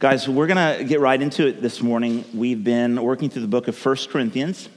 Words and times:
Guys, 0.00 0.28
we're 0.28 0.46
going 0.46 0.78
to 0.78 0.84
get 0.84 1.00
right 1.00 1.20
into 1.20 1.48
it 1.48 1.60
this 1.60 1.82
morning. 1.82 2.24
We've 2.32 2.62
been 2.62 3.02
working 3.02 3.30
through 3.30 3.42
the 3.42 3.48
book 3.48 3.66
of 3.66 3.74
First 3.74 4.10
Corinthians, 4.10 4.68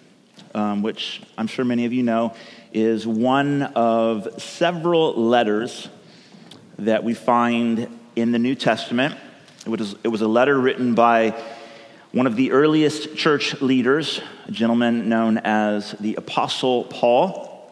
um, 0.55 0.81
which 0.81 1.21
I'm 1.37 1.45
sure 1.45 1.63
many 1.63 1.85
of 1.85 1.93
you 1.93 2.01
know 2.01 2.33
is 2.73 3.05
one 3.05 3.61
of 3.61 4.41
several 4.41 5.13
letters 5.13 5.89
that 6.79 7.03
we 7.03 7.13
find 7.13 7.87
in 8.15 8.31
the 8.31 8.39
New 8.39 8.55
Testament. 8.55 9.15
It 9.63 9.69
was, 9.69 9.95
it 10.03 10.07
was 10.07 10.23
a 10.23 10.27
letter 10.27 10.59
written 10.59 10.95
by 10.95 11.39
one 12.13 12.25
of 12.25 12.35
the 12.35 12.51
earliest 12.51 13.15
church 13.15 13.61
leaders, 13.61 14.21
a 14.47 14.51
gentleman 14.51 15.07
known 15.07 15.37
as 15.37 15.91
the 15.99 16.15
Apostle 16.15 16.85
Paul. 16.85 17.71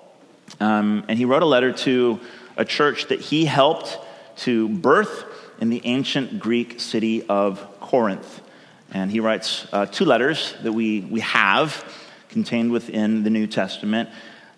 Um, 0.60 1.04
and 1.08 1.18
he 1.18 1.26
wrote 1.26 1.42
a 1.42 1.48
letter 1.48 1.74
to 1.74 2.20
a 2.58 2.64
church 2.64 3.08
that 3.08 3.22
he 3.22 3.46
helped 3.46 3.98
to 4.42 4.70
birth 4.70 5.26
in 5.60 5.70
the 5.70 5.82
ancient 5.84 6.40
Greek 6.40 6.80
city 6.80 7.24
of 7.28 7.80
Corinth. 7.80 8.42
And 8.92 9.12
he 9.12 9.20
writes 9.20 9.68
uh, 9.72 9.86
two 9.86 10.06
letters 10.06 10.56
that 10.64 10.72
we, 10.72 11.02
we 11.02 11.20
have 11.20 11.84
contained 12.30 12.72
within 12.72 13.24
the 13.24 13.30
New 13.30 13.46
Testament, 13.46 14.10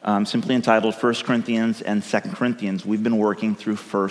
um, 0.03 0.25
simply 0.25 0.55
entitled 0.55 0.95
1 0.95 1.15
Corinthians 1.23 1.81
and 1.81 2.03
2 2.03 2.19
Corinthians. 2.33 2.85
We've 2.85 3.03
been 3.03 3.17
working 3.17 3.55
through 3.55 3.75
1 3.75 4.09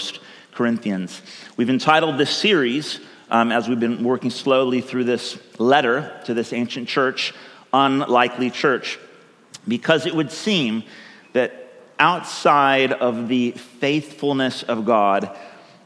Corinthians. 0.53 1.23
We've 1.57 1.71
entitled 1.71 2.19
this 2.19 2.31
series, 2.31 3.01
um, 3.31 3.53
as 3.53 3.69
we've 3.69 3.81
been 3.81 4.05
working 4.05 4.31
slowly 4.31 4.81
through 4.81 5.05
this 5.05 5.39
letter 5.59 6.21
to 6.25 6.35
this 6.35 6.53
ancient 6.53 6.89
church, 6.89 7.33
Unlikely 7.73 8.51
Church, 8.51 8.99
because 9.69 10.07
it 10.07 10.15
would 10.15 10.33
seem 10.33 10.83
that 11.33 11.73
outside 11.99 12.93
of 12.93 13.29
the 13.29 13.53
faithfulness 13.53 14.63
of 14.65 14.85
God, 14.85 15.37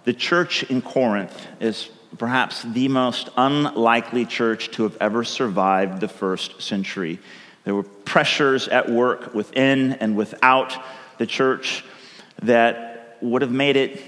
the 0.04 0.12
church 0.12 0.62
in 0.64 0.82
Corinth 0.82 1.46
is 1.60 1.88
perhaps 2.18 2.62
the 2.62 2.88
most 2.88 3.28
unlikely 3.36 4.24
church 4.24 4.70
to 4.72 4.84
have 4.84 4.96
ever 5.00 5.24
survived 5.24 6.00
the 6.00 6.08
first 6.08 6.62
century. 6.62 7.18
There 7.64 7.74
were 7.74 7.82
pressures 7.82 8.68
at 8.68 8.88
work 8.88 9.34
within 9.34 9.94
and 9.94 10.16
without 10.16 10.76
the 11.18 11.26
church 11.26 11.84
that 12.42 13.16
would 13.20 13.42
have 13.42 13.50
made 13.50 13.76
it 13.76 14.02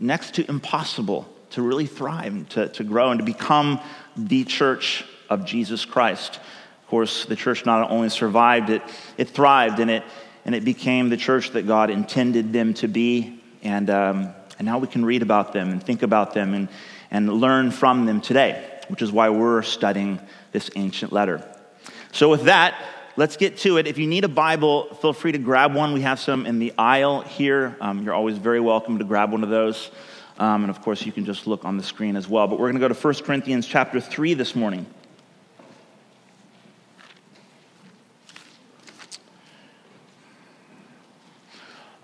next 0.00 0.34
to 0.34 0.48
impossible 0.48 1.28
to 1.50 1.62
really 1.62 1.86
thrive, 1.86 2.48
to, 2.50 2.68
to 2.68 2.84
grow, 2.84 3.10
and 3.10 3.18
to 3.18 3.24
become 3.24 3.80
the 4.16 4.44
church 4.44 5.04
of 5.28 5.44
Jesus 5.44 5.84
Christ. 5.84 6.36
Of 6.36 6.88
course, 6.88 7.26
the 7.26 7.36
church 7.36 7.66
not 7.66 7.90
only 7.90 8.08
survived, 8.08 8.70
it, 8.70 8.82
it 9.16 9.30
thrived, 9.30 9.80
and 9.80 9.90
it, 9.90 10.04
and 10.44 10.54
it 10.54 10.64
became 10.64 11.08
the 11.08 11.16
church 11.16 11.50
that 11.50 11.66
God 11.66 11.90
intended 11.90 12.52
them 12.52 12.74
to 12.74 12.88
be. 12.88 13.42
And 13.62 13.90
um, 13.90 14.34
and 14.58 14.66
now 14.66 14.78
we 14.78 14.88
can 14.88 15.04
read 15.04 15.22
about 15.22 15.52
them 15.52 15.70
and 15.70 15.82
think 15.82 16.02
about 16.02 16.34
them 16.34 16.54
and, 16.54 16.68
and 17.10 17.32
learn 17.32 17.70
from 17.70 18.06
them 18.06 18.20
today, 18.20 18.80
which 18.88 19.02
is 19.02 19.12
why 19.12 19.30
we're 19.30 19.62
studying 19.62 20.20
this 20.52 20.70
ancient 20.76 21.12
letter. 21.12 21.44
So, 22.12 22.28
with 22.28 22.44
that, 22.44 22.74
let's 23.16 23.36
get 23.36 23.58
to 23.58 23.76
it. 23.76 23.86
If 23.86 23.98
you 23.98 24.06
need 24.06 24.24
a 24.24 24.28
Bible, 24.28 24.94
feel 24.94 25.12
free 25.12 25.32
to 25.32 25.38
grab 25.38 25.74
one. 25.74 25.92
We 25.92 26.02
have 26.02 26.18
some 26.18 26.46
in 26.46 26.58
the 26.58 26.72
aisle 26.76 27.22
here. 27.22 27.76
Um, 27.80 28.02
you're 28.02 28.14
always 28.14 28.38
very 28.38 28.60
welcome 28.60 28.98
to 28.98 29.04
grab 29.04 29.30
one 29.30 29.44
of 29.44 29.50
those. 29.50 29.90
Um, 30.38 30.62
and 30.62 30.70
of 30.70 30.82
course, 30.82 31.04
you 31.04 31.12
can 31.12 31.24
just 31.24 31.46
look 31.46 31.64
on 31.64 31.76
the 31.76 31.82
screen 31.82 32.16
as 32.16 32.28
well. 32.28 32.46
But 32.46 32.58
we're 32.58 32.70
going 32.70 32.80
to 32.80 32.88
go 32.88 32.88
to 32.88 32.94
1 32.94 33.14
Corinthians 33.24 33.66
chapter 33.66 34.00
3 34.00 34.34
this 34.34 34.54
morning. 34.54 34.86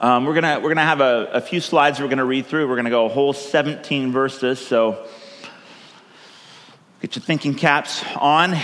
Um, 0.04 0.26
we're 0.26 0.38
going 0.38 0.62
we're 0.62 0.68
gonna 0.68 0.82
have 0.82 1.00
a, 1.00 1.30
a 1.32 1.40
few 1.40 1.62
slides 1.62 1.98
we're 1.98 2.08
going 2.08 2.18
to 2.18 2.26
read 2.26 2.44
through. 2.44 2.68
We're 2.68 2.74
going 2.74 2.84
to 2.84 2.90
go 2.90 3.06
a 3.06 3.08
whole 3.08 3.32
17 3.32 4.12
verses. 4.12 4.58
So 4.58 5.02
get 7.00 7.16
your 7.16 7.22
thinking 7.22 7.54
caps 7.54 8.04
on. 8.16 8.54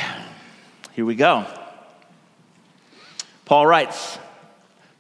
Here 0.92 1.06
we 1.06 1.14
go. 1.14 1.46
Paul 3.46 3.66
writes, 3.66 4.18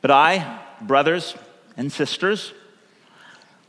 But 0.00 0.12
I, 0.12 0.62
brothers 0.80 1.34
and 1.76 1.92
sisters, 1.92 2.54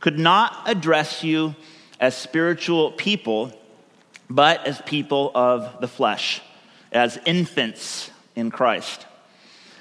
could 0.00 0.18
not 0.18 0.62
address 0.64 1.22
you 1.22 1.54
as 2.00 2.16
spiritual 2.16 2.92
people, 2.92 3.52
but 4.30 4.66
as 4.66 4.80
people 4.86 5.30
of 5.34 5.78
the 5.82 5.88
flesh, 5.88 6.40
as 6.90 7.18
infants 7.26 8.10
in 8.34 8.50
Christ. 8.50 9.04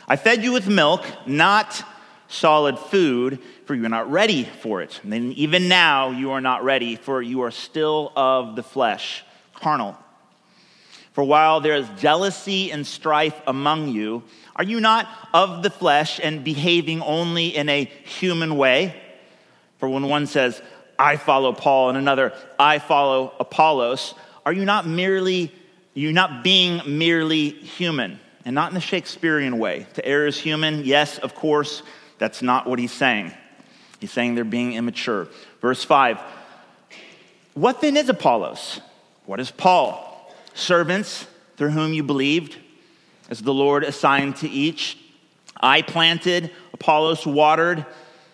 I 0.09 0.17
fed 0.17 0.43
you 0.43 0.51
with 0.51 0.67
milk, 0.67 1.05
not 1.25 1.85
solid 2.31 2.79
food, 2.79 3.39
for 3.65 3.75
you 3.75 3.85
are 3.85 3.89
not 3.89 4.11
ready 4.11 4.43
for 4.43 4.81
it. 4.81 4.99
And 5.03 5.11
then 5.11 5.31
even 5.33 5.67
now 5.67 6.11
you 6.11 6.31
are 6.31 6.41
not 6.41 6.63
ready, 6.63 6.95
for 6.95 7.21
you 7.21 7.41
are 7.41 7.51
still 7.51 8.11
of 8.15 8.55
the 8.55 8.63
flesh, 8.63 9.23
carnal. 9.53 9.97
For 11.13 11.23
while 11.23 11.59
there 11.59 11.75
is 11.75 11.87
jealousy 11.97 12.71
and 12.71 12.87
strife 12.87 13.39
among 13.45 13.89
you, 13.89 14.23
are 14.55 14.63
you 14.63 14.79
not 14.79 15.07
of 15.33 15.61
the 15.61 15.69
flesh 15.69 16.19
and 16.23 16.43
behaving 16.43 17.01
only 17.01 17.55
in 17.55 17.67
a 17.67 17.83
human 17.83 18.55
way? 18.55 18.95
For 19.79 19.89
when 19.89 20.07
one 20.07 20.27
says, 20.27 20.61
I 20.97 21.17
follow 21.17 21.51
Paul, 21.51 21.89
and 21.89 21.97
another, 21.97 22.33
I 22.59 22.79
follow 22.79 23.33
Apollos, 23.39 24.13
are 24.45 24.53
you 24.53 24.65
not 24.65 24.87
merely, 24.87 25.51
you're 25.93 26.13
not 26.13 26.43
being 26.43 26.81
merely 26.85 27.49
human? 27.49 28.19
And 28.45 28.55
not 28.55 28.69
in 28.69 28.75
the 28.75 28.81
Shakespearean 28.81 29.59
way. 29.59 29.85
To 29.95 30.05
err 30.05 30.27
is 30.27 30.37
human, 30.37 30.83
yes, 30.83 31.17
of 31.19 31.35
course, 31.35 31.83
that's 32.21 32.43
not 32.43 32.67
what 32.67 32.77
he's 32.77 32.91
saying. 32.91 33.33
He's 33.99 34.11
saying 34.11 34.35
they're 34.35 34.43
being 34.43 34.73
immature. 34.73 35.27
Verse 35.59 35.83
5 35.83 36.19
What 37.55 37.81
then 37.81 37.97
is 37.97 38.09
Apollos? 38.09 38.79
What 39.25 39.39
is 39.39 39.49
Paul? 39.49 40.31
Servants 40.53 41.25
through 41.57 41.71
whom 41.71 41.93
you 41.93 42.03
believed, 42.03 42.57
as 43.31 43.41
the 43.41 43.53
Lord 43.53 43.83
assigned 43.83 44.35
to 44.37 44.47
each. 44.47 44.99
I 45.59 45.81
planted, 45.81 46.51
Apollos 46.73 47.25
watered, 47.25 47.87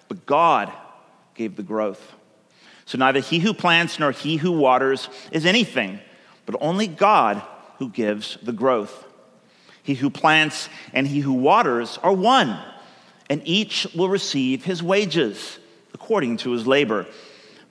but 0.10 0.26
God 0.26 0.70
gave 1.34 1.56
the 1.56 1.64
growth. 1.64 2.14
So 2.86 2.98
neither 2.98 3.22
he 3.22 3.40
who 3.40 3.54
plants 3.54 4.00
nor 4.00 4.12
he 4.12 4.36
who 4.36 4.52
waters 4.52 5.08
is 5.32 5.46
anything, 5.46 6.02
but 6.46 6.58
only 6.60 6.88
God 6.88 7.42
who 7.78 7.88
gives 7.88 8.38
the 8.44 8.52
growth. 8.52 9.06
He 9.82 9.94
who 9.94 10.10
plants 10.10 10.68
and 10.92 11.08
he 11.08 11.22
who 11.22 11.32
waters 11.32 11.98
are 12.04 12.12
one 12.12 12.60
and 13.30 13.42
each 13.46 13.88
will 13.96 14.10
receive 14.10 14.64
his 14.64 14.82
wages 14.82 15.60
according 15.94 16.38
to 16.38 16.52
his 16.52 16.66
labor. 16.66 17.06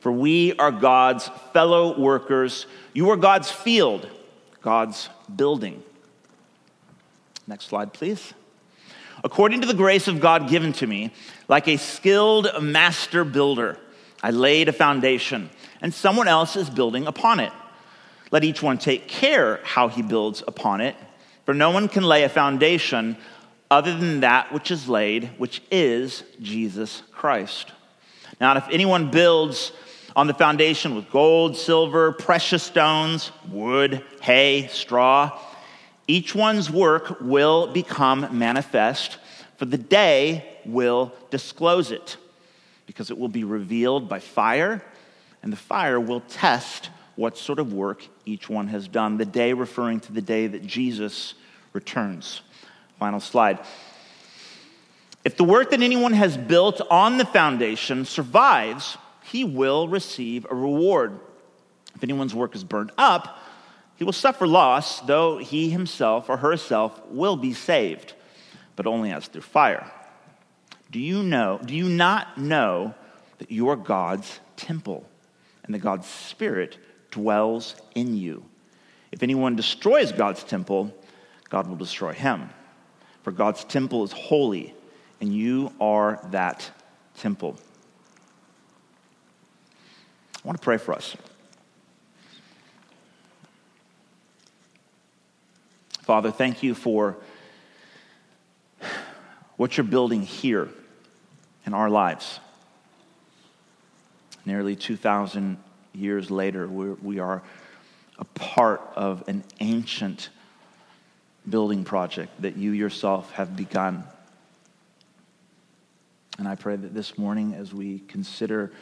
For 0.00 0.12
we 0.12 0.54
are 0.56 0.70
God's 0.70 1.28
fellow 1.52 1.98
workers. 1.98 2.66
You 2.92 3.10
are 3.10 3.16
God's 3.16 3.50
field, 3.50 4.08
God's 4.62 5.08
building. 5.34 5.82
Next 7.46 7.66
slide, 7.66 7.92
please. 7.92 8.34
According 9.24 9.62
to 9.62 9.66
the 9.66 9.74
grace 9.74 10.08
of 10.08 10.20
God 10.20 10.48
given 10.48 10.72
to 10.74 10.86
me, 10.86 11.12
like 11.48 11.68
a 11.68 11.76
skilled 11.76 12.48
master 12.60 13.24
builder, 13.24 13.78
I 14.22 14.30
laid 14.30 14.68
a 14.68 14.72
foundation, 14.72 15.50
and 15.80 15.92
someone 15.92 16.28
else 16.28 16.56
is 16.56 16.68
building 16.68 17.06
upon 17.06 17.40
it. 17.40 17.52
Let 18.30 18.44
each 18.44 18.62
one 18.62 18.78
take 18.78 19.08
care 19.08 19.60
how 19.62 19.88
he 19.88 20.02
builds 20.02 20.42
upon 20.46 20.80
it, 20.80 20.96
for 21.44 21.54
no 21.54 21.70
one 21.70 21.88
can 21.88 22.02
lay 22.02 22.24
a 22.24 22.28
foundation 22.28 23.16
other 23.70 23.96
than 23.96 24.20
that 24.20 24.52
which 24.52 24.70
is 24.70 24.88
laid, 24.88 25.30
which 25.38 25.62
is 25.70 26.22
Jesus 26.40 27.02
Christ. 27.12 27.72
Now, 28.40 28.56
if 28.56 28.68
anyone 28.70 29.10
builds 29.10 29.72
on 30.14 30.26
the 30.26 30.34
foundation 30.34 30.94
with 30.94 31.10
gold, 31.10 31.56
silver, 31.56 32.12
precious 32.12 32.62
stones, 32.62 33.32
wood, 33.50 34.04
hay, 34.22 34.68
straw, 34.68 35.38
each 36.08 36.34
one's 36.34 36.70
work 36.70 37.20
will 37.20 37.72
become 37.72 38.38
manifest, 38.38 39.18
for 39.56 39.64
the 39.64 39.78
day 39.78 40.58
will 40.64 41.12
disclose 41.30 41.90
it, 41.90 42.16
because 42.86 43.10
it 43.10 43.18
will 43.18 43.28
be 43.28 43.44
revealed 43.44 44.08
by 44.08 44.20
fire, 44.20 44.82
and 45.42 45.52
the 45.52 45.56
fire 45.56 45.98
will 45.98 46.20
test 46.20 46.90
what 47.16 47.36
sort 47.36 47.58
of 47.58 47.72
work 47.72 48.06
each 48.24 48.48
one 48.48 48.68
has 48.68 48.86
done. 48.86 49.16
The 49.16 49.24
day 49.24 49.52
referring 49.52 50.00
to 50.00 50.12
the 50.12 50.22
day 50.22 50.46
that 50.46 50.66
Jesus 50.66 51.34
returns. 51.72 52.42
Final 52.98 53.20
slide. 53.20 53.58
If 55.24 55.36
the 55.36 55.44
work 55.44 55.70
that 55.70 55.82
anyone 55.82 56.12
has 56.12 56.36
built 56.36 56.80
on 56.90 57.18
the 57.18 57.24
foundation 57.24 58.04
survives, 58.04 58.96
he 59.24 59.44
will 59.44 59.88
receive 59.88 60.46
a 60.48 60.54
reward. 60.54 61.18
If 61.94 62.04
anyone's 62.04 62.34
work 62.34 62.54
is 62.54 62.62
burned 62.62 62.92
up, 62.96 63.38
he 63.96 64.04
will 64.04 64.12
suffer 64.12 64.46
loss, 64.46 65.00
though 65.00 65.38
he 65.38 65.70
himself 65.70 66.28
or 66.28 66.36
herself 66.36 67.00
will 67.08 67.36
be 67.36 67.54
saved, 67.54 68.12
but 68.76 68.86
only 68.86 69.10
as 69.10 69.26
through 69.26 69.40
fire. 69.40 69.90
Do 70.90 71.00
you 71.00 71.22
know, 71.22 71.58
do 71.64 71.74
you 71.74 71.88
not 71.88 72.38
know 72.38 72.94
that 73.38 73.50
you 73.50 73.68
are 73.70 73.76
God's 73.76 74.40
temple 74.56 75.08
and 75.64 75.74
that 75.74 75.80
God's 75.80 76.06
Spirit 76.06 76.78
dwells 77.10 77.74
in 77.94 78.16
you? 78.16 78.44
If 79.10 79.22
anyone 79.22 79.56
destroys 79.56 80.12
God's 80.12 80.44
temple, 80.44 80.94
God 81.48 81.66
will 81.66 81.76
destroy 81.76 82.12
him. 82.12 82.50
For 83.26 83.32
God's 83.32 83.64
temple 83.64 84.04
is 84.04 84.12
holy, 84.12 84.72
and 85.20 85.34
you 85.34 85.72
are 85.80 86.20
that 86.30 86.70
temple. 87.16 87.56
I 90.36 90.46
want 90.46 90.60
to 90.60 90.64
pray 90.64 90.76
for 90.76 90.94
us. 90.94 91.16
Father, 96.02 96.30
thank 96.30 96.62
you 96.62 96.72
for 96.72 97.16
what 99.56 99.76
you're 99.76 99.82
building 99.82 100.22
here 100.22 100.68
in 101.66 101.74
our 101.74 101.90
lives. 101.90 102.38
Nearly 104.44 104.76
2,000 104.76 105.56
years 105.92 106.30
later, 106.30 106.68
we're, 106.68 106.94
we 107.02 107.18
are 107.18 107.42
a 108.20 108.24
part 108.24 108.82
of 108.94 109.24
an 109.26 109.42
ancient 109.58 110.28
building 111.48 111.84
project 111.84 112.42
that 112.42 112.56
you 112.56 112.72
yourself 112.72 113.30
have 113.32 113.56
begun. 113.56 114.04
And 116.38 116.46
I 116.46 116.54
pray 116.54 116.76
that 116.76 116.92
this 116.92 117.16
morning, 117.16 117.54
as 117.54 117.72
we 117.72 118.00
consider 118.00 118.72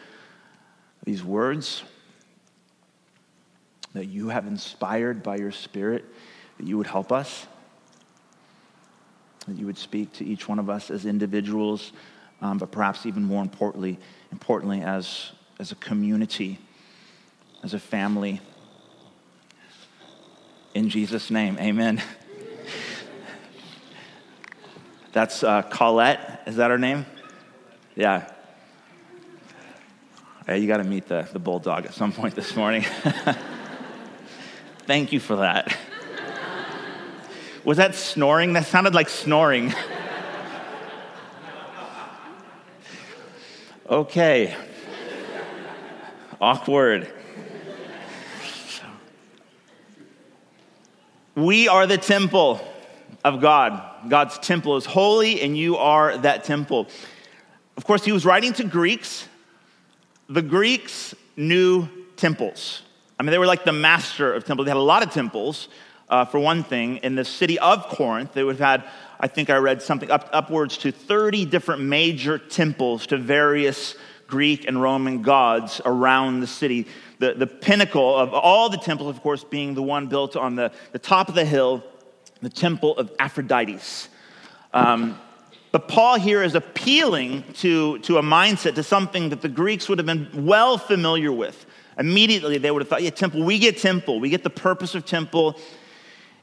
these 1.05 1.22
words 1.22 1.82
that 3.93 4.06
you 4.06 4.28
have 4.28 4.46
inspired 4.46 5.22
by 5.22 5.37
your 5.37 5.52
Spirit, 5.52 6.05
that 6.58 6.66
you 6.66 6.76
would 6.76 6.87
help 6.87 7.12
us, 7.12 7.46
that 9.46 9.56
you 9.56 9.66
would 9.66 9.78
speak 9.78 10.12
to 10.14 10.25
each 10.25 10.49
one 10.49 10.58
of 10.58 10.69
us 10.69 10.90
as 10.90 11.06
individuals, 11.06 11.93
um, 12.40 12.58
but 12.58 12.72
perhaps 12.72 13.06
even 13.06 13.25
more 13.25 13.43
importantly, 13.43 13.99
importantly 14.32 14.81
as, 14.81 15.31
as 15.61 15.70
a 15.70 15.76
community, 15.76 16.58
as 17.62 17.72
a 17.72 17.78
family. 17.78 18.40
In 20.75 20.88
Jesus' 20.88 21.31
name, 21.31 21.56
amen. 21.58 22.02
That's 25.14 25.43
uh, 25.44 25.62
Colette. 25.62 26.43
Is 26.44 26.56
that 26.56 26.72
her 26.72 26.76
name? 26.76 27.06
Yeah. 27.94 28.28
Hey, 30.44 30.58
you 30.58 30.66
got 30.66 30.78
to 30.78 30.84
meet 30.84 31.06
the, 31.06 31.28
the 31.32 31.38
bulldog 31.38 31.87
at 31.87 31.94
some 31.94 32.11
point 32.11 32.34
this 32.34 32.56
morning. 32.56 32.82
Thank 34.88 35.12
you 35.12 35.20
for 35.20 35.37
that. 35.37 35.78
Was 37.62 37.76
that 37.76 37.94
snoring? 37.94 38.55
That 38.55 38.66
sounded 38.66 38.93
like 38.93 39.08
snoring. 39.08 39.72
Okay. 43.88 44.56
Awkward. 46.40 47.08
We 51.37 51.69
are 51.69 51.87
the 51.87 51.99
temple 51.99 52.61
of 53.22 53.40
God. 53.40 53.94
God's 54.08 54.38
temple 54.38 54.76
is 54.76 54.86
holy, 54.86 55.40
and 55.40 55.56
you 55.56 55.76
are 55.76 56.16
that 56.18 56.44
temple. 56.44 56.88
Of 57.76 57.84
course, 57.84 58.04
he 58.04 58.12
was 58.12 58.24
writing 58.24 58.52
to 58.54 58.64
Greeks. 58.64 59.28
The 60.28 60.42
Greeks 60.42 61.14
knew 61.36 61.88
temples. 62.16 62.82
I 63.18 63.22
mean, 63.22 63.30
they 63.30 63.38
were 63.38 63.46
like 63.46 63.64
the 63.64 63.72
master 63.72 64.32
of 64.32 64.44
temples. 64.44 64.66
They 64.66 64.70
had 64.70 64.76
a 64.76 64.80
lot 64.80 65.02
of 65.02 65.12
temples, 65.12 65.68
uh, 66.08 66.24
for 66.24 66.38
one 66.38 66.62
thing. 66.62 66.98
In 66.98 67.14
the 67.14 67.24
city 67.24 67.58
of 67.58 67.88
Corinth, 67.88 68.32
they 68.32 68.44
would 68.44 68.56
have 68.58 68.80
had, 68.82 68.90
I 69.20 69.26
think 69.26 69.50
I 69.50 69.56
read 69.56 69.82
something, 69.82 70.10
up, 70.10 70.28
upwards 70.32 70.76
to 70.78 70.92
30 70.92 71.44
different 71.46 71.82
major 71.82 72.38
temples 72.38 73.06
to 73.08 73.18
various 73.18 73.96
Greek 74.26 74.66
and 74.66 74.80
Roman 74.80 75.22
gods 75.22 75.80
around 75.84 76.40
the 76.40 76.46
city. 76.46 76.86
The, 77.18 77.34
the 77.34 77.46
pinnacle 77.46 78.16
of 78.16 78.34
all 78.34 78.68
the 78.68 78.78
temples, 78.78 79.10
of 79.10 79.22
course, 79.22 79.44
being 79.44 79.74
the 79.74 79.82
one 79.82 80.06
built 80.06 80.36
on 80.36 80.56
the, 80.56 80.72
the 80.92 80.98
top 80.98 81.28
of 81.28 81.34
the 81.34 81.44
hill, 81.44 81.82
the 82.44 82.50
temple 82.50 82.96
of 82.96 83.11
Aphrodite. 83.19 83.81
Um, 84.73 85.19
but 85.73 85.88
Paul 85.88 86.20
here 86.20 86.43
is 86.43 86.55
appealing 86.55 87.43
to, 87.55 87.99
to 88.00 88.19
a 88.19 88.23
mindset, 88.23 88.76
to 88.76 88.85
something 88.85 89.31
that 89.31 89.43
the 89.43 89.49
Greeks 89.49 89.88
would 89.88 89.99
have 89.99 90.06
been 90.06 90.46
well 90.46 90.79
familiar 90.79 91.32
with. 91.32 91.67
Immediately, 91.99 92.58
they 92.58 92.70
would 92.70 92.82
have 92.82 92.88
thought, 92.88 93.02
yeah, 93.02 93.11
temple, 93.11 93.43
we 93.43 93.58
get 93.58 93.79
temple. 93.79 94.20
We 94.20 94.31
get 94.31 94.44
the 94.44 94.50
purpose 94.50 94.94
of 94.94 95.05
temple, 95.05 95.58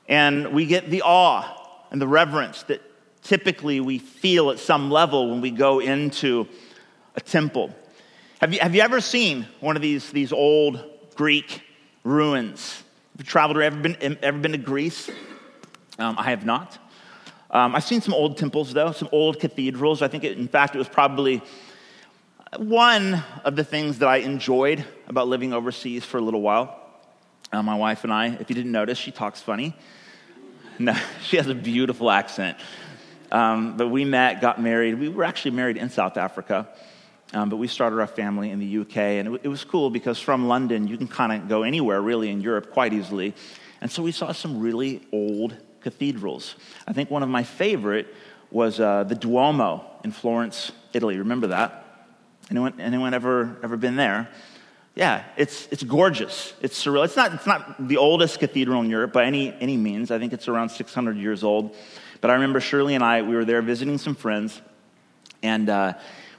and 0.08 0.52
we 0.54 0.66
get 0.66 0.90
the 0.90 1.02
awe 1.04 1.46
and 1.92 2.02
the 2.02 2.08
reverence 2.08 2.64
that 2.64 2.82
typically 3.22 3.80
we 3.80 4.00
feel 4.00 4.50
at 4.50 4.60
some 4.60 4.92
level 4.92 5.30
when 5.30 5.42
we 5.42 5.52
go 5.52 5.80
into 5.80 6.48
a 7.16 7.22
temple. 7.22 7.74
Have 8.42 8.54
you, 8.54 8.60
have 8.60 8.76
you 8.76 8.82
ever 8.82 9.00
seen 9.00 9.46
one 9.60 9.76
of 9.76 9.82
these, 9.82 10.12
these 10.12 10.34
old 10.34 10.84
Greek 11.16 11.62
ruins? 12.04 12.84
Have 13.14 13.26
you 13.26 13.26
traveled 13.26 13.58
or 13.58 13.62
ever 13.62 13.78
been, 13.78 14.18
ever 14.22 14.40
been 14.40 14.54
to 14.54 14.58
Greece? 14.58 15.10
Um, 16.02 16.18
I 16.18 16.32
have 16.32 16.44
not. 16.44 16.80
Um, 17.52 17.76
I've 17.76 17.84
seen 17.84 18.02
some 18.02 18.16
old 18.16 18.36
temples, 18.36 18.74
though, 18.74 18.92
some 18.92 19.08
old 19.12 19.40
cathedrals. 19.40 20.02
I 20.02 20.08
think, 20.08 20.24
it, 20.24 20.36
in 20.36 20.48
fact, 20.48 20.74
it 20.74 20.80
was 20.80 20.90
probably 20.90 21.44
one 22.58 23.24
of 23.46 23.56
the 23.56 23.64
things 23.64 24.00
that 24.00 24.10
I 24.10 24.18
enjoyed 24.18 24.84
about 25.08 25.28
living 25.28 25.54
overseas 25.54 26.04
for 26.04 26.18
a 26.18 26.22
little 26.22 26.42
while. 26.42 26.76
Uh, 27.52 27.62
my 27.62 27.76
wife 27.76 28.04
and 28.04 28.12
I, 28.12 28.30
if 28.30 28.50
you 28.50 28.56
didn't 28.56 28.72
notice, 28.72 28.98
she 28.98 29.12
talks 29.12 29.42
funny. 29.42 29.76
No, 30.80 30.96
she 31.24 31.38
has 31.38 31.48
a 31.48 31.54
beautiful 31.54 32.10
accent. 32.10 32.58
Um, 33.32 33.78
but 33.78 33.90
we 33.90 34.04
met, 34.04 34.42
got 34.42 34.60
married. 34.60 35.00
We 35.00 35.08
were 35.08 35.24
actually 35.24 35.52
married 35.52 35.78
in 35.78 35.92
South 35.92 36.18
Africa, 36.18 36.68
um, 37.32 37.50
but 37.50 37.58
we 37.58 37.68
started 37.68 38.00
our 38.00 38.08
family 38.08 38.50
in 38.50 38.58
the 38.58 38.80
UK. 38.80 38.98
And 38.98 39.36
it, 39.36 39.42
it 39.44 39.48
was 39.50 39.64
cool 39.64 39.92
because 39.92 40.20
from 40.20 40.48
London, 40.48 40.88
you 40.88 40.98
can 40.98 41.08
kind 41.08 41.32
of 41.32 41.48
go 41.48 41.62
anywhere 41.62 42.02
really 42.02 42.32
in 42.32 42.42
Europe 42.42 42.72
quite 42.72 42.92
easily. 42.92 43.36
And 43.82 43.92
so 43.92 44.02
we 44.02 44.12
saw 44.12 44.32
some 44.32 44.60
really 44.60 45.08
old 45.12 45.56
cathedrals. 45.82 46.56
I 46.88 46.94
think 46.94 47.10
one 47.10 47.24
of 47.24 47.30
my 47.30 47.44
favorite 47.44 48.08
was 48.52 48.80
uh, 48.80 49.04
the 49.04 49.16
Duomo 49.16 49.86
in 50.04 50.12
Florence, 50.12 50.72
Italy. 50.94 51.18
Remember 51.18 51.48
that? 51.48 51.86
Anyone, 52.50 52.80
anyone 52.80 53.14
ever, 53.14 53.58
ever 53.64 53.78
been 53.78 53.96
there? 53.96 54.30
Yeah, 54.94 55.24
it's, 55.38 55.68
it's 55.72 55.84
gorgeous. 55.84 56.54
It's 56.62 56.84
surreal. 56.84 57.06
It's 57.06 57.16
not, 57.16 57.34
it's 57.34 57.48
not 57.48 57.88
the 57.88 57.98
oldest 57.98 58.40
cathedral 58.40 58.82
in 58.82 58.90
Europe 58.90 59.14
by 59.14 59.24
any, 59.24 59.54
any 59.62 59.78
means. 59.78 60.12
I 60.12 60.20
think 60.20 60.34
it's 60.34 60.50
around 60.50 60.70
600 60.70 61.16
years 61.16 61.44
old. 61.44 61.76
But 62.20 62.30
I 62.30 62.34
remember 62.34 62.60
Shirley 62.60 62.94
and 62.94 63.04
I, 63.04 63.22
we 63.22 63.36
were 63.36 63.46
there 63.46 63.62
visiting 63.62 63.98
some 63.98 64.16
friends, 64.16 64.62
and 65.42 65.70
uh, 65.70 65.94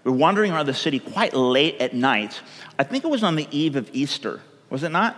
we 0.05 0.12
were 0.12 0.17
wandering 0.17 0.53
around 0.53 0.67
the 0.67 0.75
city 0.75 0.99
quite 0.99 1.35
late 1.35 1.81
at 1.81 1.94
night. 1.94 2.41
I 2.79 2.85
think 2.85 3.05
it 3.05 3.09
was 3.09 3.25
on 3.25 3.37
the 3.37 3.49
eve 3.50 3.77
of 3.77 3.91
Easter, 3.93 4.41
was 4.71 4.83
it 4.83 4.91
not? 4.91 5.17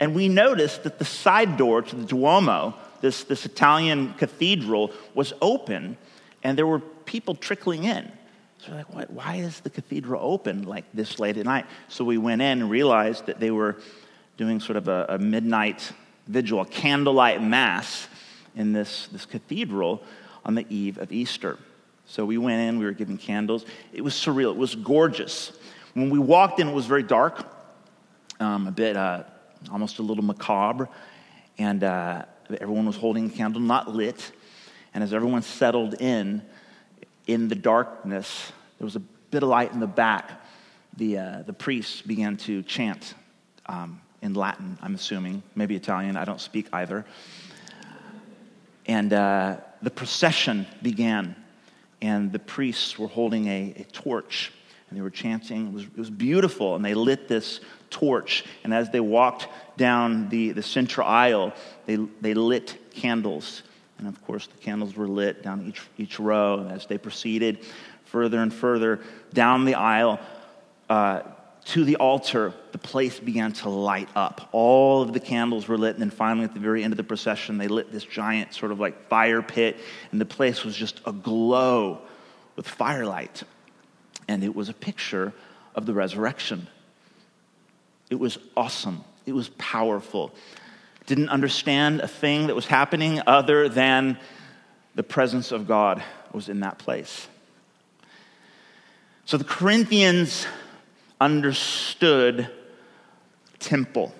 And 0.00 0.14
we 0.14 0.28
noticed 0.28 0.82
that 0.84 0.98
the 0.98 1.04
side 1.04 1.56
door 1.56 1.82
to 1.82 1.96
the 1.96 2.04
Duomo 2.04 2.74
this, 3.02 3.24
this 3.24 3.44
Italian 3.44 4.14
cathedral 4.14 4.92
was 5.14 5.34
open 5.42 5.98
and 6.42 6.56
there 6.56 6.66
were 6.66 6.80
people 6.80 7.34
trickling 7.34 7.84
in. 7.84 8.10
So 8.58 8.72
we're 8.72 9.00
like, 9.00 9.08
why 9.08 9.36
is 9.36 9.60
the 9.60 9.70
cathedral 9.70 10.20
open 10.24 10.62
like 10.62 10.84
this 10.94 11.18
late 11.18 11.36
at 11.36 11.44
night? 11.44 11.66
So 11.88 12.04
we 12.04 12.16
went 12.16 12.40
in 12.40 12.62
and 12.62 12.70
realized 12.70 13.26
that 13.26 13.40
they 13.40 13.50
were 13.50 13.76
doing 14.36 14.60
sort 14.60 14.76
of 14.76 14.88
a, 14.88 15.06
a 15.10 15.18
midnight 15.18 15.92
vigil, 16.28 16.60
a 16.60 16.64
candlelight 16.64 17.42
mass 17.42 18.08
in 18.54 18.72
this, 18.72 19.08
this 19.08 19.26
cathedral 19.26 20.02
on 20.44 20.54
the 20.54 20.64
eve 20.70 20.98
of 20.98 21.12
Easter. 21.12 21.58
So 22.06 22.24
we 22.24 22.38
went 22.38 22.60
in, 22.60 22.78
we 22.78 22.84
were 22.84 22.92
giving 22.92 23.18
candles. 23.18 23.64
It 23.92 24.02
was 24.02 24.14
surreal, 24.14 24.52
it 24.52 24.56
was 24.56 24.74
gorgeous. 24.74 25.52
When 25.94 26.10
we 26.10 26.18
walked 26.18 26.60
in, 26.60 26.68
it 26.68 26.74
was 26.74 26.86
very 26.86 27.02
dark, 27.02 27.44
um, 28.38 28.66
a 28.66 28.70
bit, 28.70 28.96
uh, 28.96 29.24
almost 29.72 29.98
a 29.98 30.02
little 30.02 30.24
macabre. 30.24 30.88
And 31.58 31.84
uh, 31.84 32.24
Everyone 32.60 32.86
was 32.86 32.96
holding 32.96 33.26
a 33.26 33.30
candle, 33.30 33.60
not 33.60 33.94
lit. 33.94 34.32
And 34.94 35.02
as 35.02 35.14
everyone 35.14 35.42
settled 35.42 35.94
in, 36.00 36.42
in 37.26 37.48
the 37.48 37.54
darkness, 37.54 38.52
there 38.78 38.84
was 38.84 38.96
a 38.96 39.02
bit 39.30 39.42
of 39.42 39.48
light 39.48 39.72
in 39.72 39.80
the 39.80 39.86
back. 39.86 40.42
The, 40.96 41.18
uh, 41.18 41.42
the 41.46 41.52
priests 41.52 42.02
began 42.02 42.36
to 42.38 42.62
chant 42.62 43.14
um, 43.66 44.00
in 44.20 44.34
Latin, 44.34 44.78
I'm 44.82 44.94
assuming, 44.94 45.42
maybe 45.54 45.74
Italian, 45.74 46.16
I 46.16 46.24
don't 46.24 46.40
speak 46.40 46.68
either. 46.72 47.04
And 48.86 49.12
uh, 49.12 49.56
the 49.80 49.90
procession 49.90 50.66
began, 50.82 51.36
and 52.00 52.32
the 52.32 52.38
priests 52.38 52.98
were 52.98 53.08
holding 53.08 53.46
a, 53.46 53.74
a 53.76 53.84
torch, 53.92 54.52
and 54.92 54.98
they 54.98 55.02
were 55.02 55.08
chanting. 55.08 55.68
It 55.68 55.72
was, 55.72 55.84
it 55.84 55.96
was 55.96 56.10
beautiful, 56.10 56.76
and 56.76 56.84
they 56.84 56.92
lit 56.92 57.26
this 57.26 57.60
torch. 57.88 58.44
And 58.62 58.74
as 58.74 58.90
they 58.90 59.00
walked 59.00 59.48
down 59.78 60.28
the, 60.28 60.52
the 60.52 60.62
central 60.62 61.06
aisle, 61.08 61.54
they, 61.86 61.96
they 62.20 62.34
lit 62.34 62.76
candles. 62.90 63.62
And 63.96 64.06
of 64.06 64.22
course, 64.26 64.48
the 64.48 64.58
candles 64.58 64.94
were 64.94 65.08
lit 65.08 65.42
down 65.42 65.66
each, 65.66 65.80
each 65.96 66.20
row. 66.20 66.58
And 66.58 66.70
as 66.70 66.84
they 66.84 66.98
proceeded 66.98 67.64
further 68.04 68.40
and 68.40 68.52
further 68.52 69.00
down 69.32 69.64
the 69.64 69.76
aisle 69.76 70.20
uh, 70.90 71.22
to 71.64 71.84
the 71.86 71.96
altar, 71.96 72.52
the 72.72 72.78
place 72.78 73.18
began 73.18 73.54
to 73.54 73.70
light 73.70 74.10
up. 74.14 74.50
All 74.52 75.00
of 75.00 75.14
the 75.14 75.20
candles 75.20 75.68
were 75.68 75.78
lit. 75.78 75.94
And 75.94 76.02
then 76.02 76.10
finally, 76.10 76.44
at 76.44 76.52
the 76.52 76.60
very 76.60 76.84
end 76.84 76.92
of 76.92 76.98
the 76.98 77.04
procession, 77.04 77.56
they 77.56 77.68
lit 77.68 77.90
this 77.90 78.04
giant 78.04 78.52
sort 78.52 78.72
of 78.72 78.78
like 78.78 79.08
fire 79.08 79.40
pit. 79.40 79.78
And 80.10 80.20
the 80.20 80.26
place 80.26 80.64
was 80.64 80.76
just 80.76 81.00
aglow 81.06 82.02
with 82.56 82.68
firelight. 82.68 83.42
And 84.28 84.42
it 84.44 84.54
was 84.54 84.68
a 84.68 84.74
picture 84.74 85.32
of 85.74 85.86
the 85.86 85.94
resurrection. 85.94 86.68
It 88.10 88.16
was 88.16 88.38
awesome. 88.56 89.04
It 89.26 89.32
was 89.32 89.48
powerful. 89.58 90.34
Didn't 91.06 91.30
understand 91.30 92.00
a 92.00 92.08
thing 92.08 92.46
that 92.46 92.54
was 92.54 92.66
happening 92.66 93.20
other 93.26 93.68
than 93.68 94.18
the 94.94 95.02
presence 95.02 95.52
of 95.52 95.66
God 95.66 96.02
was 96.32 96.48
in 96.48 96.60
that 96.60 96.78
place. 96.78 97.28
So 99.24 99.36
the 99.36 99.44
Corinthians 99.44 100.46
understood 101.20 102.50
temple. 103.58 104.14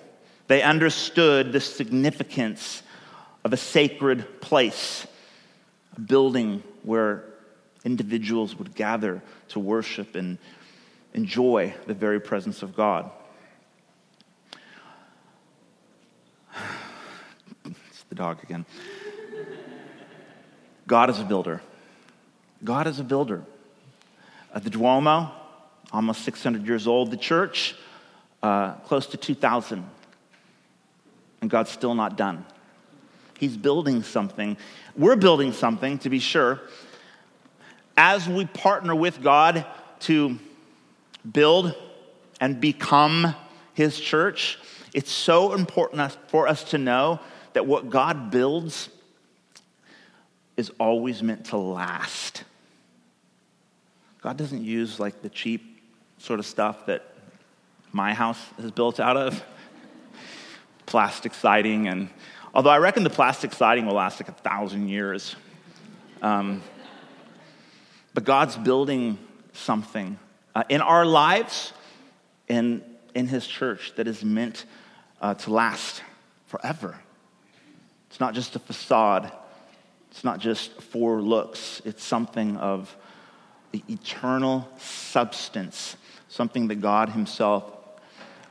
They 0.47 0.61
understood 0.61 1.51
the 1.51 1.59
significance 1.59 2.81
of 3.43 3.53
a 3.53 3.57
sacred 3.57 4.41
place, 4.41 5.05
a 5.95 5.99
building 5.99 6.63
where 6.83 7.25
individuals 7.83 8.55
would 8.55 8.75
gather 8.75 9.21
to 9.49 9.59
worship 9.59 10.15
and 10.15 10.37
enjoy 11.13 11.73
the 11.85 11.93
very 11.93 12.19
presence 12.19 12.63
of 12.63 12.75
God. 12.75 13.09
It's 17.65 18.03
the 18.09 18.15
dog 18.15 18.43
again. 18.43 18.65
God 20.87 21.09
is 21.09 21.19
a 21.19 21.23
builder. 21.23 21.61
God 22.63 22.87
is 22.87 22.99
a 22.99 23.03
builder. 23.03 23.43
Uh, 24.53 24.59
the 24.59 24.69
Duomo, 24.69 25.31
almost 25.91 26.23
600 26.23 26.67
years 26.67 26.87
old. 26.87 27.11
The 27.11 27.17
church, 27.17 27.75
uh, 28.41 28.73
close 28.85 29.07
to 29.07 29.17
2,000. 29.17 29.89
And 31.41 31.49
God's 31.49 31.71
still 31.71 31.95
not 31.95 32.17
done. 32.17 32.45
He's 33.39 33.57
building 33.57 34.03
something. 34.03 34.57
We're 34.95 35.15
building 35.15 35.51
something, 35.51 35.97
to 35.99 36.09
be 36.09 36.19
sure. 36.19 36.61
As 37.95 38.27
we 38.27 38.45
partner 38.45 38.95
with 38.95 39.21
God 39.21 39.65
to 40.01 40.39
build 41.31 41.75
and 42.41 42.59
become 42.59 43.35
His 43.73 43.99
church, 43.99 44.59
it's 44.93 45.11
so 45.11 45.53
important 45.53 46.17
for 46.27 46.47
us 46.47 46.63
to 46.71 46.77
know 46.77 47.19
that 47.53 47.65
what 47.65 47.89
God 47.89 48.31
builds 48.31 48.89
is 50.57 50.71
always 50.79 51.23
meant 51.23 51.45
to 51.45 51.57
last. 51.57 52.43
God 54.21 54.37
doesn't 54.37 54.63
use 54.63 54.99
like 54.99 55.21
the 55.21 55.29
cheap 55.29 55.81
sort 56.17 56.39
of 56.39 56.45
stuff 56.45 56.85
that 56.85 57.03
my 57.91 58.13
house 58.13 58.39
is 58.57 58.71
built 58.71 58.99
out 58.99 59.17
of 59.17 59.43
plastic 60.85 61.33
siding 61.33 61.87
and 61.87 62.09
although 62.53 62.69
i 62.69 62.77
reckon 62.77 63.03
the 63.03 63.09
plastic 63.09 63.53
siding 63.53 63.85
will 63.85 63.95
last 63.95 64.19
like 64.21 64.29
a 64.29 64.41
thousand 64.41 64.87
years 64.87 65.35
um, 66.21 66.61
but 68.13 68.23
god's 68.23 68.55
building 68.57 69.17
something 69.53 70.17
uh, 70.55 70.63
in 70.69 70.81
our 70.81 71.05
lives 71.05 71.73
and 72.49 72.81
in 73.15 73.27
his 73.27 73.45
church 73.45 73.93
that 73.95 74.07
is 74.07 74.23
meant 74.23 74.65
uh, 75.21 75.33
to 75.33 75.51
last 75.51 76.03
forever 76.47 76.97
it's 78.09 78.19
not 78.19 78.33
just 78.33 78.55
a 78.55 78.59
facade 78.59 79.31
it's 80.11 80.23
not 80.23 80.39
just 80.39 80.81
for 80.81 81.21
looks 81.21 81.81
it's 81.85 82.03
something 82.03 82.57
of 82.57 82.95
the 83.73 83.83
eternal 83.89 84.69
substance, 84.77 85.97
something 86.29 86.67
that 86.69 86.75
God 86.75 87.09
Himself 87.09 87.65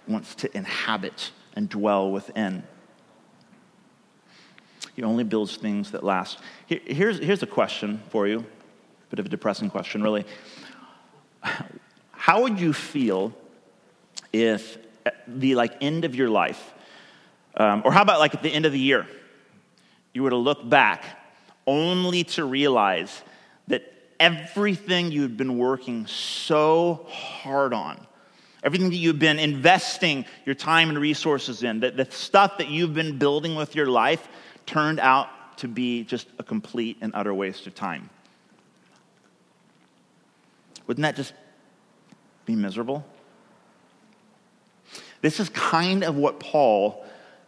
wants 0.06 0.34
to 0.34 0.54
inhabit 0.54 1.30
and 1.54 1.68
dwell 1.68 2.10
within. 2.10 2.64
He 4.94 5.02
only 5.04 5.24
builds 5.24 5.56
things 5.56 5.92
that 5.92 6.04
last. 6.04 6.38
Here's, 6.66 7.18
here's 7.18 7.42
a 7.42 7.46
question 7.46 8.02
for 8.10 8.26
you, 8.26 8.44
bit 9.12 9.18
of 9.18 9.26
a 9.26 9.28
depressing 9.28 9.68
question, 9.68 10.02
really. 10.02 10.24
How 12.12 12.40
would 12.40 12.58
you 12.58 12.72
feel 12.72 13.34
if 14.32 14.78
the 15.28 15.54
like 15.54 15.74
end 15.82 16.06
of 16.06 16.14
your 16.14 16.30
life, 16.30 16.72
um, 17.58 17.82
or 17.84 17.92
how 17.92 18.00
about 18.00 18.20
like 18.20 18.34
at 18.34 18.42
the 18.42 18.48
end 18.48 18.64
of 18.64 18.72
the 18.72 18.78
year, 18.78 19.06
you 20.14 20.22
were 20.22 20.30
to 20.30 20.36
look 20.36 20.66
back 20.66 21.04
only 21.66 22.24
to 22.24 22.46
realize 22.46 23.20
that 23.68 23.82
everything 24.18 25.12
you've 25.12 25.36
been 25.36 25.58
working 25.58 26.06
so 26.06 27.04
hard 27.10 27.74
on, 27.74 28.00
everything 28.62 28.88
that 28.88 28.96
you've 28.96 29.18
been 29.18 29.38
investing 29.38 30.24
your 30.46 30.54
time 30.54 30.88
and 30.88 30.98
resources 30.98 31.62
in, 31.62 31.80
that 31.80 31.98
the 31.98 32.06
stuff 32.06 32.56
that 32.56 32.68
you've 32.68 32.94
been 32.94 33.18
building 33.18 33.56
with 33.56 33.76
your 33.76 33.88
life 33.88 34.26
turned 34.64 35.00
out 35.00 35.28
to 35.58 35.68
be 35.68 36.02
just 36.02 36.28
a 36.38 36.42
complete 36.42 36.96
and 37.02 37.12
utter 37.14 37.34
waste 37.34 37.66
of 37.66 37.74
time. 37.74 38.08
Wouldn't 40.86 41.02
that 41.02 41.16
just 41.16 41.32
be 42.46 42.54
miserable? 42.54 43.04
This 45.20 45.38
is 45.38 45.48
kind 45.50 46.02
of 46.02 46.16
what 46.16 46.40
Paul 46.40 47.04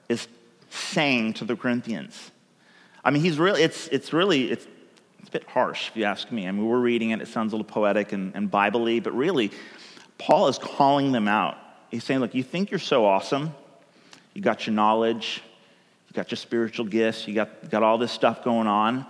is 0.09 0.29
saying 0.71 1.35
to 1.35 1.45
the 1.45 1.57
Corinthians. 1.57 2.31
I 3.05 3.11
mean, 3.11 3.23
he's 3.23 3.39
really, 3.39 3.63
it's, 3.63 3.89
it's 3.89 4.13
really, 4.13 4.51
it's 4.51 4.67
it's 5.25 5.31
a 5.31 5.33
bit 5.33 5.49
harsh, 5.49 5.89
if 5.89 5.97
you 5.97 6.05
ask 6.05 6.31
me. 6.31 6.47
I 6.47 6.51
mean, 6.51 6.67
we're 6.67 6.79
reading 6.79 7.09
it, 7.09 7.23
it 7.23 7.29
sounds 7.29 7.55
a 7.55 7.57
little 7.57 7.65
poetic 7.65 8.13
and, 8.13 8.37
and 8.37 8.51
Bible 8.51 8.85
but 9.01 9.17
really, 9.17 9.51
Paul 10.19 10.49
is 10.49 10.59
calling 10.59 11.13
them 11.13 11.29
out. 11.29 11.57
He's 11.91 12.05
saying, 12.05 12.21
Look, 12.21 12.35
you 12.35 12.43
think 12.43 12.71
you're 12.71 12.79
so 12.79 13.07
awesome. 13.07 13.55
You 14.35 14.43
got 14.43 14.67
your 14.67 14.75
knowledge, 14.75 15.43
you 16.09 16.13
got 16.13 16.31
your 16.31 16.37
spiritual 16.37 16.85
gifts, 16.85 17.27
you 17.27 17.35
got, 17.35 17.71
got 17.71 17.83
all 17.83 17.97
this 17.97 18.13
stuff 18.13 18.45
going 18.45 18.67
on, 18.67 19.07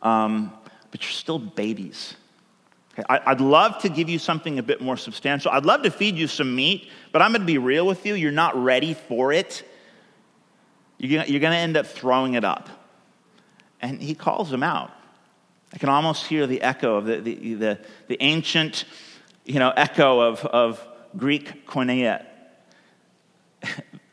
um, 0.00 0.50
but 0.90 1.02
you're 1.02 1.10
still 1.10 1.38
babies. 1.38 2.14
I'd 3.08 3.40
love 3.40 3.78
to 3.82 3.88
give 3.88 4.08
you 4.08 4.18
something 4.18 4.58
a 4.58 4.62
bit 4.62 4.80
more 4.80 4.96
substantial. 4.96 5.50
I'd 5.52 5.64
love 5.64 5.82
to 5.82 5.90
feed 5.90 6.16
you 6.16 6.26
some 6.26 6.54
meat, 6.54 6.88
but 7.12 7.22
I'm 7.22 7.30
going 7.32 7.42
to 7.42 7.46
be 7.46 7.58
real 7.58 7.86
with 7.86 8.04
you. 8.04 8.14
You're 8.14 8.32
not 8.32 8.60
ready 8.60 8.94
for 8.94 9.32
it. 9.32 9.62
You're 10.98 11.24
going 11.24 11.52
to 11.52 11.58
end 11.58 11.76
up 11.76 11.86
throwing 11.86 12.34
it 12.34 12.44
up. 12.44 12.68
And 13.80 14.02
he 14.02 14.14
calls 14.14 14.50
them 14.50 14.62
out. 14.62 14.92
I 15.72 15.78
can 15.78 15.88
almost 15.88 16.26
hear 16.26 16.46
the 16.46 16.62
echo 16.62 16.96
of 16.96 17.06
the, 17.06 17.20
the, 17.20 17.54
the, 17.54 17.78
the 18.08 18.16
ancient 18.20 18.84
you 19.44 19.58
know, 19.58 19.70
echo 19.70 20.20
of, 20.20 20.44
of 20.46 20.86
Greek 21.16 21.66
koinonia. 21.66 22.24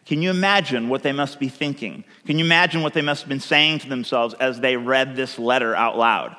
Can 0.05 0.21
you 0.21 0.29
imagine 0.29 0.87
what 0.87 1.03
they 1.03 1.11
must 1.11 1.39
be 1.39 1.49
thinking? 1.49 2.05
Can 2.25 2.39
you 2.39 2.45
imagine 2.45 2.81
what 2.81 2.93
they 2.93 3.01
must 3.01 3.23
have 3.23 3.29
been 3.29 3.39
saying 3.39 3.79
to 3.79 3.89
themselves 3.89 4.33
as 4.35 4.61
they 4.61 4.77
read 4.77 5.15
this 5.15 5.37
letter 5.37 5.75
out 5.75 5.97
loud? 5.97 6.35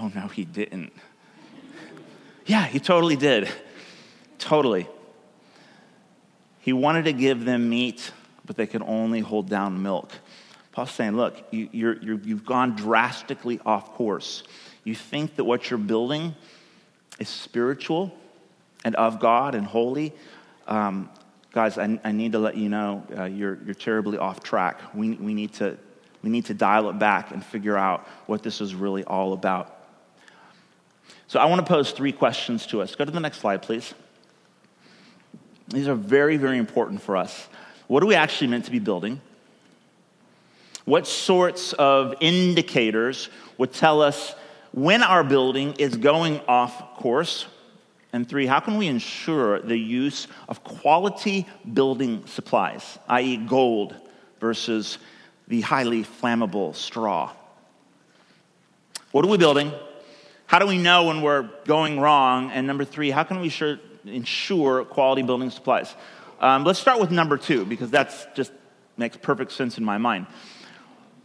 Oh, 0.00 0.12
no, 0.14 0.28
he 0.28 0.44
didn't. 0.44 0.92
Yeah, 2.46 2.64
he 2.64 2.78
totally 2.78 3.16
did. 3.16 3.48
Totally. 4.38 4.86
He 6.60 6.72
wanted 6.72 7.06
to 7.06 7.12
give 7.12 7.44
them 7.44 7.68
meat, 7.68 8.12
but 8.46 8.54
they 8.54 8.68
could 8.68 8.82
only 8.82 9.18
hold 9.18 9.48
down 9.48 9.82
milk. 9.82 10.12
Paul's 10.70 10.92
saying, 10.92 11.16
look, 11.16 11.36
you, 11.50 11.68
you're, 11.72 12.00
you've 12.00 12.46
gone 12.46 12.76
drastically 12.76 13.58
off 13.66 13.94
course. 13.94 14.44
You 14.84 14.94
think 14.94 15.34
that 15.34 15.44
what 15.44 15.68
you're 15.68 15.78
building 15.80 16.36
is 17.18 17.28
spiritual 17.28 18.16
and 18.84 18.94
of 18.94 19.18
God 19.18 19.56
and 19.56 19.66
holy. 19.66 20.12
Um, 20.68 21.10
guys, 21.50 21.76
I, 21.76 21.98
I, 22.04 22.12
need 22.12 22.32
to 22.32 22.38
let 22.38 22.56
you 22.56 22.68
know 22.68 23.04
uh, 23.16 23.24
you're, 23.24 23.58
you're 23.64 23.74
terribly 23.74 24.16
off 24.16 24.44
track. 24.44 24.80
We, 24.94 25.14
we, 25.14 25.34
need 25.34 25.54
to, 25.54 25.76
we 26.22 26.30
need 26.30 26.44
to 26.44 26.54
dial 26.54 26.88
it 26.88 27.00
back 27.00 27.32
and 27.32 27.44
figure 27.44 27.76
out 27.76 28.06
what 28.26 28.44
this 28.44 28.60
is 28.60 28.76
really 28.76 29.02
all 29.02 29.32
about. 29.32 29.77
So 31.28 31.38
I 31.38 31.44
want 31.44 31.64
to 31.64 31.70
pose 31.70 31.92
three 31.92 32.12
questions 32.12 32.66
to 32.68 32.80
us. 32.80 32.94
Go 32.94 33.04
to 33.04 33.10
the 33.10 33.20
next 33.20 33.40
slide, 33.40 33.60
please. 33.60 33.92
These 35.68 35.86
are 35.86 35.94
very, 35.94 36.38
very 36.38 36.56
important 36.56 37.02
for 37.02 37.18
us. 37.18 37.48
What 37.86 38.02
are 38.02 38.06
we 38.06 38.14
actually 38.14 38.46
meant 38.46 38.64
to 38.64 38.70
be 38.70 38.78
building? 38.78 39.20
What 40.86 41.06
sorts 41.06 41.74
of 41.74 42.14
indicators 42.20 43.28
would 43.58 43.74
tell 43.74 44.00
us 44.00 44.34
when 44.72 45.02
our 45.02 45.22
building 45.22 45.74
is 45.74 45.98
going 45.98 46.40
off 46.48 46.96
course? 46.96 47.44
And 48.14 48.26
three, 48.26 48.46
how 48.46 48.60
can 48.60 48.78
we 48.78 48.86
ensure 48.86 49.60
the 49.60 49.76
use 49.76 50.28
of 50.48 50.64
quality 50.64 51.46
building 51.74 52.24
supplies, 52.26 52.98
i.e., 53.06 53.36
gold 53.36 53.94
versus 54.40 54.96
the 55.46 55.60
highly 55.60 56.04
flammable 56.04 56.74
straw? 56.74 57.30
What 59.12 59.26
are 59.26 59.28
we 59.28 59.36
building? 59.36 59.72
How 60.48 60.58
do 60.58 60.66
we 60.66 60.78
know 60.78 61.04
when 61.04 61.20
we're 61.20 61.42
going 61.66 62.00
wrong? 62.00 62.50
And 62.50 62.66
number 62.66 62.82
three, 62.82 63.10
how 63.10 63.22
can 63.22 63.38
we 63.40 63.50
sure, 63.50 63.78
ensure 64.06 64.82
quality 64.86 65.20
building 65.20 65.50
supplies? 65.50 65.94
Um, 66.40 66.64
let's 66.64 66.78
start 66.78 66.98
with 66.98 67.10
number 67.10 67.36
two 67.36 67.66
because 67.66 67.90
that's 67.90 68.26
just 68.34 68.50
makes 68.96 69.18
perfect 69.18 69.52
sense 69.52 69.76
in 69.76 69.84
my 69.84 69.98
mind. 69.98 70.26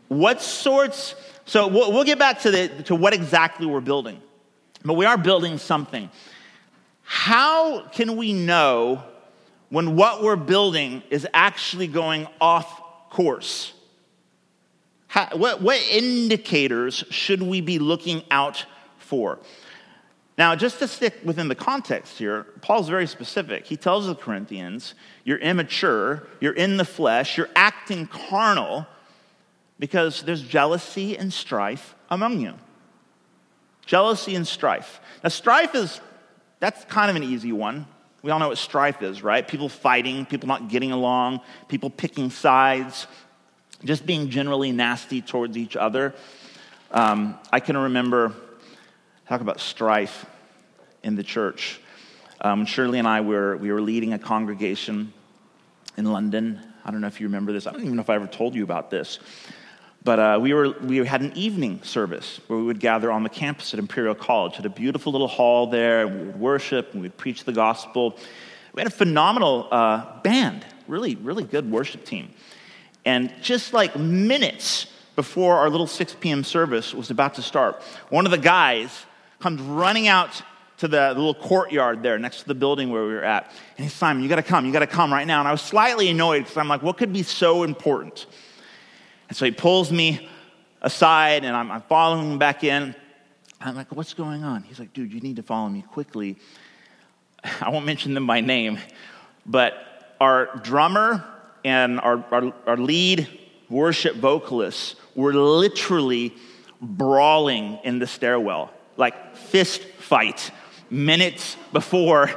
What 0.09 0.41
sorts, 0.41 1.15
so 1.45 1.67
we'll, 1.67 1.93
we'll 1.93 2.03
get 2.03 2.19
back 2.19 2.41
to, 2.41 2.51
the, 2.51 2.67
to 2.83 2.95
what 2.95 3.13
exactly 3.13 3.65
we're 3.65 3.79
building, 3.79 4.21
but 4.83 4.95
we 4.95 5.05
are 5.05 5.17
building 5.17 5.57
something. 5.57 6.09
How 7.03 7.87
can 7.87 8.17
we 8.17 8.33
know 8.33 9.03
when 9.69 9.95
what 9.95 10.21
we're 10.21 10.35
building 10.35 11.01
is 11.09 11.25
actually 11.33 11.87
going 11.87 12.27
off 12.41 13.09
course? 13.09 13.71
How, 15.07 15.29
what, 15.37 15.61
what 15.61 15.79
indicators 15.89 17.05
should 17.09 17.41
we 17.41 17.61
be 17.61 17.79
looking 17.79 18.23
out 18.29 18.65
for? 19.03 19.39
Now, 20.37 20.55
just 20.55 20.79
to 20.79 20.87
stick 20.87 21.13
within 21.23 21.47
the 21.47 21.55
context 21.55 22.17
here, 22.17 22.47
Paul's 22.61 22.89
very 22.89 23.05
specific. 23.05 23.67
He 23.67 23.77
tells 23.77 24.07
the 24.07 24.15
Corinthians, 24.15 24.95
You're 25.23 25.37
immature, 25.37 26.27
you're 26.39 26.53
in 26.53 26.77
the 26.77 26.85
flesh, 26.85 27.37
you're 27.37 27.49
acting 27.55 28.07
carnal, 28.07 28.87
because 29.77 30.23
there's 30.23 30.41
jealousy 30.41 31.17
and 31.17 31.31
strife 31.31 31.93
among 32.09 32.39
you. 32.39 32.53
Jealousy 33.85 34.33
and 34.33 34.47
strife. 34.47 34.99
Now, 35.23 35.29
strife 35.29 35.75
is, 35.75 36.01
that's 36.59 36.83
kind 36.85 37.09
of 37.09 37.15
an 37.15 37.23
easy 37.23 37.51
one. 37.51 37.85
We 38.23 38.31
all 38.31 38.39
know 38.39 38.47
what 38.47 38.57
strife 38.57 39.01
is, 39.01 39.21
right? 39.21 39.45
People 39.45 39.67
fighting, 39.67 40.25
people 40.25 40.47
not 40.47 40.69
getting 40.69 40.91
along, 40.91 41.41
people 41.67 41.89
picking 41.89 42.29
sides. 42.29 43.05
just 43.83 44.05
being 44.05 44.29
generally 44.29 44.71
nasty 44.71 45.21
towards 45.21 45.57
each 45.57 45.75
other. 45.75 46.15
Um, 46.91 47.37
I 47.51 47.59
can 47.59 47.75
remember, 47.75 48.33
talk 49.33 49.41
about 49.41 49.59
strife 49.59 50.27
in 51.01 51.15
the 51.15 51.23
church. 51.23 51.79
Um, 52.41 52.67
Shirley 52.67 52.99
and 52.99 53.07
I 53.07 53.21
were, 53.21 53.57
we 53.57 53.71
were 53.71 53.81
leading 53.81 54.13
a 54.13 54.19
congregation 54.19 55.11
in 55.97 56.05
London. 56.05 56.61
I 56.85 56.91
don't 56.91 57.01
know 57.01 57.07
if 57.07 57.19
you 57.19 57.25
remember 57.25 57.51
this. 57.51 57.65
I 57.65 57.71
don't 57.71 57.81
even 57.81 57.95
know 57.95 58.03
if 58.03 58.11
I 58.11 58.15
ever 58.15 58.27
told 58.27 58.53
you 58.53 58.63
about 58.63 58.91
this. 58.91 59.17
But 60.03 60.19
uh, 60.19 60.39
we, 60.39 60.53
were, 60.53 60.73
we 60.81 60.97
had 60.97 61.21
an 61.21 61.35
evening 61.35 61.81
service 61.81 62.41
where 62.45 62.59
we 62.59 62.65
would 62.65 62.79
gather 62.79 63.11
on 63.11 63.23
the 63.23 63.29
campus 63.29 63.73
at 63.73 63.79
Imperial 63.79 64.13
College. 64.13 64.57
Had 64.57 64.67
a 64.67 64.69
beautiful 64.69 65.11
little 65.11 65.27
hall 65.27 65.65
there, 65.65 66.05
and 66.05 66.19
we 66.19 66.25
would 66.27 66.39
worship 66.39 66.93
and 66.93 67.01
we'd 67.01 67.17
preach 67.17 67.43
the 67.43 67.53
gospel. 67.53 68.15
We 68.75 68.81
had 68.81 68.87
a 68.87 68.95
phenomenal 68.95 69.67
uh, 69.71 70.21
band, 70.21 70.63
really, 70.87 71.15
really 71.15 71.43
good 71.43 71.71
worship 71.71 72.05
team. 72.05 72.29
And 73.03 73.33
just 73.41 73.73
like 73.73 73.97
minutes 73.97 74.93
before 75.15 75.57
our 75.57 75.71
little 75.71 75.87
6 75.87 76.17
p.m. 76.19 76.43
service 76.43 76.93
was 76.93 77.09
about 77.09 77.33
to 77.35 77.41
start, 77.41 77.81
one 78.09 78.25
of 78.25 78.31
the 78.31 78.37
guys 78.37 79.05
comes 79.43 79.61
running 79.61 80.07
out 80.07 80.41
to 80.77 80.87
the, 80.87 81.09
little 81.09 81.33
courtyard 81.33 82.01
there 82.01 82.17
next 82.17 82.39
to 82.39 82.47
the 82.47 82.55
building 82.55 82.89
where 82.89 83.05
we 83.05 83.13
were 83.13 83.25
at. 83.25 83.51
And 83.77 83.83
he's, 83.83 83.93
Simon, 83.93 84.23
you 84.23 84.29
gotta 84.29 84.41
come, 84.41 84.65
you 84.65 84.71
gotta 84.71 84.87
come 84.87 85.11
right 85.11 85.27
now. 85.27 85.39
And 85.39 85.49
I 85.49 85.51
was 85.51 85.61
slightly 85.61 86.07
annoyed 86.07 86.43
because 86.43 86.55
I'm 86.55 86.69
like, 86.69 86.81
what 86.81 86.95
could 86.95 87.11
be 87.11 87.23
so 87.23 87.63
important? 87.63 88.25
And 89.27 89.35
so 89.35 89.43
he 89.43 89.51
pulls 89.51 89.91
me 89.91 90.29
aside 90.81 91.43
and 91.43 91.57
I'm, 91.57 91.69
I'm 91.71 91.81
following 91.81 92.31
him 92.31 92.39
back 92.39 92.63
in. 92.63 92.95
I'm 93.59 93.75
like, 93.75 93.93
what's 93.93 94.13
going 94.13 94.45
on? 94.45 94.63
He's 94.63 94.79
like, 94.79 94.93
dude, 94.93 95.13
you 95.13 95.19
need 95.19 95.35
to 95.35 95.43
follow 95.43 95.67
me 95.67 95.81
quickly. 95.81 96.37
I 97.61 97.69
won't 97.69 97.85
mention 97.85 98.13
them 98.13 98.25
by 98.25 98.39
name, 98.39 98.79
but 99.45 100.15
our 100.21 100.55
drummer 100.63 101.21
and 101.65 101.99
our, 101.99 102.23
our, 102.31 102.53
our 102.65 102.77
lead 102.77 103.27
worship 103.69 104.15
vocalists 104.15 104.95
were 105.15 105.33
literally 105.33 106.33
brawling 106.81 107.79
in 107.83 107.99
the 107.99 108.07
stairwell, 108.07 108.71
like 108.97 109.35
fist 109.35 109.81
fight, 109.81 110.51
minutes 110.89 111.57
before 111.71 112.31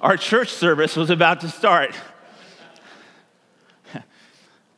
our 0.00 0.16
church 0.16 0.50
service 0.50 0.96
was 0.96 1.10
about 1.10 1.40
to 1.40 1.48
start. 1.48 1.94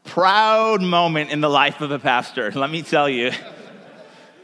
Proud 0.04 0.82
moment 0.82 1.30
in 1.30 1.40
the 1.40 1.50
life 1.50 1.80
of 1.80 1.90
a 1.90 1.98
pastor, 1.98 2.50
let 2.52 2.70
me 2.70 2.82
tell 2.82 3.08
you. 3.08 3.32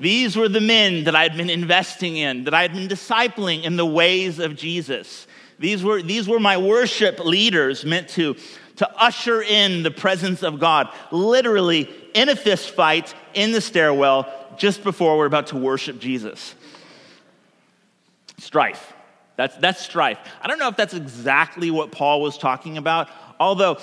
These 0.01 0.37
were 0.37 0.49
the 0.49 0.61
men 0.61 1.05
that 1.05 1.15
I 1.15 1.23
had 1.23 1.37
been 1.37 1.51
investing 1.51 2.17
in, 2.17 2.45
that 2.45 2.55
I 2.55 2.63
had 2.63 2.73
been 2.73 2.89
discipling 2.89 3.63
in 3.63 3.77
the 3.77 3.87
ways 3.87 4.41
of 4.41 4.57
Jesus. 4.57 5.29
These 5.61 5.85
were, 5.85 6.03
these 6.03 6.27
were 6.27 6.41
my 6.41 6.57
worship 6.57 7.21
leaders 7.21 7.85
meant 7.85 8.09
to 8.11 8.37
to 8.77 8.91
usher 9.01 9.43
in 9.43 9.83
the 9.83 9.91
presence 9.91 10.43
of 10.43 10.59
God, 10.59 10.89
literally 11.11 11.89
in 12.15 12.29
a 12.29 12.35
fist 12.37 12.71
fight 12.71 13.15
in 13.35 13.53
the 13.53 13.61
stairwell 13.61 14.42
just 14.57 14.85
before 14.85 15.19
we're 15.19 15.27
about 15.27 15.49
to 15.49 15.57
worship 15.57 15.99
Jesus. 15.99 16.55
Strife. 18.39 18.93
That's, 19.37 19.57
that's 19.57 19.81
strife. 19.81 20.19
I 20.41 20.49
don't 20.49 20.59
know 20.59 20.69
if 20.69 20.77
that's 20.77 20.95
exactly 20.95 21.71
what 21.71 21.91
Paul 21.91 22.21
was 22.21 22.37
talking 22.37 22.77
about, 22.79 23.09
although, 23.41 23.79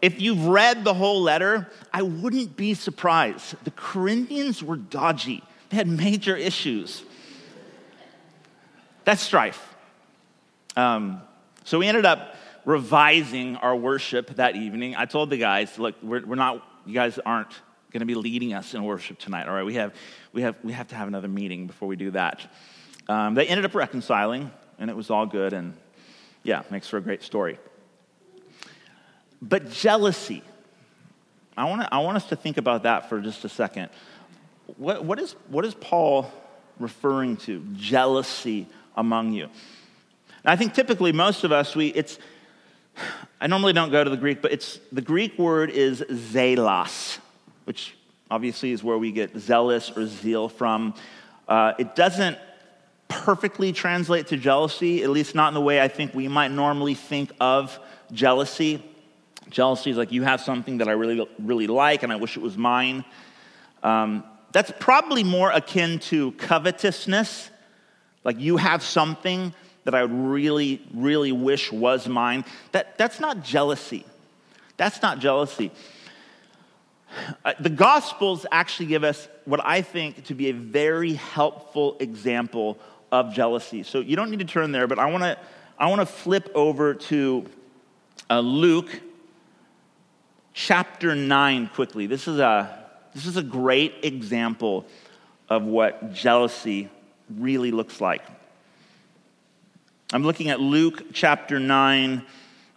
if 0.00 0.20
you've 0.20 0.46
read 0.46 0.84
the 0.84 0.94
whole 0.94 1.22
letter, 1.22 1.70
I 1.92 2.02
wouldn't 2.02 2.56
be 2.56 2.74
surprised. 2.74 3.54
The 3.64 3.70
Corinthians 3.70 4.62
were 4.62 4.76
dodgy, 4.76 5.42
they 5.70 5.76
had 5.76 5.88
major 5.88 6.36
issues. 6.36 7.02
That's 9.04 9.20
strife. 9.20 9.74
Um, 10.76 11.20
so 11.64 11.78
we 11.78 11.86
ended 11.86 12.06
up 12.06 12.36
revising 12.64 13.56
our 13.56 13.76
worship 13.76 14.36
that 14.36 14.56
evening, 14.56 14.96
I 14.96 15.04
told 15.04 15.30
the 15.30 15.36
guys, 15.36 15.78
look, 15.78 15.94
we're, 16.02 16.24
we're 16.24 16.34
not, 16.34 16.66
you 16.86 16.94
guys 16.94 17.18
aren't 17.18 17.52
going 17.94 18.00
to 18.00 18.06
be 18.06 18.16
leading 18.16 18.52
us 18.54 18.74
in 18.74 18.82
worship 18.82 19.20
tonight, 19.20 19.46
all 19.46 19.54
right? 19.54 19.64
We 19.64 19.74
have, 19.74 19.94
we 20.32 20.42
have, 20.42 20.56
we 20.64 20.72
have 20.72 20.88
to 20.88 20.96
have 20.96 21.06
another 21.06 21.28
meeting 21.28 21.68
before 21.68 21.86
we 21.86 21.94
do 21.94 22.10
that. 22.10 22.40
Um, 23.08 23.34
they 23.34 23.46
ended 23.46 23.64
up 23.64 23.72
reconciling, 23.72 24.50
and 24.80 24.90
it 24.90 24.96
was 24.96 25.10
all 25.10 25.26
good, 25.26 25.52
and 25.52 25.76
yeah, 26.42 26.64
makes 26.72 26.88
for 26.88 26.96
a 26.96 27.00
great 27.00 27.22
story. 27.22 27.56
But 29.40 29.70
jealousy, 29.70 30.42
I 31.56 31.66
wanna, 31.66 31.88
I 31.92 32.00
want 32.00 32.16
us 32.16 32.28
to 32.30 32.36
think 32.36 32.56
about 32.56 32.82
that 32.82 33.08
for 33.08 33.20
just 33.20 33.44
a 33.44 33.48
second. 33.48 33.90
What, 34.76 35.04
what, 35.04 35.20
is, 35.20 35.36
what 35.48 35.64
is 35.64 35.74
Paul 35.74 36.32
referring 36.80 37.36
to? 37.38 37.64
Jealousy 37.74 38.66
among 38.96 39.34
you. 39.34 39.48
Now, 40.44 40.50
I 40.50 40.56
think 40.56 40.74
typically 40.74 41.12
most 41.12 41.44
of 41.44 41.52
us, 41.52 41.76
we, 41.76 41.88
it's, 41.88 42.18
I 43.40 43.46
normally 43.46 43.72
don't 43.72 43.92
go 43.92 44.02
to 44.02 44.10
the 44.10 44.16
Greek, 44.16 44.42
but 44.42 44.50
it's 44.50 44.80
the 44.90 45.00
Greek 45.00 45.38
word 45.38 45.70
is 45.70 46.00
zelos, 46.10 47.18
which 47.64 47.94
obviously 48.30 48.72
is 48.72 48.82
where 48.82 48.98
we 48.98 49.12
get 49.12 49.36
zealous 49.38 49.90
or 49.96 50.06
zeal 50.06 50.48
from. 50.48 50.94
Uh, 51.48 51.72
it 51.78 51.94
doesn't 51.94 52.38
perfectly 53.08 53.72
translate 53.72 54.28
to 54.28 54.36
jealousy, 54.36 55.02
at 55.02 55.10
least 55.10 55.34
not 55.34 55.48
in 55.48 55.54
the 55.54 55.60
way 55.60 55.80
I 55.80 55.88
think 55.88 56.14
we 56.14 56.28
might 56.28 56.50
normally 56.50 56.94
think 56.94 57.30
of 57.40 57.78
jealousy. 58.12 58.82
Jealousy 59.50 59.90
is 59.90 59.96
like 59.96 60.10
you 60.10 60.22
have 60.22 60.40
something 60.40 60.78
that 60.78 60.88
I 60.88 60.92
really, 60.92 61.26
really 61.38 61.66
like 61.66 62.02
and 62.02 62.12
I 62.12 62.16
wish 62.16 62.36
it 62.36 62.42
was 62.42 62.56
mine. 62.56 63.04
Um, 63.82 64.24
that's 64.52 64.72
probably 64.78 65.22
more 65.22 65.50
akin 65.50 65.98
to 66.00 66.32
covetousness. 66.32 67.50
Like 68.24 68.40
you 68.40 68.56
have 68.56 68.82
something 68.82 69.52
that 69.84 69.94
I 69.94 70.02
would 70.02 70.12
really, 70.12 70.82
really 70.94 71.32
wish 71.32 71.70
was 71.70 72.08
mine. 72.08 72.44
That, 72.72 72.96
that's 72.96 73.20
not 73.20 73.44
jealousy. 73.44 74.06
That's 74.76 75.02
not 75.02 75.18
jealousy. 75.18 75.70
Uh, 77.44 77.54
the 77.60 77.70
Gospels 77.70 78.46
actually 78.50 78.86
give 78.86 79.04
us 79.04 79.28
what 79.44 79.60
I 79.64 79.82
think 79.82 80.24
to 80.24 80.34
be 80.34 80.48
a 80.48 80.54
very 80.54 81.14
helpful 81.14 81.96
example 82.00 82.78
of 83.12 83.32
jealousy. 83.32 83.82
So 83.82 84.00
you 84.00 84.16
don't 84.16 84.30
need 84.30 84.40
to 84.40 84.44
turn 84.44 84.72
there, 84.72 84.86
but 84.86 84.98
I 84.98 85.10
want 85.10 85.22
to 85.22 85.38
I 85.78 85.88
want 85.88 86.00
to 86.00 86.06
flip 86.06 86.50
over 86.54 86.94
to 86.94 87.46
uh, 88.30 88.40
Luke 88.40 89.00
chapter 90.52 91.14
9 91.14 91.70
quickly. 91.74 92.06
This 92.06 92.28
is 92.28 92.38
a 92.38 92.84
this 93.14 93.26
is 93.26 93.36
a 93.36 93.42
great 93.42 93.94
example 94.02 94.86
of 95.48 95.64
what 95.64 96.12
jealousy 96.12 96.88
really 97.28 97.70
looks 97.70 98.00
like. 98.00 98.22
I'm 100.12 100.22
looking 100.22 100.48
at 100.50 100.60
Luke 100.60 101.12
chapter 101.12 101.58
9, 101.58 102.24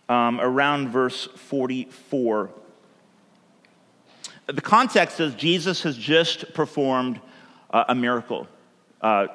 um, 0.09 0.39
around 0.39 0.89
verse 0.89 1.25
44. 1.35 2.49
The 4.47 4.61
context 4.61 5.19
is 5.19 5.35
Jesus 5.35 5.83
has 5.83 5.97
just 5.97 6.53
performed 6.53 7.19
uh, 7.69 7.83
a 7.89 7.95
miracle. 7.95 8.47
Uh, 9.01 9.27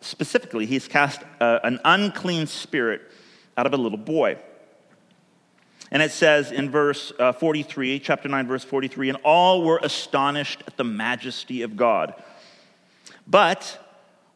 specifically, 0.00 0.64
he's 0.64 0.88
cast 0.88 1.20
uh, 1.40 1.60
an 1.62 1.80
unclean 1.84 2.46
spirit 2.46 3.02
out 3.56 3.66
of 3.66 3.74
a 3.74 3.76
little 3.76 3.98
boy. 3.98 4.38
And 5.90 6.02
it 6.02 6.12
says 6.12 6.50
in 6.50 6.70
verse 6.70 7.12
uh, 7.18 7.32
43, 7.32 8.00
chapter 8.00 8.28
9, 8.28 8.46
verse 8.46 8.64
43, 8.64 9.10
and 9.10 9.18
all 9.22 9.62
were 9.62 9.78
astonished 9.82 10.62
at 10.66 10.78
the 10.78 10.84
majesty 10.84 11.60
of 11.60 11.76
God. 11.76 12.14
But 13.26 13.78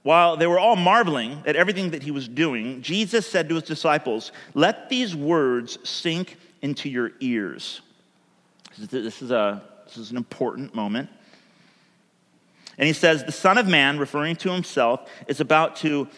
while 0.02 0.36
they 0.36 0.46
were 0.46 0.58
all 0.58 0.76
marveling 0.76 1.42
at 1.46 1.56
everything 1.56 1.90
that 1.90 2.02
he 2.02 2.10
was 2.10 2.28
doing, 2.28 2.82
Jesus 2.82 3.26
said 3.26 3.48
to 3.48 3.54
his 3.54 3.64
disciples, 3.64 4.30
Let 4.54 4.90
these 4.90 5.16
words 5.16 5.78
sink 5.88 6.36
into 6.60 6.88
your 6.88 7.12
ears. 7.20 7.80
This 8.78 9.22
is, 9.22 9.30
a, 9.30 9.62
this 9.88 9.96
is 9.98 10.10
an 10.10 10.16
important 10.16 10.74
moment. 10.74 11.10
And 12.76 12.86
he 12.86 12.92
says, 12.92 13.24
The 13.24 13.32
Son 13.32 13.58
of 13.58 13.66
Man, 13.66 13.98
referring 13.98 14.36
to 14.36 14.52
himself, 14.52 15.10
is 15.26 15.40
about 15.40 15.76
to 15.76 16.08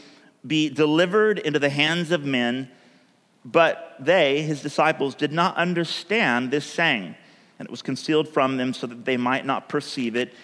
be 0.47 0.69
delivered 0.69 1.39
into 1.39 1.59
the 1.59 1.71
hands 1.71 2.11
of 2.11 2.25
men, 2.25 2.71
but 3.45 3.97
they, 3.99 4.43
his 4.43 4.63
disciples, 4.63 5.15
did 5.15 5.33
not 5.33 5.57
understand 5.57 6.51
this 6.51 6.67
saying, 6.67 7.15
and 7.59 7.67
it 7.67 7.71
was 7.71 7.83
concealed 7.83 8.29
from 8.29 8.57
them 8.57 8.73
so 8.75 8.87
that 8.87 9.05
they 9.05 9.17
might 9.17 9.47
not 9.47 9.69
perceive 9.69 10.17
it. 10.17 10.35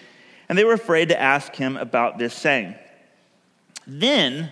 And 0.49 0.57
they 0.57 0.63
were 0.63 0.73
afraid 0.73 1.09
to 1.09 1.19
ask 1.19 1.55
him 1.55 1.77
about 1.77 2.17
this 2.17 2.33
saying. 2.33 2.75
Then 3.85 4.51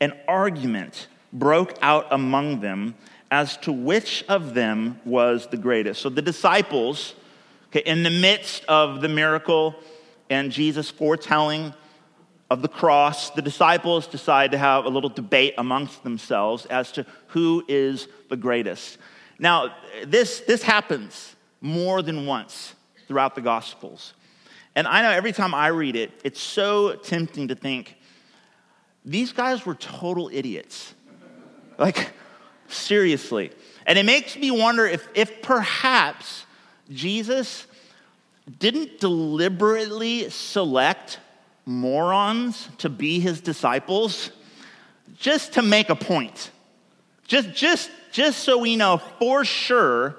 an 0.00 0.14
argument 0.26 1.08
broke 1.32 1.74
out 1.82 2.06
among 2.10 2.60
them 2.60 2.94
as 3.30 3.56
to 3.58 3.72
which 3.72 4.24
of 4.28 4.52
them 4.54 5.00
was 5.04 5.46
the 5.46 5.56
greatest. 5.56 6.02
So 6.02 6.10
the 6.10 6.22
disciples, 6.22 7.14
okay, 7.72 7.88
in 7.88 8.02
the 8.02 8.10
midst 8.10 8.64
of 8.66 9.00
the 9.00 9.08
miracle 9.08 9.74
and 10.28 10.52
Jesus 10.52 10.90
foretelling 10.90 11.72
of 12.50 12.60
the 12.60 12.68
cross, 12.68 13.30
the 13.30 13.40
disciples 13.40 14.06
decide 14.06 14.50
to 14.50 14.58
have 14.58 14.84
a 14.84 14.88
little 14.90 15.08
debate 15.08 15.54
amongst 15.56 16.04
themselves 16.04 16.66
as 16.66 16.92
to 16.92 17.06
who 17.28 17.64
is 17.66 18.08
the 18.28 18.36
greatest. 18.36 18.98
Now, 19.38 19.74
this, 20.04 20.40
this 20.40 20.62
happens 20.62 21.34
more 21.62 22.02
than 22.02 22.26
once 22.26 22.74
throughout 23.08 23.34
the 23.34 23.40
Gospels. 23.40 24.12
And 24.74 24.86
I 24.86 25.00
know 25.00 25.10
every 25.10 25.32
time 25.32 25.54
I 25.54 25.68
read 25.68 25.96
it, 25.96 26.10
it's 26.24 26.40
so 26.40 26.94
tempting 26.96 27.48
to 27.48 27.54
think, 27.54 27.96
these 29.04 29.32
guys 29.32 29.64
were 29.64 29.74
total 29.74 30.30
idiots. 30.30 30.94
Like, 31.78 32.10
seriously. 32.68 33.50
And 33.86 33.98
it 33.98 34.04
makes 34.04 34.36
me 34.36 34.50
wonder 34.50 34.86
if, 34.86 35.08
if 35.14 35.40
perhaps 35.40 36.44
Jesus 36.94 37.66
didn't 38.58 39.00
deliberately 39.00 40.28
select 40.30 41.18
morons 41.64 42.68
to 42.78 42.88
be 42.88 43.20
his 43.20 43.40
disciples 43.40 44.30
just 45.18 45.54
to 45.54 45.62
make 45.62 45.88
a 45.88 45.94
point. 45.94 46.50
Just, 47.26 47.52
just, 47.54 47.90
just 48.10 48.40
so 48.40 48.58
we 48.58 48.76
know 48.76 48.98
for 49.18 49.44
sure 49.44 50.16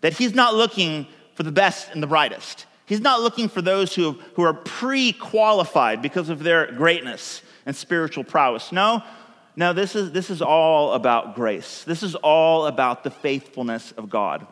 that 0.00 0.12
he's 0.14 0.34
not 0.34 0.54
looking 0.54 1.06
for 1.34 1.42
the 1.42 1.52
best 1.52 1.90
and 1.92 2.02
the 2.02 2.06
brightest. 2.06 2.66
He's 2.86 3.00
not 3.00 3.20
looking 3.20 3.48
for 3.48 3.60
those 3.60 3.94
who, 3.94 4.12
who 4.34 4.42
are 4.42 4.54
pre 4.54 5.12
qualified 5.12 6.00
because 6.00 6.30
of 6.30 6.42
their 6.42 6.72
greatness 6.72 7.42
and 7.66 7.76
spiritual 7.76 8.24
prowess. 8.24 8.72
No, 8.72 9.02
no, 9.56 9.72
this 9.72 9.94
is, 9.94 10.12
this 10.12 10.30
is 10.30 10.40
all 10.40 10.92
about 10.92 11.34
grace. 11.34 11.84
This 11.84 12.02
is 12.02 12.14
all 12.14 12.66
about 12.66 13.04
the 13.04 13.10
faithfulness 13.10 13.92
of 13.92 14.08
God. 14.08 14.46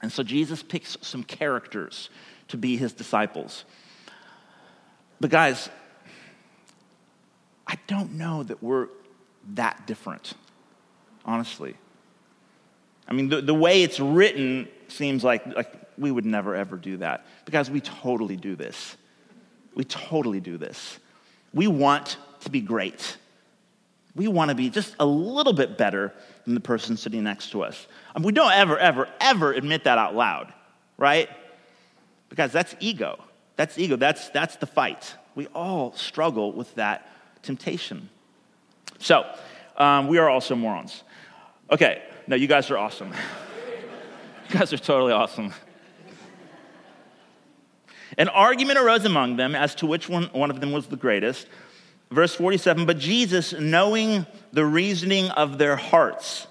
And 0.00 0.12
so 0.12 0.22
Jesus 0.22 0.62
picks 0.62 0.96
some 1.02 1.24
characters 1.24 2.10
to 2.48 2.56
be 2.56 2.76
his 2.76 2.92
disciples. 2.92 3.64
But, 5.20 5.30
guys, 5.30 5.68
I 7.66 7.76
don't 7.86 8.12
know 8.12 8.42
that 8.44 8.62
we're 8.62 8.88
that 9.54 9.86
different, 9.86 10.34
honestly. 11.24 11.74
I 13.08 13.12
mean, 13.14 13.28
the, 13.28 13.40
the 13.40 13.54
way 13.54 13.82
it's 13.82 13.98
written 13.98 14.68
seems 14.88 15.24
like, 15.24 15.46
like 15.46 15.72
we 15.96 16.10
would 16.10 16.26
never 16.26 16.54
ever 16.54 16.76
do 16.76 16.98
that 16.98 17.26
because 17.44 17.70
we 17.70 17.80
totally 17.80 18.36
do 18.36 18.54
this. 18.54 18.96
We 19.74 19.84
totally 19.84 20.40
do 20.40 20.58
this. 20.58 20.98
We 21.52 21.66
want 21.66 22.16
to 22.40 22.50
be 22.50 22.60
great. 22.60 23.16
We 24.14 24.28
want 24.28 24.50
to 24.50 24.54
be 24.54 24.70
just 24.70 24.94
a 24.98 25.06
little 25.06 25.52
bit 25.52 25.78
better 25.78 26.12
than 26.48 26.54
the 26.54 26.60
person 26.60 26.96
sitting 26.96 27.22
next 27.22 27.50
to 27.50 27.62
us. 27.62 27.86
I 28.14 28.18
mean, 28.18 28.26
we 28.26 28.32
don't 28.32 28.52
ever, 28.52 28.78
ever, 28.78 29.06
ever 29.20 29.52
admit 29.52 29.84
that 29.84 29.98
out 29.98 30.14
loud, 30.14 30.50
right? 30.96 31.28
Because 32.30 32.52
that's 32.52 32.74
ego. 32.80 33.22
That's 33.56 33.76
ego. 33.78 33.96
That's, 33.96 34.30
that's 34.30 34.56
the 34.56 34.66
fight. 34.66 35.14
We 35.34 35.46
all 35.48 35.92
struggle 35.92 36.52
with 36.52 36.74
that 36.76 37.06
temptation. 37.42 38.08
So, 38.98 39.26
um, 39.76 40.08
we 40.08 40.16
are 40.16 40.30
also 40.30 40.56
morons. 40.56 41.04
Okay, 41.70 42.02
no, 42.26 42.34
you 42.34 42.46
guys 42.46 42.70
are 42.70 42.78
awesome. 42.78 43.12
you 44.48 44.58
guys 44.58 44.72
are 44.72 44.78
totally 44.78 45.12
awesome. 45.12 45.52
An 48.16 48.28
argument 48.28 48.78
arose 48.78 49.04
among 49.04 49.36
them 49.36 49.54
as 49.54 49.74
to 49.76 49.86
which 49.86 50.08
one, 50.08 50.24
one 50.32 50.50
of 50.50 50.60
them 50.60 50.72
was 50.72 50.86
the 50.86 50.96
greatest. 50.96 51.46
Verse 52.10 52.34
47 52.34 52.86
But 52.86 52.98
Jesus, 52.98 53.52
knowing 53.52 54.26
the 54.52 54.64
reasoning 54.64 55.30
of 55.30 55.58
their 55.58 55.76
hearts, 55.76 56.46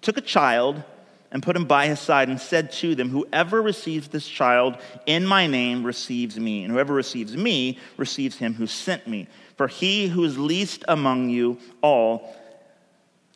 took 0.00 0.16
a 0.16 0.22
child 0.22 0.82
and 1.30 1.42
put 1.42 1.56
him 1.56 1.64
by 1.64 1.86
his 1.86 2.00
side 2.00 2.28
and 2.28 2.40
said 2.40 2.72
to 2.72 2.94
them, 2.94 3.10
Whoever 3.10 3.60
receives 3.60 4.08
this 4.08 4.26
child 4.26 4.78
in 5.06 5.26
my 5.26 5.46
name 5.46 5.84
receives 5.84 6.38
me, 6.38 6.64
and 6.64 6.72
whoever 6.72 6.94
receives 6.94 7.36
me 7.36 7.78
receives 7.96 8.36
him 8.36 8.54
who 8.54 8.66
sent 8.66 9.06
me. 9.06 9.28
For 9.56 9.68
he 9.68 10.08
who 10.08 10.24
is 10.24 10.38
least 10.38 10.84
among 10.88 11.30
you 11.30 11.58
all 11.82 12.34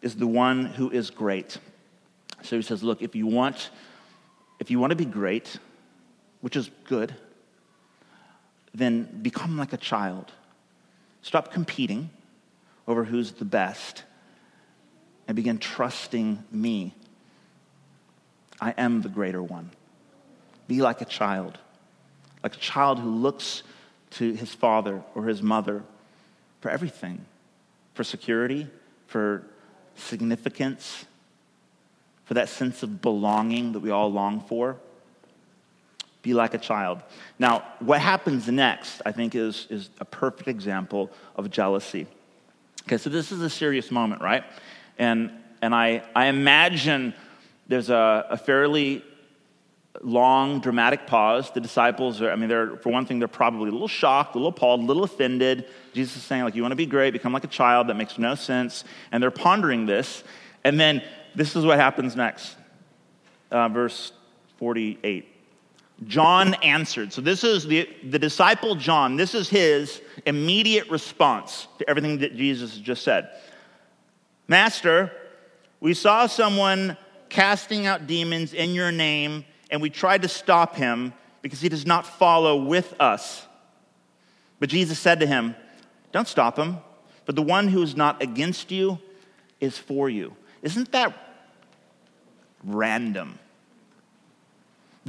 is 0.02 0.16
the 0.16 0.26
one 0.26 0.66
who 0.66 0.90
is 0.90 1.10
great. 1.10 1.58
So 2.42 2.56
he 2.56 2.62
says, 2.62 2.82
Look, 2.82 3.02
if 3.02 3.14
you 3.14 3.26
want, 3.26 3.70
if 4.58 4.70
you 4.70 4.78
want 4.78 4.90
to 4.90 4.96
be 4.96 5.04
great, 5.04 5.58
which 6.40 6.56
is 6.56 6.70
good, 6.84 7.14
then 8.74 9.20
become 9.22 9.56
like 9.58 9.72
a 9.72 9.76
child. 9.76 10.32
Stop 11.22 11.52
competing 11.52 12.10
over 12.86 13.04
who's 13.04 13.32
the 13.32 13.44
best 13.44 14.04
and 15.28 15.36
begin 15.36 15.58
trusting 15.58 16.42
me 16.50 16.94
I 18.60 18.74
am 18.76 19.00
the 19.00 19.08
greater 19.08 19.42
one. 19.42 19.70
Be 20.68 20.82
like 20.82 21.00
a 21.00 21.06
child, 21.06 21.58
like 22.42 22.54
a 22.54 22.58
child 22.58 22.98
who 22.98 23.08
looks 23.08 23.62
to 24.10 24.34
his 24.34 24.54
father 24.54 25.02
or 25.14 25.24
his 25.24 25.42
mother 25.42 25.82
for 26.60 26.70
everything 26.70 27.24
for 27.94 28.04
security, 28.04 28.66
for 29.06 29.42
significance, 29.94 31.04
for 32.24 32.34
that 32.34 32.48
sense 32.48 32.82
of 32.82 33.02
belonging 33.02 33.72
that 33.72 33.80
we 33.80 33.90
all 33.90 34.12
long 34.12 34.40
for. 34.40 34.76
Be 36.22 36.34
like 36.34 36.54
a 36.54 36.58
child. 36.58 37.02
Now, 37.38 37.64
what 37.78 38.00
happens 38.00 38.46
next, 38.48 39.00
I 39.06 39.12
think, 39.12 39.34
is, 39.34 39.66
is 39.70 39.90
a 40.00 40.04
perfect 40.04 40.48
example 40.48 41.10
of 41.36 41.50
jealousy. 41.50 42.06
Okay, 42.82 42.98
so 42.98 43.08
this 43.08 43.32
is 43.32 43.40
a 43.40 43.50
serious 43.50 43.90
moment, 43.90 44.20
right? 44.20 44.44
And, 44.98 45.30
and 45.62 45.74
I, 45.74 46.02
I 46.14 46.26
imagine 46.26 47.14
there's 47.68 47.88
a, 47.88 48.26
a 48.28 48.36
fairly 48.36 49.02
long, 50.02 50.60
dramatic 50.60 51.06
pause. 51.06 51.50
The 51.50 51.60
disciples 51.60 52.20
are, 52.22 52.30
I 52.30 52.36
mean, 52.36 52.48
they're, 52.48 52.76
for 52.76 52.90
one 52.90 53.06
thing, 53.06 53.18
they're 53.18 53.28
probably 53.28 53.68
a 53.68 53.72
little 53.72 53.88
shocked, 53.88 54.34
a 54.34 54.38
little 54.38 54.50
appalled, 54.50 54.80
a 54.80 54.84
little 54.84 55.04
offended. 55.04 55.66
Jesus 55.92 56.16
is 56.16 56.22
saying, 56.22 56.44
like, 56.44 56.54
you 56.54 56.62
want 56.62 56.72
to 56.72 56.76
be 56.76 56.86
great, 56.86 57.12
become 57.12 57.32
like 57.32 57.44
a 57.44 57.48
child. 57.48 57.88
That 57.88 57.94
makes 57.94 58.18
no 58.18 58.34
sense. 58.34 58.84
And 59.12 59.22
they're 59.22 59.30
pondering 59.30 59.86
this. 59.86 60.22
And 60.64 60.78
then 60.78 61.02
this 61.34 61.56
is 61.56 61.64
what 61.64 61.78
happens 61.78 62.16
next. 62.16 62.56
Uh, 63.50 63.68
verse 63.68 64.12
48. 64.58 65.26
John 66.06 66.54
answered. 66.54 67.12
So 67.12 67.20
this 67.20 67.44
is 67.44 67.66
the, 67.66 67.88
the 68.08 68.18
disciple 68.18 68.74
John. 68.74 69.16
This 69.16 69.34
is 69.34 69.48
his 69.48 70.00
immediate 70.24 70.88
response 70.88 71.68
to 71.78 71.88
everything 71.88 72.18
that 72.18 72.36
Jesus 72.36 72.76
just 72.78 73.02
said. 73.02 73.28
Master, 74.48 75.12
we 75.80 75.94
saw 75.94 76.26
someone 76.26 76.96
casting 77.28 77.86
out 77.86 78.06
demons 78.06 78.54
in 78.54 78.70
your 78.70 78.90
name, 78.90 79.44
and 79.70 79.80
we 79.80 79.90
tried 79.90 80.22
to 80.22 80.28
stop 80.28 80.76
him 80.76 81.12
because 81.42 81.60
he 81.60 81.68
does 81.68 81.86
not 81.86 82.06
follow 82.06 82.64
with 82.64 82.94
us. 83.00 83.46
But 84.58 84.68
Jesus 84.68 84.98
said 84.98 85.20
to 85.20 85.26
him, 85.26 85.54
Don't 86.12 86.28
stop 86.28 86.58
him, 86.58 86.78
but 87.26 87.36
the 87.36 87.42
one 87.42 87.68
who 87.68 87.82
is 87.82 87.96
not 87.96 88.22
against 88.22 88.70
you 88.70 88.98
is 89.60 89.76
for 89.78 90.08
you. 90.08 90.36
Isn't 90.62 90.92
that 90.92 91.14
random? 92.64 93.38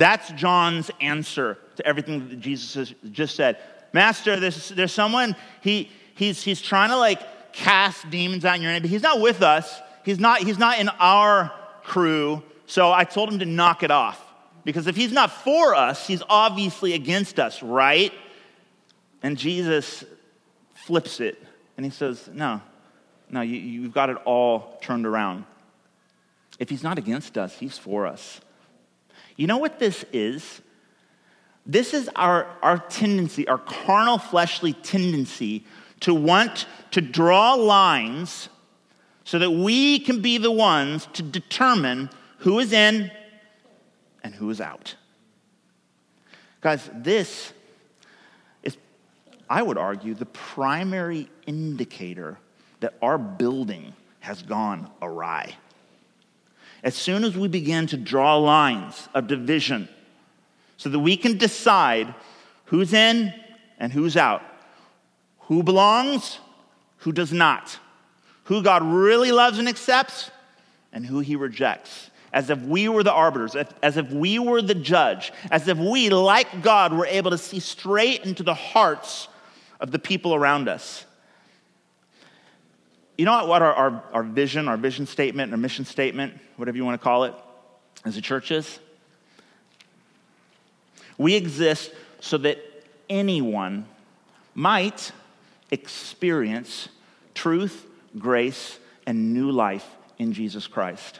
That's 0.01 0.31
John's 0.31 0.89
answer 0.99 1.59
to 1.75 1.85
everything 1.85 2.27
that 2.29 2.39
Jesus 2.39 2.95
just 3.11 3.35
said. 3.35 3.59
Master, 3.93 4.39
there's, 4.39 4.69
there's 4.69 4.91
someone, 4.91 5.35
he, 5.61 5.91
he's, 6.15 6.41
he's 6.41 6.59
trying 6.59 6.89
to 6.89 6.97
like 6.97 7.53
cast 7.53 8.09
demons 8.09 8.43
out 8.43 8.55
in 8.55 8.63
your 8.63 8.71
name, 8.71 8.81
but 8.81 8.89
he's 8.89 9.03
not 9.03 9.21
with 9.21 9.43
us. 9.43 9.79
He's 10.03 10.19
not, 10.19 10.39
he's 10.39 10.57
not 10.57 10.79
in 10.79 10.89
our 10.89 11.51
crew, 11.83 12.41
so 12.65 12.91
I 12.91 13.03
told 13.03 13.31
him 13.31 13.37
to 13.37 13.45
knock 13.45 13.83
it 13.83 13.91
off. 13.91 14.19
Because 14.63 14.87
if 14.87 14.95
he's 14.95 15.11
not 15.11 15.29
for 15.29 15.75
us, 15.75 16.07
he's 16.07 16.23
obviously 16.27 16.93
against 16.93 17.39
us, 17.39 17.61
right? 17.61 18.11
And 19.21 19.37
Jesus 19.37 20.03
flips 20.73 21.19
it 21.19 21.39
and 21.77 21.85
he 21.85 21.91
says, 21.91 22.27
No, 22.33 22.59
no, 23.29 23.41
you, 23.41 23.57
you've 23.57 23.93
got 23.93 24.09
it 24.09 24.17
all 24.25 24.79
turned 24.81 25.05
around. 25.05 25.45
If 26.57 26.71
he's 26.71 26.81
not 26.81 26.97
against 26.97 27.37
us, 27.37 27.55
he's 27.59 27.77
for 27.77 28.07
us. 28.07 28.41
You 29.41 29.47
know 29.47 29.57
what 29.57 29.79
this 29.79 30.05
is? 30.13 30.61
This 31.65 31.95
is 31.95 32.07
our, 32.15 32.45
our 32.61 32.77
tendency, 32.77 33.47
our 33.47 33.57
carnal, 33.57 34.19
fleshly 34.19 34.73
tendency 34.73 35.65
to 36.01 36.13
want 36.13 36.67
to 36.91 37.01
draw 37.01 37.55
lines 37.55 38.49
so 39.23 39.39
that 39.39 39.49
we 39.49 39.97
can 39.97 40.21
be 40.21 40.37
the 40.37 40.51
ones 40.51 41.07
to 41.13 41.23
determine 41.23 42.11
who 42.37 42.59
is 42.59 42.71
in 42.71 43.09
and 44.23 44.35
who 44.35 44.47
is 44.51 44.61
out. 44.61 44.93
Guys, 46.61 46.87
this 46.93 47.51
is, 48.61 48.77
I 49.49 49.63
would 49.63 49.79
argue, 49.79 50.13
the 50.13 50.27
primary 50.27 51.27
indicator 51.47 52.37
that 52.79 52.93
our 53.01 53.17
building 53.17 53.93
has 54.19 54.43
gone 54.43 54.91
awry. 55.01 55.55
As 56.83 56.95
soon 56.95 57.23
as 57.23 57.37
we 57.37 57.47
begin 57.47 57.87
to 57.87 57.97
draw 57.97 58.37
lines 58.37 59.07
of 59.13 59.27
division 59.27 59.87
so 60.77 60.89
that 60.89 60.99
we 60.99 61.15
can 61.15 61.37
decide 61.37 62.13
who's 62.65 62.93
in 62.93 63.33
and 63.79 63.93
who's 63.93 64.17
out, 64.17 64.41
who 65.41 65.63
belongs, 65.63 66.39
who 66.97 67.11
does 67.11 67.31
not 67.31 67.77
who 68.51 68.61
God 68.61 68.83
really 68.83 69.31
loves 69.31 69.59
and 69.59 69.69
accepts 69.69 70.29
and 70.91 71.05
who 71.05 71.19
he 71.19 71.37
rejects. 71.37 72.09
As 72.33 72.49
if 72.49 72.59
we 72.61 72.89
were 72.89 73.01
the 73.01 73.13
arbiters, 73.13 73.55
as 73.81 73.95
if 73.95 74.09
we 74.11 74.39
were 74.39 74.61
the 74.61 74.75
judge, 74.75 75.31
as 75.49 75.69
if 75.69 75.77
we, 75.77 76.09
like 76.09 76.61
God, 76.61 76.91
were 76.91 77.05
able 77.05 77.31
to 77.31 77.37
see 77.37 77.61
straight 77.61 78.25
into 78.25 78.43
the 78.43 78.53
hearts 78.53 79.29
of 79.79 79.91
the 79.91 79.99
people 79.99 80.35
around 80.35 80.67
us. 80.67 81.05
You 83.17 83.25
know 83.25 83.45
what 83.45 83.61
our, 83.61 83.73
our, 83.73 84.03
our 84.13 84.23
vision, 84.23 84.67
our 84.67 84.77
vision 84.77 85.05
statement, 85.05 85.51
our 85.51 85.57
mission 85.57 85.85
statement, 85.85 86.33
whatever 86.57 86.77
you 86.77 86.85
want 86.85 86.99
to 86.99 87.03
call 87.03 87.25
it, 87.25 87.33
as 88.05 88.17
a 88.17 88.21
church 88.21 88.51
is? 88.51 88.79
We 91.17 91.35
exist 91.35 91.91
so 92.19 92.37
that 92.39 92.57
anyone 93.09 93.85
might 94.55 95.11
experience 95.71 96.89
truth 97.33 97.85
grace, 98.17 98.79
and 99.07 99.33
new 99.33 99.51
life 99.51 99.87
in 100.17 100.33
Jesus 100.33 100.67
Christ. 100.67 101.19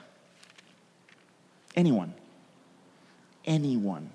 Anyone. 1.76 2.14
Anyone. 3.46 4.12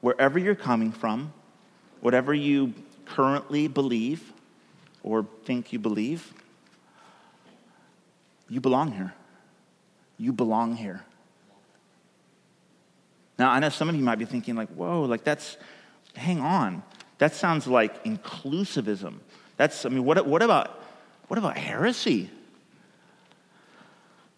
wherever 0.00 0.38
you're 0.38 0.54
coming 0.54 0.92
from, 0.92 1.32
whatever 2.00 2.32
you 2.32 2.72
currently 3.06 3.66
believe 3.66 4.32
or 5.02 5.26
think 5.44 5.72
you 5.72 5.78
believe, 5.78 6.32
you 8.48 8.60
belong 8.60 8.92
here. 8.92 9.12
You 10.18 10.32
belong 10.32 10.76
here. 10.76 11.02
Now, 13.38 13.50
I 13.50 13.58
know 13.58 13.68
some 13.68 13.88
of 13.88 13.94
you 13.94 14.02
might 14.02 14.18
be 14.18 14.24
thinking, 14.24 14.54
like, 14.54 14.68
whoa, 14.70 15.02
like 15.02 15.24
that's, 15.24 15.56
hang 16.14 16.40
on. 16.40 16.82
That 17.18 17.34
sounds 17.34 17.66
like 17.66 18.04
inclusivism. 18.04 19.16
That's, 19.56 19.84
I 19.84 19.88
mean, 19.88 20.04
what, 20.04 20.24
what, 20.26 20.42
about, 20.42 20.82
what 21.28 21.38
about 21.38 21.56
heresy? 21.56 22.30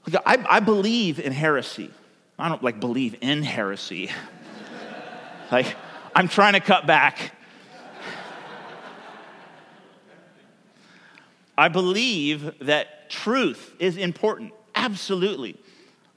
Like, 0.07 0.23
I, 0.27 0.57
I 0.57 0.61
believe 0.61 1.21
in 1.21 1.33
heresy. 1.33 1.91
I 2.39 2.49
don't 2.49 2.63
like 2.63 2.81
believe 2.81 3.17
in 3.21 3.43
heresy. 3.43 4.11
like, 5.53 5.77
I'm 6.15 6.29
trying 6.29 6.55
to 6.55 6.61
cut 6.61 6.87
back. 6.87 7.33
I 11.59 11.67
believe 11.67 12.55
that 12.61 13.11
truth 13.11 13.75
is 13.81 13.97
important. 13.97 14.53
Absolutely. 14.77 15.57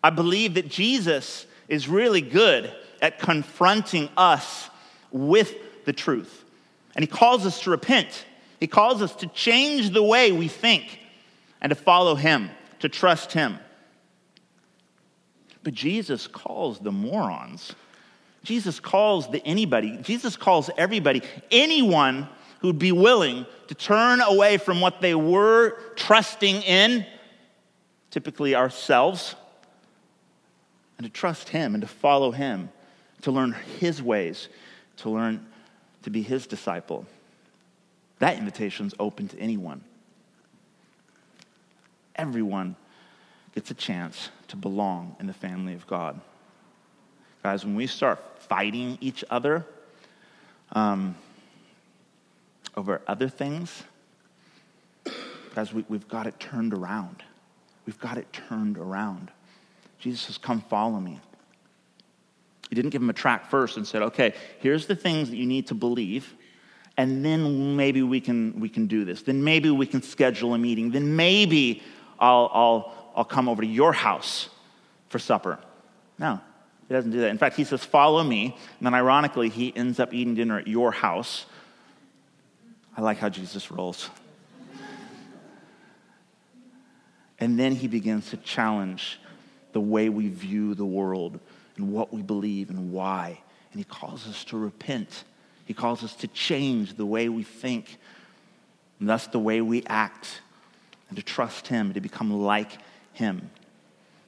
I 0.03 0.11
believe 0.11 0.53
that 0.53 0.69
Jesus 0.69 1.47
is 1.67 1.87
really 1.87 2.21
good 2.21 2.71
at 3.01 3.17
confronting 3.17 4.09
us 4.15 4.69
with 5.11 5.55
the 5.85 5.93
truth. 5.93 6.45
And 6.95 7.01
he 7.01 7.07
calls 7.07 7.47
us 7.47 7.59
to 7.61 7.71
repent. 7.71 8.25
He 8.59 8.67
calls 8.67 9.01
us 9.01 9.15
to 9.15 9.27
change 9.27 9.89
the 9.89 10.03
way 10.03 10.31
we 10.31 10.47
think 10.47 10.99
and 11.59 11.71
to 11.71 11.75
follow 11.75 12.13
him, 12.13 12.51
to 12.81 12.87
trust 12.87 13.33
him. 13.33 13.57
But 15.63 15.73
Jesus 15.73 16.27
calls 16.27 16.77
the 16.77 16.91
morons. 16.91 17.73
Jesus 18.43 18.79
calls 18.79 19.29
the 19.31 19.43
anybody. 19.43 19.97
Jesus 20.03 20.37
calls 20.37 20.69
everybody, 20.77 21.23
anyone 21.49 22.29
who'd 22.61 22.79
be 22.79 22.91
willing 22.91 23.45
to 23.67 23.75
turn 23.75 24.21
away 24.21 24.57
from 24.57 24.81
what 24.81 25.01
they 25.01 25.15
were 25.15 25.77
trusting 25.95 26.61
in, 26.61 27.05
typically 28.11 28.55
ourselves, 28.55 29.35
and 30.97 31.05
to 31.05 31.11
trust 31.11 31.49
Him 31.49 31.73
and 31.73 31.81
to 31.81 31.87
follow 31.87 32.31
Him, 32.31 32.69
to 33.23 33.31
learn 33.31 33.53
His 33.79 34.01
ways, 34.01 34.47
to 34.97 35.09
learn 35.09 35.45
to 36.03 36.11
be 36.11 36.21
His 36.21 36.45
disciple. 36.45 37.05
That 38.19 38.37
invitation 38.37 38.85
is 38.85 38.93
open 38.99 39.27
to 39.29 39.39
anyone. 39.39 39.83
Everyone 42.15 42.75
gets 43.55 43.71
a 43.71 43.73
chance 43.73 44.29
to 44.49 44.55
belong 44.55 45.15
in 45.19 45.25
the 45.25 45.33
family 45.33 45.73
of 45.73 45.87
God. 45.87 46.21
Guys, 47.41 47.65
when 47.65 47.73
we 47.73 47.87
start 47.87 48.19
fighting 48.37 48.99
each 49.01 49.23
other 49.31 49.65
um, 50.73 51.15
over 52.75 53.01
other 53.07 53.29
things, 53.29 53.83
guys, 55.55 55.73
we, 55.73 55.85
we've 55.89 56.07
got 56.07 56.27
it 56.27 56.39
turned 56.39 56.73
around. 56.73 57.23
We've 57.85 57.99
got 57.99 58.17
it 58.17 58.31
turned 58.31 58.77
around. 58.77 59.31
Jesus 59.99 60.21
says, 60.21 60.37
Come 60.37 60.61
follow 60.61 60.99
me. 60.99 61.19
He 62.69 62.75
didn't 62.75 62.91
give 62.91 63.01
him 63.01 63.09
a 63.09 63.13
track 63.13 63.49
first 63.49 63.77
and 63.77 63.85
said, 63.85 64.01
Okay, 64.01 64.33
here's 64.59 64.85
the 64.87 64.95
things 64.95 65.29
that 65.29 65.37
you 65.37 65.45
need 65.45 65.67
to 65.67 65.73
believe, 65.73 66.33
and 66.97 67.23
then 67.23 67.75
maybe 67.75 68.01
we 68.01 68.19
can, 68.21 68.59
we 68.59 68.69
can 68.69 68.87
do 68.87 69.05
this. 69.05 69.21
Then 69.21 69.43
maybe 69.43 69.69
we 69.69 69.85
can 69.85 70.01
schedule 70.01 70.53
a 70.53 70.57
meeting. 70.57 70.91
Then 70.91 71.15
maybe 71.15 71.81
I'll, 72.19 72.49
I'll, 72.53 73.11
I'll 73.15 73.25
come 73.25 73.49
over 73.49 73.61
to 73.61 73.67
your 73.67 73.93
house 73.93 74.49
for 75.09 75.19
supper. 75.19 75.59
No, 76.19 76.39
he 76.87 76.93
doesn't 76.93 77.11
do 77.11 77.21
that. 77.21 77.29
In 77.29 77.37
fact, 77.37 77.55
he 77.55 77.63
says, 77.63 77.83
Follow 77.83 78.23
me. 78.23 78.55
And 78.79 78.85
then, 78.85 78.93
ironically, 78.93 79.49
he 79.49 79.75
ends 79.75 79.99
up 79.99 80.13
eating 80.13 80.35
dinner 80.35 80.59
at 80.59 80.67
your 80.67 80.91
house. 80.91 81.45
I 82.95 83.01
like 83.01 83.17
how 83.17 83.29
Jesus 83.29 83.71
rolls. 83.71 84.09
and 87.39 87.59
then 87.59 87.73
he 87.73 87.87
begins 87.87 88.29
to 88.31 88.37
challenge 88.37 89.19
the 89.73 89.81
way 89.81 90.09
we 90.09 90.27
view 90.27 90.75
the 90.75 90.85
world 90.85 91.39
and 91.77 91.91
what 91.91 92.13
we 92.13 92.21
believe 92.21 92.69
and 92.69 92.91
why. 92.91 93.39
And 93.71 93.79
he 93.79 93.85
calls 93.85 94.27
us 94.27 94.43
to 94.45 94.57
repent. 94.57 95.23
He 95.65 95.73
calls 95.73 96.03
us 96.03 96.15
to 96.17 96.27
change 96.27 96.95
the 96.95 97.05
way 97.05 97.29
we 97.29 97.43
think, 97.43 97.97
and 98.99 99.07
thus 99.07 99.27
the 99.27 99.39
way 99.39 99.61
we 99.61 99.83
act, 99.85 100.41
and 101.07 101.17
to 101.17 101.23
trust 101.23 101.67
him, 101.67 101.93
to 101.93 102.01
become 102.01 102.31
like 102.31 102.71
him. 103.13 103.49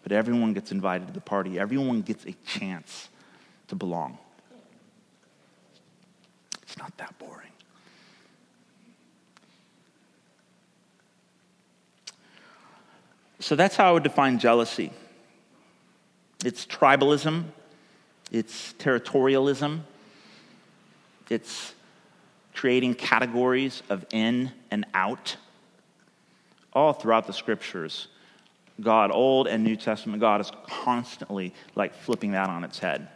But 0.04 0.12
everyone 0.12 0.54
gets 0.54 0.72
invited 0.72 1.08
to 1.08 1.14
the 1.14 1.22
party, 1.22 1.60
everyone 1.60 2.02
gets 2.02 2.26
a 2.26 2.34
chance 2.46 3.10
to 3.68 3.76
belong. 3.76 4.18
It's 6.62 6.78
not 6.78 6.96
that 6.98 7.18
boring. 7.20 7.53
So 13.44 13.58
that's 13.58 13.76
how 13.76 13.90
I 13.90 13.92
would 13.92 14.04
define 14.04 14.40
jealousy 14.40 14.90
it's 16.46 16.66
tribalism, 16.66 17.44
it's 18.32 18.74
territorialism, 18.80 19.82
it's 21.30 21.74
creating 22.54 22.96
categories 22.96 23.84
of 23.90 24.06
in 24.14 24.50
and 24.72 24.86
out. 24.94 25.36
All 26.72 26.94
throughout 26.94 27.28
the 27.28 27.34
scriptures, 27.34 28.08
God, 28.80 29.12
Old 29.12 29.48
and 29.48 29.62
New 29.62 29.76
Testament, 29.76 30.22
God 30.22 30.40
is 30.40 30.50
constantly 30.68 31.54
like 31.76 31.94
flipping 31.94 32.32
that 32.32 32.50
on 32.50 32.64
its 32.64 32.80
head. 32.80 33.10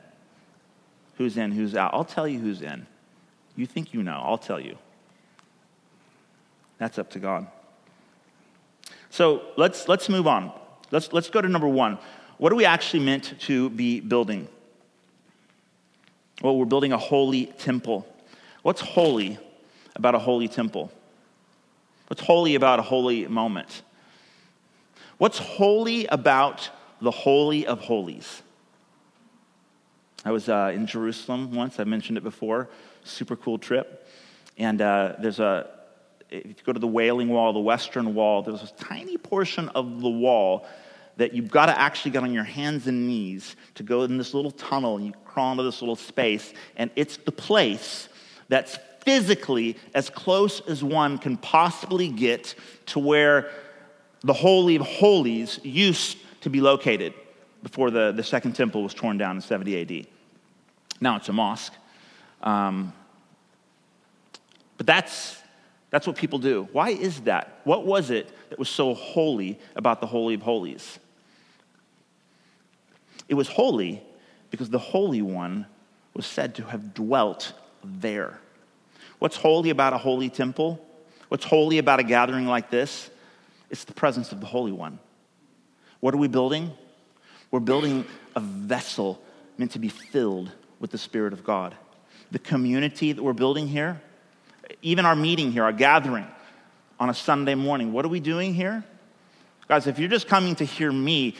Who's 1.17 1.37
in, 1.37 1.53
who's 1.53 1.73
out? 1.73 1.93
I'll 1.93 2.03
tell 2.03 2.27
you 2.27 2.39
who's 2.39 2.61
in. 2.61 2.85
You 3.55 3.65
think 3.65 3.93
you 3.93 4.03
know, 4.03 4.21
I'll 4.21 4.37
tell 4.37 4.59
you. 4.59 4.77
That's 6.79 6.99
up 6.99 7.11
to 7.11 7.19
God. 7.19 7.47
So 9.17 9.41
let's, 9.55 9.87
let's 9.87 10.09
move 10.09 10.27
on. 10.27 10.51
Let's, 10.91 11.11
let's 11.11 11.27
go 11.31 11.41
to 11.41 11.49
number 11.49 11.67
one. 11.67 11.97
What 12.37 12.53
are 12.53 12.55
we 12.55 12.65
actually 12.65 13.03
meant 13.03 13.33
to 13.47 13.71
be 13.71 13.99
building? 13.99 14.47
Well, 16.43 16.55
we're 16.55 16.65
building 16.65 16.91
a 16.91 16.99
holy 16.99 17.47
temple. 17.47 18.05
What's 18.61 18.79
holy 18.79 19.39
about 19.95 20.13
a 20.13 20.19
holy 20.19 20.47
temple? 20.47 20.91
What's 22.09 22.21
holy 22.21 22.53
about 22.53 22.77
a 22.77 22.83
holy 22.83 23.27
moment? 23.27 23.81
What's 25.17 25.39
holy 25.39 26.05
about 26.05 26.69
the 27.01 27.09
Holy 27.09 27.65
of 27.65 27.79
Holies? 27.79 28.43
I 30.23 30.29
was 30.29 30.47
uh, 30.47 30.71
in 30.75 30.85
Jerusalem 30.85 31.55
once, 31.55 31.79
I 31.79 31.85
mentioned 31.85 32.19
it 32.19 32.23
before. 32.23 32.69
Super 33.03 33.35
cool 33.35 33.57
trip. 33.57 34.07
And 34.59 34.79
uh, 34.79 35.15
there's 35.17 35.39
a, 35.39 35.71
if 36.29 36.45
you 36.45 36.55
go 36.65 36.73
to 36.73 36.79
the 36.79 36.87
Wailing 36.87 37.29
Wall, 37.29 37.53
the 37.53 37.59
Western 37.59 38.13
Wall, 38.13 38.41
there's 38.41 38.63
a 38.63 38.73
tiny 38.83 39.17
portion 39.17 39.69
of 39.69 40.01
the 40.01 40.09
wall 40.09 40.65
that 41.17 41.33
you've 41.33 41.49
got 41.49 41.65
to 41.67 41.79
actually 41.79 42.11
get 42.11 42.23
on 42.23 42.31
your 42.31 42.43
hands 42.43 42.87
and 42.87 43.07
knees 43.07 43.55
to 43.75 43.83
go 43.83 44.03
in 44.03 44.17
this 44.17 44.33
little 44.33 44.51
tunnel 44.51 44.97
and 44.97 45.05
you 45.05 45.13
crawl 45.25 45.51
into 45.51 45.63
this 45.63 45.81
little 45.81 45.95
space. 45.95 46.53
And 46.75 46.91
it's 46.95 47.17
the 47.17 47.31
place 47.31 48.07
that's 48.49 48.77
physically 49.01 49.77
as 49.93 50.09
close 50.09 50.59
as 50.67 50.83
one 50.83 51.17
can 51.17 51.37
possibly 51.37 52.09
get 52.09 52.53
to 52.87 52.99
where 52.99 53.49
the 54.21 54.33
Holy 54.33 54.75
of 54.75 54.83
Holies 54.83 55.59
used 55.63 56.17
to 56.41 56.49
be 56.49 56.61
located 56.61 57.13
before 57.63 57.89
the, 57.89 58.11
the 58.11 58.23
Second 58.23 58.53
Temple 58.53 58.83
was 58.83 58.93
torn 58.93 59.17
down 59.17 59.37
in 59.37 59.41
70 59.41 59.81
AD. 60.01 60.07
Now 61.01 61.15
it's 61.15 61.29
a 61.29 61.33
mosque. 61.33 61.73
Um, 62.43 62.93
but 64.77 64.85
that's, 64.85 65.41
that's 65.97 66.05
what 66.05 66.15
people 66.15 66.37
do. 66.37 66.69
Why 66.73 66.89
is 66.89 67.21
that? 67.21 67.59
What 67.63 67.83
was 67.83 68.11
it 68.11 68.29
that 68.51 68.59
was 68.59 68.69
so 68.69 68.93
holy 68.93 69.57
about 69.75 69.99
the 69.99 70.05
Holy 70.05 70.35
of 70.35 70.43
Holies? 70.43 70.99
It 73.27 73.33
was 73.33 73.47
holy 73.47 74.03
because 74.51 74.69
the 74.69 74.77
Holy 74.77 75.23
One 75.23 75.65
was 76.13 76.27
said 76.27 76.53
to 76.53 76.65
have 76.65 76.93
dwelt 76.93 77.51
there. 77.83 78.39
What's 79.17 79.37
holy 79.37 79.71
about 79.71 79.93
a 79.93 79.97
holy 79.97 80.29
temple? 80.29 80.79
What's 81.29 81.45
holy 81.45 81.79
about 81.79 81.99
a 81.99 82.03
gathering 82.03 82.45
like 82.45 82.69
this? 82.69 83.09
It's 83.71 83.83
the 83.83 83.93
presence 83.93 84.31
of 84.31 84.39
the 84.39 84.45
Holy 84.45 84.71
One. 84.71 84.99
What 85.99 86.13
are 86.13 86.17
we 86.17 86.27
building? 86.27 86.69
We're 87.49 87.59
building 87.59 88.05
a 88.35 88.39
vessel 88.39 89.19
meant 89.57 89.71
to 89.71 89.79
be 89.79 89.89
filled 89.89 90.51
with 90.79 90.91
the 90.91 90.99
Spirit 90.99 91.33
of 91.33 91.43
God. 91.43 91.73
The 92.29 92.37
community 92.37 93.13
that 93.13 93.23
we're 93.23 93.33
building 93.33 93.67
here, 93.67 93.99
even 94.81 95.05
our 95.05 95.15
meeting 95.15 95.51
here, 95.51 95.63
our 95.63 95.73
gathering 95.73 96.27
on 96.99 97.09
a 97.09 97.13
Sunday 97.13 97.55
morning, 97.55 97.91
what 97.93 98.05
are 98.05 98.09
we 98.09 98.19
doing 98.19 98.53
here? 98.53 98.83
Guys, 99.67 99.87
if 99.87 99.99
you're 99.99 100.09
just 100.09 100.27
coming 100.27 100.55
to 100.55 100.63
hear 100.63 100.91
me, 100.91 101.35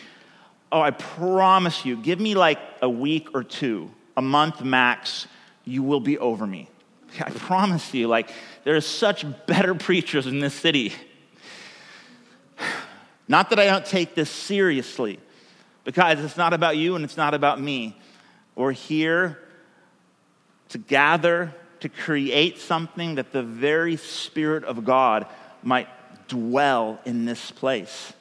oh, 0.71 0.82
I 0.82 0.91
promise 0.91 1.86
you, 1.86 1.95
give 1.97 2.19
me 2.19 2.36
like 2.36 2.60
a 2.82 2.89
week 2.89 3.30
or 3.34 3.43
two, 3.43 3.91
a 4.15 4.21
month 4.21 4.63
max, 4.63 5.28
you 5.63 5.84
will 5.84 6.00
be 6.00 6.17
over 6.17 6.45
me. 6.45 6.69
I 7.21 7.30
promise 7.30 7.93
you, 7.93 8.08
like, 8.08 8.30
there's 8.63 8.86
such 8.86 9.26
better 9.45 9.76
preachers 9.76 10.28
in 10.28 10.39
this 10.39 10.54
city. 10.54 10.93
Not 13.28 13.50
that 13.50 13.60
I 13.60 13.65
don't 13.65 13.86
take 13.86 14.15
this 14.15 14.30
seriously, 14.30 15.19
because 15.84 16.23
it's 16.23 16.38
not 16.38 16.54
about 16.54 16.78
you 16.78 16.95
and 16.95 17.04
it's 17.04 17.17
not 17.17 17.34
about 17.34 17.60
me. 17.60 17.97
We're 18.56 18.71
here 18.71 19.38
to 20.69 20.78
gather, 20.78 21.54
to 21.82 21.90
create 21.90 22.60
something 22.60 23.16
that 23.16 23.32
the 23.32 23.44
very 23.44 23.98
Spirit 23.98 24.63
of 24.63 24.84
God 24.84 25.26
might 25.63 25.88
dwell 26.28 27.00
in 27.06 27.26
this 27.26 27.52
place. 27.52 28.13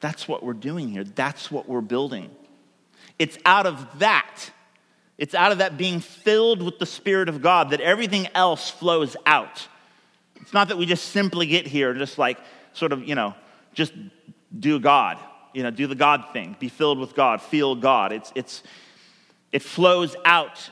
That's 0.00 0.26
what 0.26 0.42
we're 0.42 0.52
doing 0.54 0.88
here. 0.88 1.04
That's 1.04 1.50
what 1.50 1.68
we're 1.68 1.80
building. 1.80 2.30
It's 3.18 3.36
out 3.44 3.66
of 3.66 3.98
that, 3.98 4.50
it's 5.18 5.34
out 5.34 5.52
of 5.52 5.58
that 5.58 5.76
being 5.76 6.00
filled 6.00 6.62
with 6.62 6.78
the 6.78 6.86
Spirit 6.86 7.28
of 7.28 7.42
God 7.42 7.70
that 7.70 7.80
everything 7.80 8.26
else 8.34 8.70
flows 8.70 9.16
out. 9.26 9.68
It's 10.36 10.54
not 10.54 10.68
that 10.68 10.78
we 10.78 10.86
just 10.86 11.08
simply 11.08 11.46
get 11.46 11.66
here, 11.66 11.92
just 11.92 12.16
like 12.16 12.38
sort 12.72 12.92
of, 12.92 13.06
you 13.06 13.14
know, 13.14 13.34
just 13.74 13.92
do 14.58 14.80
God, 14.80 15.18
you 15.52 15.62
know, 15.62 15.70
do 15.70 15.86
the 15.86 15.94
God 15.94 16.24
thing, 16.32 16.56
be 16.58 16.70
filled 16.70 16.98
with 16.98 17.14
God, 17.14 17.42
feel 17.42 17.74
God. 17.74 18.12
It's, 18.12 18.32
it's, 18.34 18.62
it 19.52 19.62
flows 19.62 20.16
out 20.24 20.70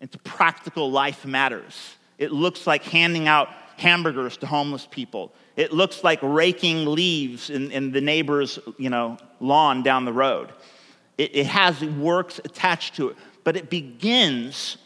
into 0.00 0.18
practical 0.18 0.90
life 0.90 1.24
matters. 1.24 1.96
It 2.18 2.32
looks 2.32 2.66
like 2.66 2.82
handing 2.84 3.28
out 3.28 3.48
hamburgers 3.76 4.36
to 4.38 4.46
homeless 4.46 4.86
people. 4.90 5.32
It 5.56 5.72
looks 5.72 6.04
like 6.04 6.18
raking 6.22 6.86
leaves 6.86 7.50
in, 7.50 7.70
in 7.70 7.92
the 7.92 8.00
neighbor's 8.00 8.58
you 8.78 8.90
know, 8.90 9.16
lawn 9.40 9.82
down 9.82 10.04
the 10.04 10.12
road. 10.12 10.52
It, 11.18 11.34
it 11.34 11.46
has 11.46 11.82
works 11.82 12.40
attached 12.44 12.96
to 12.96 13.10
it, 13.10 13.16
but 13.44 13.56
it 13.56 13.70
begins 13.70 14.76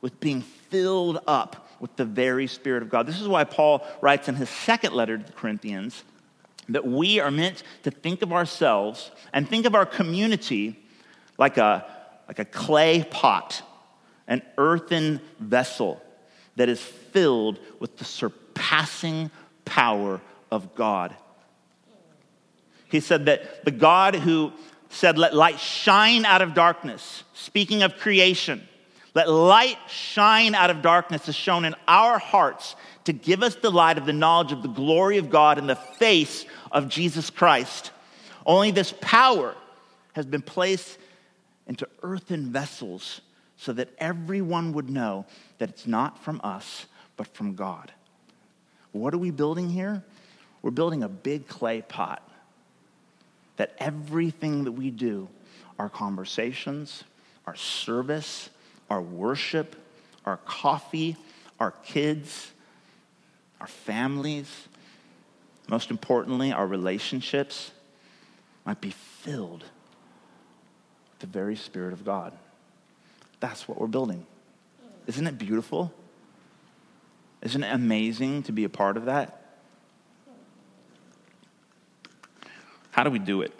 with 0.00 0.18
being 0.20 0.42
filled 0.42 1.20
up 1.26 1.68
with 1.80 1.94
the 1.96 2.04
very 2.04 2.46
Spirit 2.46 2.82
of 2.82 2.90
God. 2.90 3.06
This 3.06 3.20
is 3.20 3.28
why 3.28 3.44
Paul 3.44 3.86
writes 4.00 4.28
in 4.28 4.34
his 4.34 4.48
second 4.48 4.94
letter 4.94 5.16
to 5.16 5.24
the 5.24 5.32
Corinthians 5.32 6.04
that 6.68 6.86
we 6.86 7.20
are 7.20 7.30
meant 7.30 7.62
to 7.84 7.90
think 7.90 8.22
of 8.22 8.32
ourselves 8.32 9.10
and 9.32 9.48
think 9.48 9.64
of 9.64 9.74
our 9.74 9.86
community 9.86 10.78
like 11.38 11.56
a, 11.56 11.86
like 12.26 12.38
a 12.38 12.44
clay 12.44 13.04
pot, 13.10 13.62
an 14.28 14.42
earthen 14.56 15.20
vessel 15.40 16.00
that 16.56 16.68
is 16.68 16.80
filled 16.80 17.58
with 17.80 17.96
the 17.96 18.04
surpassing 18.04 19.30
power 19.64 20.20
of 20.50 20.74
God. 20.74 21.16
He 22.90 23.00
said 23.00 23.26
that 23.26 23.64
the 23.64 23.70
God 23.70 24.14
who 24.14 24.52
said, 24.90 25.18
Let 25.18 25.34
light 25.34 25.58
shine 25.58 26.24
out 26.24 26.42
of 26.42 26.54
darkness, 26.54 27.24
speaking 27.34 27.82
of 27.82 27.96
creation, 27.96 28.66
let 29.14 29.28
light 29.28 29.78
shine 29.88 30.54
out 30.54 30.70
of 30.70 30.82
darkness 30.82 31.28
is 31.28 31.34
shone 31.34 31.64
in 31.64 31.74
our 31.88 32.18
hearts 32.18 32.76
to 33.04 33.12
give 33.12 33.42
us 33.42 33.56
the 33.56 33.70
light 33.70 33.98
of 33.98 34.06
the 34.06 34.12
knowledge 34.12 34.52
of 34.52 34.62
the 34.62 34.68
glory 34.68 35.18
of 35.18 35.30
God 35.30 35.58
in 35.58 35.66
the 35.66 35.76
face 35.76 36.44
of 36.70 36.88
Jesus 36.88 37.30
Christ. 37.30 37.90
Only 38.46 38.70
this 38.70 38.94
power 39.00 39.54
has 40.12 40.26
been 40.26 40.42
placed 40.42 40.98
into 41.66 41.88
earthen 42.02 42.52
vessels 42.52 43.20
so 43.58 43.72
that 43.72 43.90
everyone 43.98 44.72
would 44.72 44.88
know 44.88 45.26
that 45.58 45.68
it's 45.68 45.86
not 45.86 46.22
from 46.22 46.40
us, 46.42 46.86
but 47.16 47.26
from 47.26 47.54
God. 47.54 47.92
What 48.92 49.12
are 49.12 49.18
we 49.18 49.30
building 49.30 49.68
here? 49.68 50.02
We're 50.62 50.70
building 50.70 51.02
a 51.02 51.08
big 51.08 51.48
clay 51.48 51.82
pot 51.82 52.22
that 53.56 53.74
everything 53.78 54.64
that 54.64 54.72
we 54.72 54.90
do, 54.90 55.28
our 55.78 55.88
conversations, 55.88 57.04
our 57.46 57.56
service, 57.56 58.48
our 58.88 59.02
worship, 59.02 59.74
our 60.24 60.36
coffee, 60.38 61.16
our 61.58 61.72
kids, 61.72 62.52
our 63.60 63.66
families, 63.66 64.68
most 65.68 65.90
importantly, 65.90 66.52
our 66.52 66.66
relationships, 66.66 67.72
might 68.64 68.80
be 68.80 68.90
filled 68.90 69.60
with 69.60 71.18
the 71.18 71.26
very 71.26 71.56
Spirit 71.56 71.92
of 71.92 72.04
God. 72.04 72.32
That's 73.40 73.68
what 73.68 73.80
we're 73.80 73.86
building. 73.86 74.26
Isn't 75.06 75.26
it 75.26 75.38
beautiful? 75.38 75.92
Isn't 77.40 77.62
it 77.62 77.72
amazing 77.72 78.42
to 78.44 78.52
be 78.52 78.64
a 78.64 78.68
part 78.68 78.96
of 78.96 79.06
that? 79.06 79.34
How 82.90 83.04
do 83.04 83.10
we 83.10 83.18
do 83.18 83.42
it? 83.42 83.52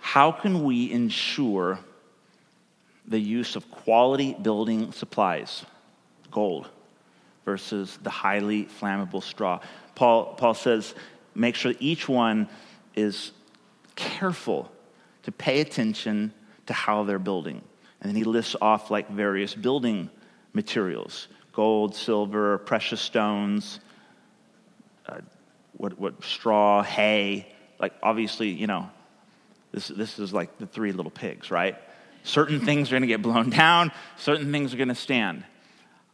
How 0.00 0.32
can 0.32 0.64
we 0.64 0.90
ensure 0.90 1.78
the 3.06 3.20
use 3.20 3.54
of 3.54 3.70
quality 3.70 4.34
building 4.34 4.90
supplies, 4.90 5.64
gold, 6.30 6.68
versus 7.44 7.98
the 8.02 8.10
highly 8.10 8.64
flammable 8.64 9.22
straw? 9.22 9.60
Paul, 9.94 10.34
Paul 10.34 10.54
says, 10.54 10.94
make 11.34 11.54
sure 11.54 11.74
each 11.78 12.08
one 12.08 12.48
is 12.96 13.30
careful 13.94 14.72
to 15.22 15.32
pay 15.32 15.60
attention 15.60 16.32
to 16.66 16.72
how 16.72 17.04
they're 17.04 17.18
building. 17.18 17.62
And 18.00 18.10
then 18.10 18.16
he 18.16 18.24
lists 18.24 18.56
off 18.60 18.90
like 18.90 19.08
various 19.10 19.54
building 19.54 20.10
materials 20.52 21.28
gold, 21.52 21.94
silver, 21.94 22.58
precious 22.58 23.00
stones, 23.00 23.80
uh, 25.06 25.20
what, 25.72 25.98
what 25.98 26.22
straw, 26.22 26.82
hay. 26.82 27.50
Like, 27.78 27.94
obviously, 28.02 28.50
you 28.50 28.66
know, 28.66 28.90
this, 29.72 29.88
this 29.88 30.18
is 30.18 30.34
like 30.34 30.58
the 30.58 30.66
three 30.66 30.92
little 30.92 31.10
pigs, 31.10 31.50
right? 31.50 31.76
Certain 32.24 32.60
things 32.60 32.88
are 32.88 32.92
going 32.92 33.02
to 33.02 33.06
get 33.06 33.22
blown 33.22 33.48
down, 33.64 33.90
certain 34.18 34.52
things 34.52 34.74
are 34.74 34.76
going 34.76 34.88
to 34.88 34.94
stand. 34.94 35.44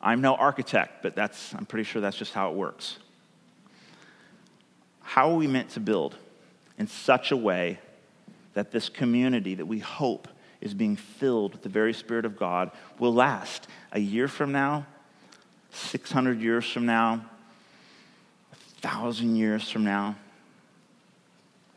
I'm 0.01 0.21
no 0.21 0.37
architect, 0.37 1.03
but 1.03 1.17
that's, 1.17 1.55
I'm 1.55 1.67
pretty 1.67 1.85
sure 1.85 2.01
that's 2.01 2.17
just 2.17 2.33
how 2.33 2.51
it 2.51 2.55
works. 2.55 2.99
How 5.01 5.31
are 5.31 5.37
we 5.37 5.49
meant 5.49 5.71
to 5.71 5.81
build 5.81 6.17
in 6.79 6.87
such 6.87 7.33
a 7.33 7.37
way 7.37 7.81
that 8.55 8.71
this 8.71 8.89
community 8.89 9.57
that 9.57 9.67
we 9.67 9.79
hope 9.79 10.29
is 10.63 10.73
being 10.73 10.97
filled 10.97 11.53
with 11.53 11.63
the 11.63 11.69
very 11.69 11.93
Spirit 11.93 12.25
of 12.25 12.39
God 12.39 12.71
will 12.99 13.13
last 13.13 13.67
a 13.91 14.01
year 14.01 14.29
from 14.29 14.53
now, 14.53 14.87
600 15.73 16.41
years 16.41 16.71
from 16.71 16.87
now, 16.87 17.25
a 18.53 18.81
thousand 18.81 19.37
years 19.37 19.69
from 19.69 19.85
now. 19.85 20.15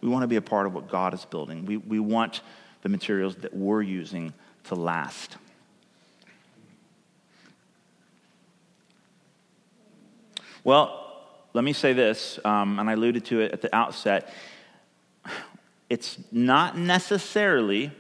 We 0.02 0.10
want 0.10 0.22
to 0.22 0.28
be 0.28 0.36
a 0.36 0.42
part 0.42 0.68
of 0.68 0.74
what 0.74 0.88
God 0.88 1.14
is 1.16 1.26
building. 1.26 1.66
We, 1.66 1.78
we 1.78 2.00
want 2.00 2.42
the 2.84 2.90
materials 2.90 3.36
that 3.38 3.56
we're 3.56 3.82
using 3.82 4.34
to 4.66 4.76
last. 4.76 5.38
Well, 10.64 11.02
let 11.54 11.64
me 11.64 11.74
say 11.74 11.94
this, 11.94 12.40
um, 12.46 12.80
and 12.80 12.90
I 12.90 12.94
alluded 12.94 13.26
to 13.26 13.42
it 13.42 13.52
at 13.52 13.62
the 13.62 13.76
outset. 13.76 14.32
It's 15.90 16.18
not 16.32 16.78
necessarily 16.78 17.92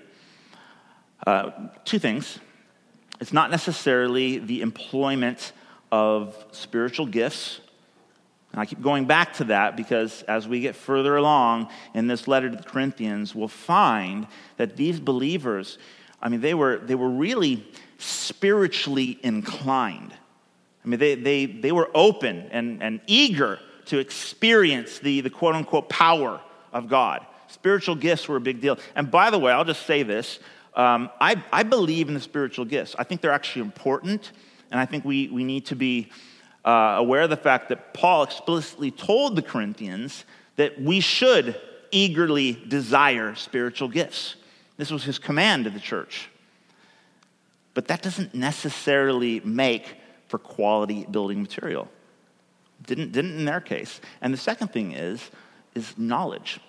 uh, 1.25 1.51
two 1.83 1.99
things. 1.99 2.39
It's 3.19 3.33
not 3.33 3.49
necessarily 3.49 4.39
the 4.39 4.61
employment 4.61 5.53
of 5.91 6.35
spiritual 6.51 7.05
gifts. 7.05 7.61
And 8.51 8.61
I 8.61 8.65
keep 8.65 8.81
going 8.81 9.05
back 9.05 9.33
to 9.35 9.45
that 9.45 9.75
because 9.75 10.23
as 10.23 10.47
we 10.47 10.59
get 10.61 10.75
further 10.75 11.15
along 11.17 11.69
in 11.93 12.07
this 12.07 12.27
letter 12.27 12.49
to 12.49 12.55
the 12.55 12.63
Corinthians, 12.63 13.33
we'll 13.33 13.47
find 13.47 14.27
that 14.57 14.75
these 14.75 14.99
believers, 14.99 15.77
I 16.21 16.29
mean, 16.29 16.41
they 16.41 16.53
were, 16.53 16.77
they 16.77 16.95
were 16.95 17.09
really 17.09 17.65
spiritually 17.97 19.19
inclined. 19.23 20.13
I 20.83 20.87
mean, 20.87 20.99
they, 20.99 21.15
they, 21.15 21.45
they 21.45 21.71
were 21.71 21.89
open 21.93 22.47
and, 22.51 22.83
and 22.83 23.01
eager 23.07 23.59
to 23.85 23.99
experience 23.99 24.99
the, 24.99 25.21
the 25.21 25.29
quote 25.29 25.55
unquote 25.55 25.89
power 25.89 26.41
of 26.71 26.87
God. 26.87 27.25
Spiritual 27.47 27.95
gifts 27.95 28.27
were 28.27 28.35
a 28.35 28.41
big 28.41 28.61
deal. 28.61 28.77
And 28.95 29.09
by 29.09 29.29
the 29.29 29.39
way, 29.39 29.51
I'll 29.51 29.65
just 29.65 29.85
say 29.85 30.03
this 30.03 30.39
um, 30.75 31.09
I, 31.21 31.41
I 31.51 31.63
believe 31.63 32.07
in 32.07 32.13
the 32.13 32.19
spiritual 32.19 32.65
gifts. 32.65 32.95
I 32.99 33.03
think 33.03 33.21
they're 33.21 33.31
actually 33.31 33.63
important, 33.63 34.31
and 34.71 34.79
I 34.79 34.85
think 34.85 35.05
we, 35.05 35.29
we 35.29 35.43
need 35.43 35.65
to 35.67 35.75
be 35.75 36.09
uh, 36.65 36.95
aware 36.97 37.21
of 37.21 37.29
the 37.29 37.37
fact 37.37 37.69
that 37.69 37.93
Paul 37.93 38.23
explicitly 38.23 38.91
told 38.91 39.35
the 39.35 39.41
Corinthians 39.41 40.25
that 40.55 40.81
we 40.81 40.99
should 40.99 41.59
eagerly 41.91 42.53
desire 42.67 43.35
spiritual 43.35 43.87
gifts. 43.87 44.35
This 44.77 44.91
was 44.91 45.03
his 45.03 45.19
command 45.19 45.63
to 45.65 45.69
the 45.69 45.79
church. 45.79 46.29
But 47.73 47.87
that 47.87 48.01
doesn't 48.01 48.33
necessarily 48.33 49.41
make 49.41 49.95
for 50.27 50.39
quality 50.39 51.05
building 51.09 51.41
material. 51.41 51.87
Didn't, 52.85 53.11
didn't 53.11 53.37
in 53.37 53.45
their 53.45 53.61
case. 53.61 54.01
And 54.21 54.33
the 54.33 54.37
second 54.37 54.69
thing 54.69 54.91
is, 54.91 55.29
is 55.75 55.97
knowledge. 55.97 56.59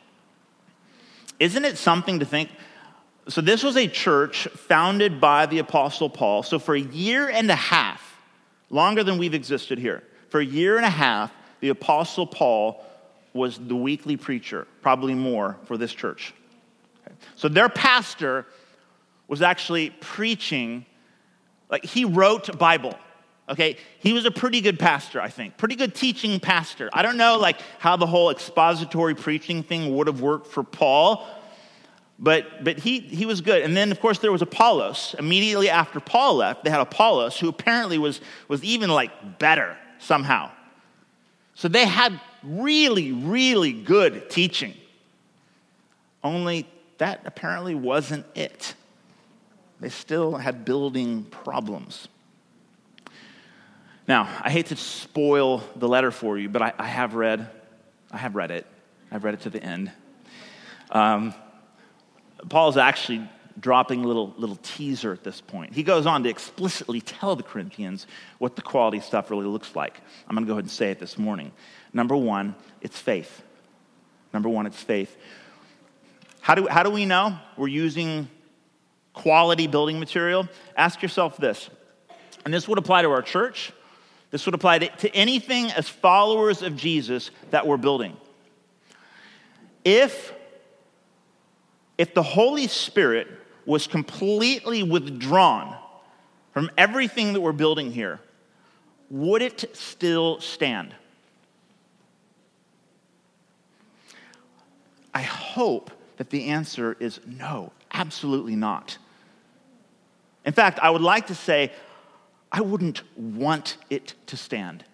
Isn't 1.39 1.65
it 1.65 1.79
something 1.79 2.21
to 2.21 2.25
think 2.25 2.51
so, 3.29 3.41
this 3.41 3.63
was 3.65 3.77
a 3.77 3.89
church 3.89 4.47
founded 4.55 5.21
by 5.21 5.47
the 5.47 5.59
Apostle 5.59 6.09
Paul. 6.09 6.43
So, 6.45 6.59
for 6.59 6.77
a 6.77 6.81
year 6.81 7.29
and 7.29 7.51
a 7.51 7.57
half, 7.57 8.21
longer 8.71 9.03
than 9.03 9.19
we've 9.19 9.35
existed 9.35 9.79
here, 9.79 10.05
for 10.29 10.41
a 10.41 10.45
year 10.45 10.77
and 10.77 10.87
a 10.87 10.91
half, 10.91 11.33
the 11.61 11.71
Apostle 11.71 12.27
Paul 12.27 12.85
was 13.33 13.59
the 13.59 13.75
weekly 13.75 14.17
preacher, 14.17 14.67
probably 14.81 15.15
more 15.15 15.57
for 15.65 15.77
this 15.77 15.93
church. 15.93 16.35
So, 17.35 17.49
their 17.49 17.69
pastor 17.69 18.47
was 19.27 19.43
actually 19.43 19.91
preaching, 19.91 20.87
like, 21.69 21.85
he 21.85 22.05
wrote 22.05 22.57
Bible. 22.59 22.95
Okay, 23.49 23.77
he 24.01 24.13
was 24.13 24.25
a 24.25 24.31
pretty 24.31 24.61
good 24.61 24.79
pastor, 24.79 25.21
I 25.21 25.29
think. 25.29 25.57
Pretty 25.57 25.77
good 25.77 25.95
teaching 25.95 26.41
pastor. 26.41 26.91
I 26.93 27.03
don't 27.03 27.17
know 27.17 27.39
like 27.39 27.61
how 27.79 27.97
the 27.97 28.07
whole 28.07 28.31
expository 28.31 29.15
preaching 29.15 29.63
thing 29.63 29.95
would 29.97 30.09
have 30.09 30.21
worked 30.21 30.49
for 30.49 30.65
Paul, 30.65 31.25
But, 32.19 32.65
but 32.65 32.79
he, 32.79 33.01
he 33.01 33.27
was 33.27 33.41
good. 33.41 33.63
And 33.63 33.77
then, 33.77 33.93
of 33.93 34.01
course, 34.01 34.19
there 34.19 34.33
was 34.33 34.43
Apollos. 34.43 35.15
Immediately 35.19 35.69
after 35.69 36.01
Paul 36.01 36.37
left, 36.37 36.65
they 36.65 36.71
had 36.71 36.81
Apollos, 36.81 37.39
who 37.39 37.49
apparently 37.49 37.99
was, 37.99 38.21
was 38.49 38.65
even 38.65 38.89
like 38.91 39.39
better 39.39 39.77
somehow. 39.99 40.51
So 41.55 41.69
they 41.69 41.85
had 41.85 42.19
really, 42.43 43.13
really 43.13 43.73
good 43.73 44.31
teaching. 44.31 44.75
Only 46.25 46.67
that 46.99 47.23
apparently 47.27 47.75
wasn't 47.75 48.25
it. 48.35 48.75
They 49.81 49.91
still 49.91 50.37
had 50.37 50.65
building 50.65 51.25
problems. 51.25 52.09
Now, 54.09 54.23
I 54.41 54.51
hate 54.51 54.67
to 54.67 54.77
spoil 54.77 55.63
the 55.75 55.89
letter 55.89 56.11
for 56.11 56.39
you, 56.39 56.49
but 56.49 56.63
I, 56.63 56.73
I 56.79 56.87
have 56.87 57.15
read, 57.15 57.51
I 58.11 58.17
have 58.17 58.37
read 58.37 58.51
it. 58.51 58.67
I've 59.11 59.25
read 59.25 59.35
it 59.35 59.41
to 59.41 59.51
the 59.51 59.63
end. 59.63 59.93
Um, 60.91 61.35
Paul's 62.49 62.77
actually 62.77 63.29
dropping 63.59 64.05
a 64.05 64.07
little, 64.07 64.35
little 64.37 64.59
teaser 64.63 65.13
at 65.13 65.25
this 65.25 65.41
point. 65.41 65.73
He 65.73 65.83
goes 65.83 66.07
on 66.07 66.23
to 66.25 66.29
explicitly 66.29 67.01
tell 67.01 67.37
the 67.37 67.43
Corinthians 67.43 68.07
what 68.39 68.55
the 68.55 68.63
quality 68.63 69.01
stuff 69.01 69.31
really 69.31 69.47
looks 69.47 69.75
like. 69.75 70.01
I'm 70.29 70.35
going 70.35 70.45
to 70.45 70.49
go 70.49 70.55
ahead 70.55 70.65
and 70.65 70.71
say 70.71 70.91
it 70.91 70.99
this 70.99 71.17
morning. 71.17 71.53
Number 71.93 72.17
one, 72.17 72.55
it's 72.83 72.99
faith. 72.99 73.43
Number 74.35 74.49
one, 74.49 74.67
it's 74.67 74.81
faith. 74.83 75.17
How 76.41 76.55
do, 76.55 76.69
how 76.69 76.83
do 76.83 76.91
we 76.91 77.07
know 77.07 77.39
we're 77.57 77.69
using 77.69 78.29
quality 79.15 79.67
building 79.67 79.99
material? 79.99 80.49
Ask 80.77 81.03
yourself 81.03 81.39
this, 81.39 81.71
and 82.45 82.53
this 82.53 82.69
would 82.69 82.79
apply 82.79 83.03
to 83.03 83.11
our 83.11 83.23
church, 83.23 83.73
this 84.31 84.45
would 84.45 84.55
apply 84.55 84.81
to, 84.81 84.89
to 84.99 85.15
anything 85.15 85.71
as 85.71 85.89
followers 85.89 86.61
of 86.63 86.77
Jesus 86.77 87.31
that 87.51 87.67
we're 87.67 87.79
building. 87.79 88.17
If 89.85 90.33
if 91.99 92.15
the 92.15 92.23
Holy 92.23 92.67
Spirit 92.67 93.29
was 93.65 93.87
completely 93.87 94.83
withdrawn 94.83 95.77
from 96.53 96.71
everything 96.77 97.33
that 97.33 97.41
we're 97.41 97.53
building 97.53 97.91
here, 97.91 98.21
would 99.11 99.43
it 99.43 99.77
still 99.77 100.41
stand? 100.41 100.95
I 105.15 105.23
hope 105.23 105.91
that 106.19 106.31
the 106.31 106.49
answer 106.49 106.97
is 107.01 107.21
no, 107.27 107.73
absolutely 107.93 108.57
not. 108.57 108.99
In 110.45 110.53
fact, 110.53 110.79
I 110.81 110.91
would 110.91 111.03
like 111.03 111.29
to 111.29 111.35
say, 111.35 111.73
I 112.53 112.61
wouldn't 112.61 113.03
want 113.17 113.77
it 113.91 114.15
to 114.27 114.37
stand. 114.37 114.85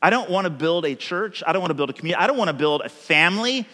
I 0.00 0.10
don't 0.10 0.30
want 0.30 0.44
to 0.44 0.50
build 0.50 0.84
a 0.84 0.94
church. 0.94 1.42
I 1.46 1.52
don't 1.52 1.60
want 1.60 1.70
to 1.70 1.74
build 1.74 1.90
a 1.90 1.92
community. 1.92 2.22
I 2.22 2.26
don't 2.26 2.36
want 2.36 2.48
to 2.48 2.54
build 2.54 2.82
a 2.82 2.88
family 2.88 3.66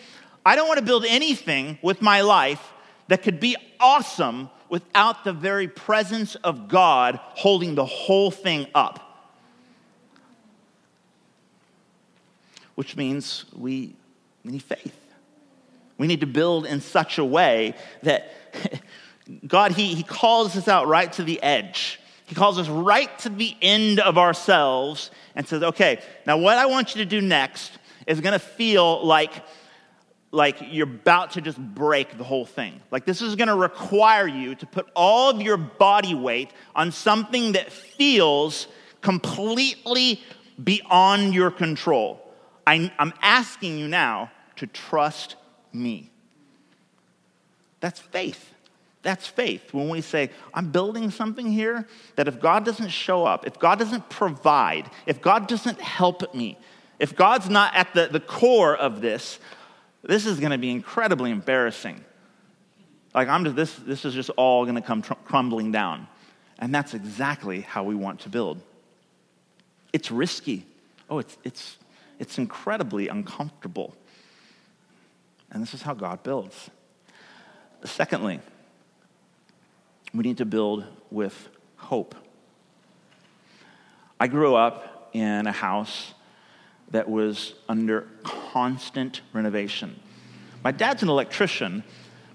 I 0.44 0.56
don't 0.56 0.68
want 0.68 0.78
to 0.78 0.84
build 0.84 1.04
anything 1.06 1.78
with 1.82 2.02
my 2.02 2.20
life 2.20 2.72
that 3.08 3.22
could 3.22 3.40
be 3.40 3.56
awesome 3.80 4.50
without 4.68 5.24
the 5.24 5.32
very 5.32 5.68
presence 5.68 6.34
of 6.36 6.68
God 6.68 7.20
holding 7.34 7.74
the 7.74 7.84
whole 7.84 8.30
thing 8.30 8.66
up. 8.74 9.00
Which 12.74 12.96
means 12.96 13.44
we, 13.56 13.94
need 14.42 14.62
faith. 14.62 15.00
We 15.96 16.06
need 16.06 16.20
to 16.20 16.26
build 16.26 16.66
in 16.66 16.80
such 16.80 17.18
a 17.18 17.24
way 17.24 17.74
that 18.02 18.32
God, 19.46 19.72
he, 19.72 19.94
he 19.94 20.02
calls 20.02 20.56
us 20.56 20.68
out 20.68 20.86
right 20.86 21.10
to 21.14 21.22
the 21.22 21.42
edge. 21.42 22.00
He 22.26 22.34
calls 22.34 22.58
us 22.58 22.68
right 22.68 23.16
to 23.20 23.28
the 23.28 23.54
end 23.62 24.00
of 24.00 24.18
ourselves 24.18 25.10
and 25.34 25.46
says, 25.46 25.62
okay, 25.62 26.00
now 26.26 26.36
what 26.36 26.58
I 26.58 26.66
want 26.66 26.94
you 26.94 27.02
to 27.04 27.08
do 27.08 27.20
next 27.20 27.72
is 28.06 28.20
going 28.20 28.32
to 28.32 28.38
feel 28.38 29.04
like 29.06 29.32
like 30.34 30.58
you're 30.70 30.88
about 30.88 31.32
to 31.32 31.40
just 31.40 31.58
break 31.58 32.18
the 32.18 32.24
whole 32.24 32.44
thing. 32.44 32.80
Like 32.90 33.04
this 33.04 33.22
is 33.22 33.36
going 33.36 33.48
to 33.48 33.54
require 33.54 34.26
you 34.26 34.54
to 34.56 34.66
put 34.66 34.88
all 34.94 35.30
of 35.30 35.40
your 35.40 35.56
body 35.56 36.14
weight 36.14 36.50
on 36.74 36.92
something 36.92 37.52
that 37.52 37.72
feels 37.72 38.66
completely 39.00 40.20
beyond 40.62 41.34
your 41.34 41.50
control. 41.50 42.20
I, 42.66 42.90
am 42.98 43.12
asking 43.22 43.78
you 43.78 43.88
now 43.88 44.30
to 44.56 44.66
trust 44.66 45.36
me. 45.72 46.10
That's 47.80 48.00
faith. 48.00 48.52
That's 49.02 49.26
faith. 49.26 49.74
When 49.74 49.90
we 49.90 50.00
say, 50.00 50.30
I'm 50.54 50.70
building 50.70 51.10
something 51.10 51.46
here 51.52 51.86
that 52.16 52.26
if 52.26 52.40
God 52.40 52.64
doesn't 52.64 52.88
show 52.88 53.24
up, 53.24 53.46
if 53.46 53.58
God 53.58 53.78
doesn't 53.78 54.08
provide, 54.08 54.90
if 55.06 55.20
God 55.20 55.46
doesn't 55.46 55.80
help 55.80 56.34
me, 56.34 56.58
if 56.98 57.14
God's 57.14 57.50
not 57.50 57.74
at 57.74 57.92
the, 57.92 58.08
the 58.10 58.20
core 58.20 58.74
of 58.74 59.02
this, 59.02 59.38
this 60.06 60.26
is 60.26 60.38
going 60.38 60.52
to 60.52 60.58
be 60.58 60.70
incredibly 60.70 61.30
embarrassing. 61.30 62.04
Like, 63.14 63.28
I'm 63.28 63.44
just, 63.44 63.56
this, 63.56 63.74
this 63.76 64.04
is 64.04 64.14
just 64.14 64.30
all 64.30 64.64
going 64.64 64.74
to 64.74 64.82
come 64.82 65.02
tr- 65.02 65.14
crumbling 65.24 65.72
down. 65.72 66.08
And 66.58 66.74
that's 66.74 66.94
exactly 66.94 67.60
how 67.60 67.84
we 67.84 67.94
want 67.94 68.20
to 68.20 68.28
build. 68.28 68.60
It's 69.92 70.10
risky. 70.10 70.66
Oh, 71.08 71.18
it's, 71.18 71.36
it's, 71.44 71.76
it's 72.18 72.38
incredibly 72.38 73.08
uncomfortable. 73.08 73.94
And 75.50 75.62
this 75.62 75.74
is 75.74 75.82
how 75.82 75.94
God 75.94 76.22
builds. 76.22 76.70
Secondly, 77.84 78.40
we 80.12 80.22
need 80.22 80.38
to 80.38 80.44
build 80.44 80.84
with 81.10 81.48
hope. 81.76 82.14
I 84.18 84.26
grew 84.26 84.54
up 84.54 85.10
in 85.12 85.46
a 85.46 85.52
house 85.52 86.14
that 86.90 87.08
was 87.08 87.54
under 87.68 88.08
constant 88.54 89.20
renovation. 89.32 89.98
My 90.62 90.70
dad's 90.70 91.02
an 91.02 91.08
electrician, 91.08 91.82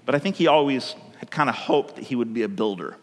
but 0.04 0.14
I 0.14 0.18
think 0.18 0.36
he 0.36 0.48
always 0.48 0.94
had 1.16 1.30
kind 1.30 1.48
of 1.48 1.54
hoped 1.54 1.96
that 1.96 2.04
he 2.04 2.14
would 2.14 2.34
be 2.34 2.42
a 2.42 2.48
builder. 2.48 2.98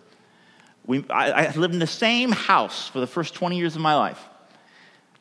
We, 0.85 1.03
I, 1.09 1.47
I 1.47 1.51
lived 1.53 1.73
in 1.73 1.79
the 1.79 1.87
same 1.87 2.31
house 2.31 2.87
for 2.89 2.99
the 2.99 3.07
first 3.07 3.33
20 3.33 3.57
years 3.57 3.75
of 3.75 3.81
my 3.81 3.95
life. 3.95 4.23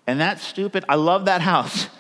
And 0.06 0.20
that's 0.20 0.46
stupid. 0.46 0.84
I 0.90 0.96
love 0.96 1.24
that 1.24 1.40
house. 1.40 1.88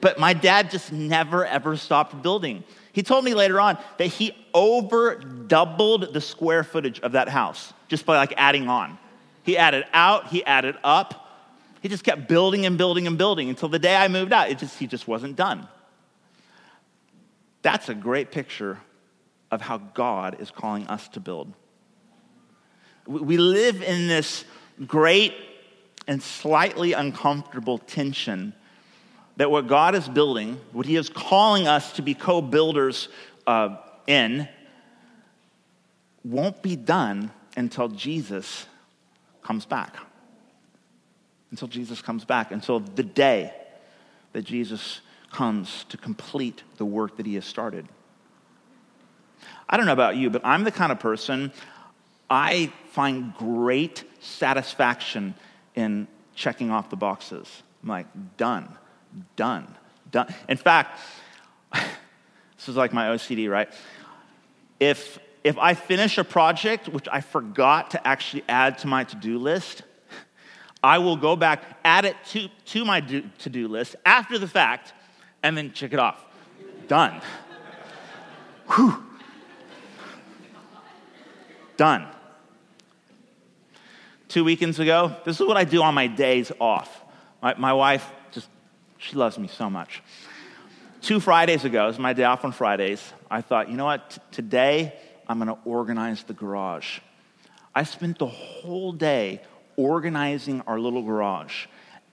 But 0.00 0.20
my 0.20 0.32
dad 0.32 0.70
just 0.70 0.92
never, 0.92 1.44
ever 1.44 1.76
stopped 1.76 2.22
building. 2.22 2.62
He 2.92 3.02
told 3.02 3.24
me 3.24 3.34
later 3.34 3.60
on 3.60 3.78
that 3.96 4.06
he 4.06 4.30
over 4.54 5.16
doubled 5.16 6.14
the 6.14 6.20
square 6.20 6.62
footage 6.62 7.00
of 7.00 7.12
that 7.12 7.28
house 7.28 7.72
just 7.88 8.06
by 8.06 8.16
like 8.16 8.32
adding 8.36 8.68
on. 8.68 8.96
He 9.42 9.58
added 9.58 9.86
out, 9.92 10.28
he 10.28 10.44
added 10.44 10.76
up. 10.84 11.27
He 11.80 11.88
just 11.88 12.04
kept 12.04 12.28
building 12.28 12.66
and 12.66 12.76
building 12.76 13.06
and 13.06 13.16
building 13.16 13.48
until 13.48 13.68
the 13.68 13.78
day 13.78 13.94
I 13.94 14.08
moved 14.08 14.32
out. 14.32 14.50
It 14.50 14.58
just, 14.58 14.78
he 14.78 14.86
just 14.86 15.06
wasn't 15.06 15.36
done. 15.36 15.68
That's 17.62 17.88
a 17.88 17.94
great 17.94 18.30
picture 18.30 18.78
of 19.50 19.60
how 19.60 19.78
God 19.78 20.40
is 20.40 20.50
calling 20.50 20.86
us 20.88 21.08
to 21.08 21.20
build. 21.20 21.52
We 23.06 23.38
live 23.38 23.82
in 23.82 24.08
this 24.08 24.44
great 24.86 25.34
and 26.06 26.22
slightly 26.22 26.92
uncomfortable 26.92 27.78
tension 27.78 28.52
that 29.36 29.50
what 29.50 29.66
God 29.66 29.94
is 29.94 30.08
building, 30.08 30.60
what 30.72 30.84
He 30.84 30.96
is 30.96 31.08
calling 31.08 31.68
us 31.68 31.92
to 31.92 32.02
be 32.02 32.12
co 32.12 32.42
builders 32.42 33.08
uh, 33.46 33.76
in, 34.06 34.48
won't 36.24 36.60
be 36.62 36.76
done 36.76 37.30
until 37.56 37.88
Jesus 37.88 38.66
comes 39.42 39.64
back 39.64 39.96
until 41.50 41.68
Jesus 41.68 42.02
comes 42.02 42.24
back, 42.24 42.50
until 42.50 42.80
the 42.80 43.02
day 43.02 43.52
that 44.32 44.42
Jesus 44.42 45.00
comes 45.32 45.84
to 45.88 45.96
complete 45.96 46.62
the 46.76 46.84
work 46.84 47.16
that 47.16 47.26
he 47.26 47.34
has 47.34 47.44
started. 47.44 47.86
I 49.68 49.76
don't 49.76 49.86
know 49.86 49.92
about 49.92 50.16
you, 50.16 50.30
but 50.30 50.42
I'm 50.44 50.64
the 50.64 50.70
kind 50.70 50.92
of 50.92 51.00
person 51.00 51.52
I 52.30 52.72
find 52.92 53.34
great 53.34 54.04
satisfaction 54.20 55.34
in 55.74 56.08
checking 56.34 56.70
off 56.70 56.90
the 56.90 56.96
boxes. 56.96 57.62
I'm 57.82 57.88
like, 57.88 58.06
done, 58.36 58.68
done, 59.36 59.74
done. 60.10 60.34
In 60.48 60.56
fact, 60.56 61.00
this 61.72 62.68
is 62.68 62.76
like 62.76 62.92
my 62.92 63.06
OCD, 63.08 63.50
right? 63.50 63.68
If 64.80 65.18
if 65.44 65.56
I 65.56 65.74
finish 65.74 66.18
a 66.18 66.24
project 66.24 66.88
which 66.88 67.08
I 67.10 67.20
forgot 67.20 67.92
to 67.92 68.06
actually 68.06 68.44
add 68.48 68.78
to 68.78 68.86
my 68.86 69.04
to-do 69.04 69.38
list, 69.38 69.82
I 70.82 70.98
will 70.98 71.16
go 71.16 71.36
back, 71.36 71.62
add 71.84 72.04
it 72.04 72.16
to, 72.30 72.48
to 72.66 72.84
my 72.84 73.00
to 73.00 73.50
do 73.50 73.68
list 73.68 73.96
after 74.06 74.38
the 74.38 74.46
fact, 74.46 74.92
and 75.42 75.56
then 75.56 75.72
check 75.72 75.92
it 75.92 75.98
off. 75.98 76.24
Done. 76.86 77.20
Whew. 78.68 79.04
Done. 81.76 82.06
Two 84.28 84.44
weekends 84.44 84.78
ago, 84.78 85.16
this 85.24 85.40
is 85.40 85.46
what 85.46 85.56
I 85.56 85.64
do 85.64 85.82
on 85.82 85.94
my 85.94 86.06
days 86.06 86.52
off. 86.60 87.02
My, 87.40 87.54
my 87.54 87.72
wife 87.72 88.10
just, 88.30 88.48
she 88.98 89.16
loves 89.16 89.38
me 89.38 89.48
so 89.48 89.70
much. 89.70 90.02
Two 91.00 91.20
Fridays 91.20 91.64
ago, 91.64 91.84
it 91.84 91.86
was 91.88 91.98
my 91.98 92.12
day 92.12 92.24
off 92.24 92.44
on 92.44 92.52
Fridays, 92.52 93.12
I 93.30 93.40
thought, 93.40 93.70
you 93.70 93.76
know 93.76 93.84
what, 93.84 94.10
T- 94.10 94.20
today 94.32 94.92
I'm 95.28 95.38
gonna 95.38 95.58
organize 95.64 96.24
the 96.24 96.34
garage. 96.34 96.98
I 97.74 97.84
spent 97.84 98.18
the 98.18 98.26
whole 98.26 98.92
day 98.92 99.40
organizing 99.78 100.60
our 100.66 100.78
little 100.78 101.02
garage. 101.02 101.66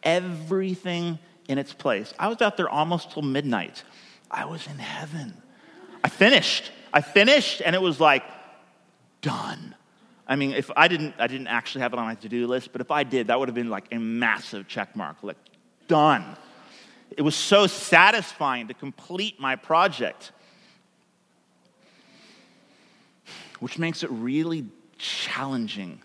Everything 0.03 1.19
in 1.49 1.57
its 1.57 1.73
place. 1.73 2.13
I 2.17 2.29
was 2.29 2.41
out 2.41 2.55
there 2.55 2.69
almost 2.69 3.11
till 3.11 3.23
midnight. 3.23 3.83
I 4.31 4.45
was 4.45 4.65
in 4.67 4.77
heaven. 4.77 5.33
I 6.03 6.09
finished. 6.09 6.71
I 6.93 7.01
finished, 7.01 7.61
and 7.65 7.75
it 7.75 7.81
was 7.81 7.99
like, 7.99 8.23
done. 9.21 9.75
I 10.27 10.35
mean, 10.35 10.51
if 10.51 10.71
I 10.77 10.87
didn't, 10.87 11.15
I 11.17 11.27
didn't 11.27 11.47
actually 11.47 11.81
have 11.81 11.93
it 11.93 11.99
on 11.99 12.05
my 12.05 12.15
to-do 12.15 12.47
list, 12.47 12.71
but 12.71 12.81
if 12.81 12.91
I 12.91 13.03
did, 13.03 13.27
that 13.27 13.39
would 13.39 13.47
have 13.47 13.55
been 13.55 13.69
like 13.69 13.87
a 13.91 13.97
massive 13.97 14.67
check 14.67 14.95
mark, 14.95 15.17
like 15.23 15.37
done. 15.87 16.23
It 17.17 17.21
was 17.23 17.35
so 17.35 17.67
satisfying 17.67 18.67
to 18.67 18.73
complete 18.73 19.39
my 19.39 19.55
project, 19.55 20.31
which 23.59 23.77
makes 23.77 24.03
it 24.03 24.11
really 24.11 24.65
challenging 24.97 26.01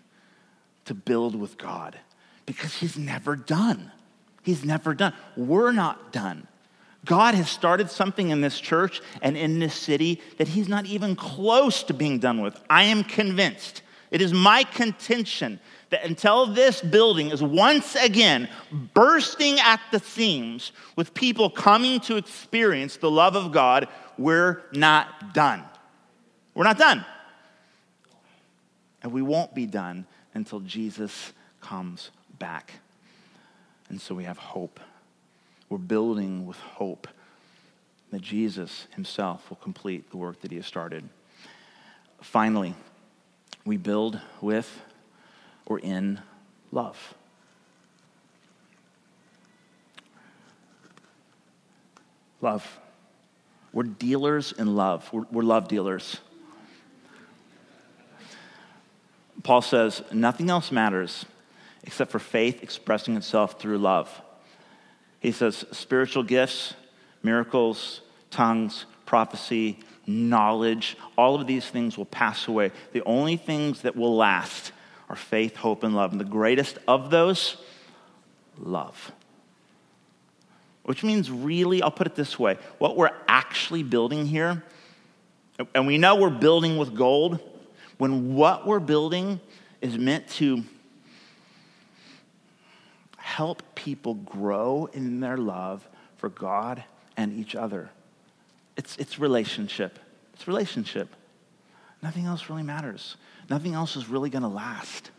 to 0.85 0.93
build 0.93 1.35
with 1.35 1.57
God 1.57 1.97
because 2.45 2.75
He's 2.75 2.97
never 2.97 3.35
done. 3.35 3.91
He's 4.43 4.65
never 4.65 4.93
done. 4.93 5.13
We're 5.37 5.71
not 5.71 6.11
done. 6.11 6.47
God 7.05 7.33
has 7.33 7.49
started 7.49 7.89
something 7.89 8.29
in 8.29 8.41
this 8.41 8.59
church 8.59 9.01
and 9.21 9.35
in 9.35 9.59
this 9.59 9.73
city 9.73 10.21
that 10.37 10.47
He's 10.47 10.67
not 10.67 10.85
even 10.85 11.15
close 11.15 11.83
to 11.83 11.93
being 11.93 12.19
done 12.19 12.41
with. 12.41 12.59
I 12.69 12.83
am 12.83 13.03
convinced. 13.03 13.81
It 14.11 14.21
is 14.21 14.33
my 14.33 14.63
contention 14.63 15.59
that 15.89 16.03
until 16.03 16.45
this 16.45 16.81
building 16.81 17.31
is 17.31 17.41
once 17.41 17.95
again 17.95 18.49
bursting 18.93 19.59
at 19.59 19.79
the 19.91 19.99
seams 19.99 20.73
with 20.95 21.13
people 21.13 21.49
coming 21.49 21.99
to 22.01 22.17
experience 22.17 22.97
the 22.97 23.11
love 23.11 23.35
of 23.35 23.51
God, 23.51 23.87
we're 24.17 24.63
not 24.73 25.33
done. 25.33 25.63
We're 26.53 26.65
not 26.65 26.77
done. 26.77 27.05
And 29.01 29.11
we 29.11 29.21
won't 29.21 29.55
be 29.55 29.65
done 29.65 30.05
until 30.33 30.59
Jesus 30.61 31.33
comes 31.59 32.11
back. 32.39 32.73
And 33.89 33.99
so 33.99 34.15
we 34.15 34.23
have 34.23 34.37
hope. 34.37 34.79
We're 35.69 35.77
building 35.77 36.45
with 36.45 36.57
hope 36.57 37.07
that 38.11 38.21
Jesus 38.21 38.87
himself 38.95 39.49
will 39.49 39.57
complete 39.57 40.09
the 40.11 40.17
work 40.17 40.41
that 40.41 40.51
he 40.51 40.57
has 40.57 40.65
started. 40.65 41.07
Finally, 42.21 42.75
we 43.65 43.77
build 43.77 44.19
with 44.41 44.81
or 45.65 45.79
in 45.79 46.19
love. 46.71 47.15
Love. 52.41 52.79
We're 53.71 53.83
dealers 53.83 54.51
in 54.51 54.75
love. 54.75 55.07
We're, 55.13 55.25
we're, 55.31 55.43
love 55.43 55.67
dealers. 55.67 56.19
Paul 59.43 59.61
says, 59.61 60.03
nothing 60.11 60.49
else 60.49 60.71
matters 60.71 61.25
except 61.83 62.11
for 62.11 62.19
faith 62.19 62.61
expressing 62.61 63.17
itself 63.17 63.59
through 63.59 63.79
love. 63.79 64.21
He 65.19 65.31
says, 65.31 65.65
spiritual 65.71 66.23
gifts, 66.23 66.73
miracles, 67.23 68.01
tongues, 68.29 68.85
prophecy, 69.05 69.79
knowledge, 70.07 70.97
all 71.17 71.35
of 71.35 71.47
these 71.47 71.65
things 71.65 71.97
will 71.97 72.05
pass 72.05 72.47
away. 72.47 72.71
The 72.91 73.03
only 73.03 73.37
things 73.37 73.81
that 73.81 73.95
will 73.95 74.15
last 74.15 74.71
are 75.09 75.15
faith, 75.15 75.55
hope, 75.55 75.83
and 75.83 75.95
love. 75.95 76.11
And 76.11 76.19
the 76.19 76.25
greatest 76.25 76.77
of 76.87 77.09
those, 77.09 77.57
love. 78.57 79.11
Which 80.83 81.03
means, 81.03 81.29
really, 81.29 81.81
I'll 81.81 81.91
put 81.91 82.07
it 82.07 82.15
this 82.15 82.39
way 82.39 82.57
what 82.79 82.97
we're 82.97 83.11
actually 83.27 83.83
building 83.83 84.25
here, 84.25 84.63
and 85.75 85.85
we 85.85 85.97
know 85.97 86.15
we're 86.15 86.29
building 86.29 86.77
with 86.77 86.95
gold, 86.95 87.39
when 88.01 88.33
what 88.33 88.65
we're 88.65 88.79
building 88.79 89.39
is 89.79 89.95
meant 89.95 90.27
to 90.27 90.63
help 93.17 93.61
people 93.75 94.15
grow 94.15 94.89
in 94.91 95.19
their 95.19 95.37
love 95.37 95.87
for 96.17 96.27
God 96.27 96.83
and 97.15 97.31
each 97.31 97.53
other. 97.53 97.91
It's, 98.75 98.97
it's 98.97 99.19
relationship. 99.19 99.99
It's 100.33 100.47
relationship. 100.47 101.15
Nothing 102.01 102.25
else 102.25 102.49
really 102.49 102.63
matters. 102.63 103.17
Nothing 103.51 103.75
else 103.75 103.95
is 103.95 104.09
really 104.09 104.31
going 104.31 104.41
to 104.41 104.47
last. 104.47 105.11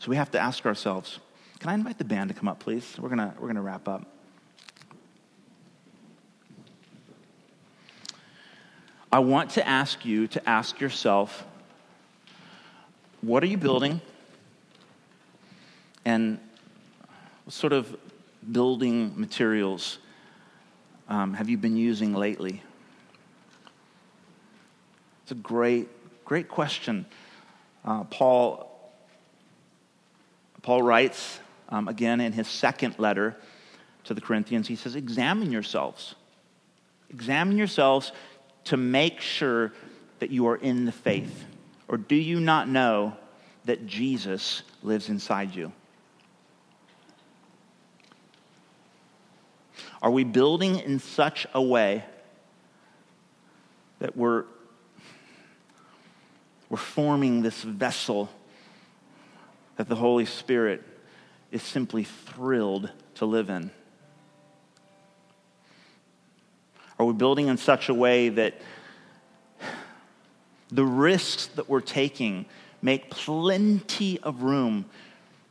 So 0.00 0.10
we 0.10 0.16
have 0.16 0.30
to 0.32 0.38
ask 0.38 0.66
ourselves 0.66 1.18
can 1.60 1.70
I 1.70 1.74
invite 1.74 1.96
the 1.96 2.04
band 2.04 2.28
to 2.28 2.34
come 2.34 2.48
up, 2.48 2.60
please? 2.60 2.94
We're 2.98 3.08
going 3.08 3.20
to 3.20 3.32
we're 3.36 3.46
going 3.46 3.56
to 3.56 3.62
wrap 3.62 3.88
up. 3.88 4.21
I 9.12 9.18
want 9.18 9.50
to 9.50 9.68
ask 9.68 10.06
you 10.06 10.26
to 10.28 10.48
ask 10.48 10.80
yourself 10.80 11.44
what 13.20 13.42
are 13.42 13.46
you 13.46 13.58
building? 13.58 14.00
And 16.04 16.40
what 17.44 17.52
sort 17.52 17.74
of 17.74 17.94
building 18.50 19.12
materials 19.14 19.98
um, 21.08 21.34
have 21.34 21.50
you 21.50 21.58
been 21.58 21.76
using 21.76 22.14
lately? 22.14 22.62
It's 25.22 25.32
a 25.32 25.36
great, 25.36 25.88
great 26.24 26.48
question. 26.48 27.04
Uh, 27.84 28.04
Paul, 28.04 28.92
Paul 30.62 30.82
writes 30.82 31.38
um, 31.68 31.86
again 31.86 32.20
in 32.20 32.32
his 32.32 32.48
second 32.48 32.98
letter 32.98 33.36
to 34.04 34.14
the 34.14 34.22
Corinthians, 34.22 34.66
he 34.66 34.74
says, 34.74 34.96
Examine 34.96 35.52
yourselves. 35.52 36.14
Examine 37.10 37.58
yourselves 37.58 38.10
to 38.64 38.76
make 38.76 39.20
sure 39.20 39.72
that 40.18 40.30
you 40.30 40.46
are 40.46 40.56
in 40.56 40.84
the 40.84 40.92
faith. 40.92 41.44
Or 41.88 41.96
do 41.96 42.14
you 42.14 42.40
not 42.40 42.68
know 42.68 43.16
that 43.64 43.86
Jesus 43.86 44.62
lives 44.82 45.08
inside 45.08 45.54
you? 45.54 45.72
Are 50.00 50.10
we 50.10 50.24
building 50.24 50.80
in 50.80 50.98
such 50.98 51.46
a 51.54 51.62
way 51.62 52.04
that 54.00 54.16
we're, 54.16 54.44
we're 56.68 56.76
forming 56.76 57.42
this 57.42 57.62
vessel 57.62 58.28
that 59.76 59.88
the 59.88 59.94
Holy 59.94 60.26
Spirit 60.26 60.82
is 61.52 61.62
simply 61.62 62.02
thrilled 62.02 62.90
to 63.14 63.26
live 63.26 63.48
in? 63.48 63.70
Are 67.02 67.06
we 67.06 67.14
building 67.14 67.48
in 67.48 67.56
such 67.56 67.88
a 67.88 67.94
way 67.94 68.28
that 68.28 68.54
the 70.70 70.84
risks 70.84 71.48
that 71.48 71.68
we're 71.68 71.80
taking 71.80 72.46
make 72.80 73.10
plenty 73.10 74.18
of 74.20 74.42
room 74.42 74.84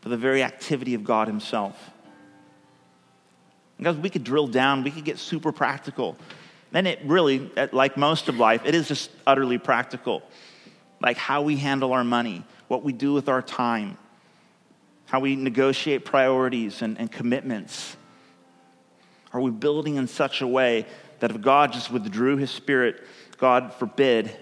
for 0.01 0.09
the 0.09 0.17
very 0.17 0.43
activity 0.43 0.93
of 0.93 1.03
God 1.03 1.27
Himself. 1.27 1.91
Because 3.77 3.97
we 3.97 4.09
could 4.09 4.23
drill 4.23 4.47
down, 4.47 4.83
we 4.83 4.91
could 4.91 5.05
get 5.05 5.17
super 5.17 5.51
practical. 5.51 6.17
Then 6.71 6.87
it 6.87 6.99
really, 7.03 7.51
like 7.71 7.97
most 7.97 8.29
of 8.29 8.37
life, 8.37 8.61
it 8.65 8.73
is 8.73 8.87
just 8.87 9.11
utterly 9.27 9.57
practical. 9.57 10.23
Like 11.01 11.17
how 11.17 11.41
we 11.41 11.57
handle 11.57 11.93
our 11.93 12.03
money, 12.03 12.43
what 12.67 12.83
we 12.83 12.93
do 12.93 13.13
with 13.13 13.27
our 13.27 13.41
time, 13.41 13.97
how 15.05 15.19
we 15.19 15.35
negotiate 15.35 16.05
priorities 16.05 16.81
and, 16.81 16.97
and 16.97 17.11
commitments. 17.11 17.97
Are 19.33 19.41
we 19.41 19.51
building 19.51 19.95
in 19.95 20.07
such 20.07 20.41
a 20.41 20.47
way 20.47 20.85
that 21.21 21.29
if 21.29 21.39
God 21.39 21.71
just 21.71 21.91
withdrew 21.91 22.37
His 22.37 22.49
Spirit, 22.49 22.99
God 23.37 23.73
forbid, 23.75 24.35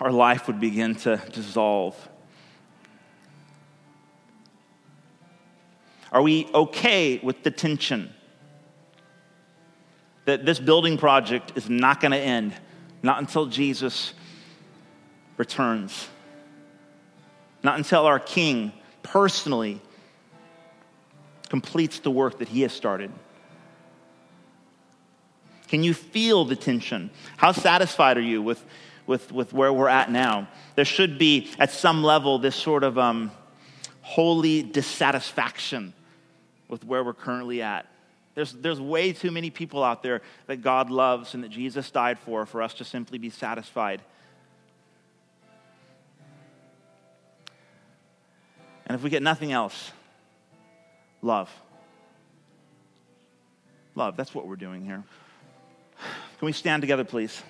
our 0.00 0.12
life 0.12 0.46
would 0.46 0.60
begin 0.60 0.94
to 0.94 1.20
dissolve. 1.32 2.08
Are 6.12 6.22
we 6.22 6.48
okay 6.54 7.18
with 7.18 7.42
the 7.42 7.50
tension 7.50 8.14
that 10.24 10.46
this 10.46 10.60
building 10.60 10.98
project 10.98 11.52
is 11.56 11.68
not 11.68 12.00
going 12.00 12.12
to 12.12 12.18
end, 12.18 12.54
not 13.02 13.18
until 13.18 13.46
Jesus 13.46 14.14
returns, 15.36 16.08
not 17.64 17.76
until 17.76 18.06
our 18.06 18.20
King 18.20 18.72
personally 19.02 19.80
completes 21.48 21.98
the 21.98 22.10
work 22.10 22.38
that 22.38 22.48
he 22.48 22.60
has 22.60 22.72
started? 22.72 23.10
Can 25.72 25.82
you 25.82 25.94
feel 25.94 26.44
the 26.44 26.54
tension? 26.54 27.10
How 27.38 27.52
satisfied 27.52 28.18
are 28.18 28.20
you 28.20 28.42
with 28.42 28.62
with, 29.06 29.32
with 29.32 29.52
where 29.54 29.72
we're 29.72 29.88
at 29.88 30.10
now. 30.10 30.48
There 30.74 30.84
should 30.84 31.18
be, 31.18 31.50
at 31.58 31.70
some 31.70 32.02
level, 32.02 32.38
this 32.38 32.54
sort 32.54 32.84
of 32.84 32.98
um, 32.98 33.30
holy 34.02 34.62
dissatisfaction 34.62 35.92
with 36.68 36.84
where 36.84 37.02
we're 37.02 37.14
currently 37.14 37.62
at. 37.62 37.86
There's, 38.34 38.52
there's 38.52 38.80
way 38.80 39.12
too 39.12 39.30
many 39.30 39.48
people 39.48 39.82
out 39.82 40.02
there 40.02 40.22
that 40.46 40.58
God 40.62 40.90
loves 40.90 41.34
and 41.34 41.42
that 41.42 41.50
Jesus 41.50 41.90
died 41.90 42.18
for, 42.18 42.46
for 42.46 42.62
us 42.62 42.74
to 42.74 42.84
simply 42.84 43.18
be 43.18 43.30
satisfied. 43.30 44.02
And 48.86 48.94
if 48.94 49.02
we 49.02 49.08
get 49.10 49.22
nothing 49.22 49.52
else, 49.52 49.90
love. 51.22 51.50
Love, 53.94 54.18
that's 54.18 54.34
what 54.34 54.46
we're 54.46 54.56
doing 54.56 54.84
here. 54.84 55.02
Can 56.38 56.46
we 56.46 56.52
stand 56.52 56.82
together, 56.82 57.04
please? 57.04 57.42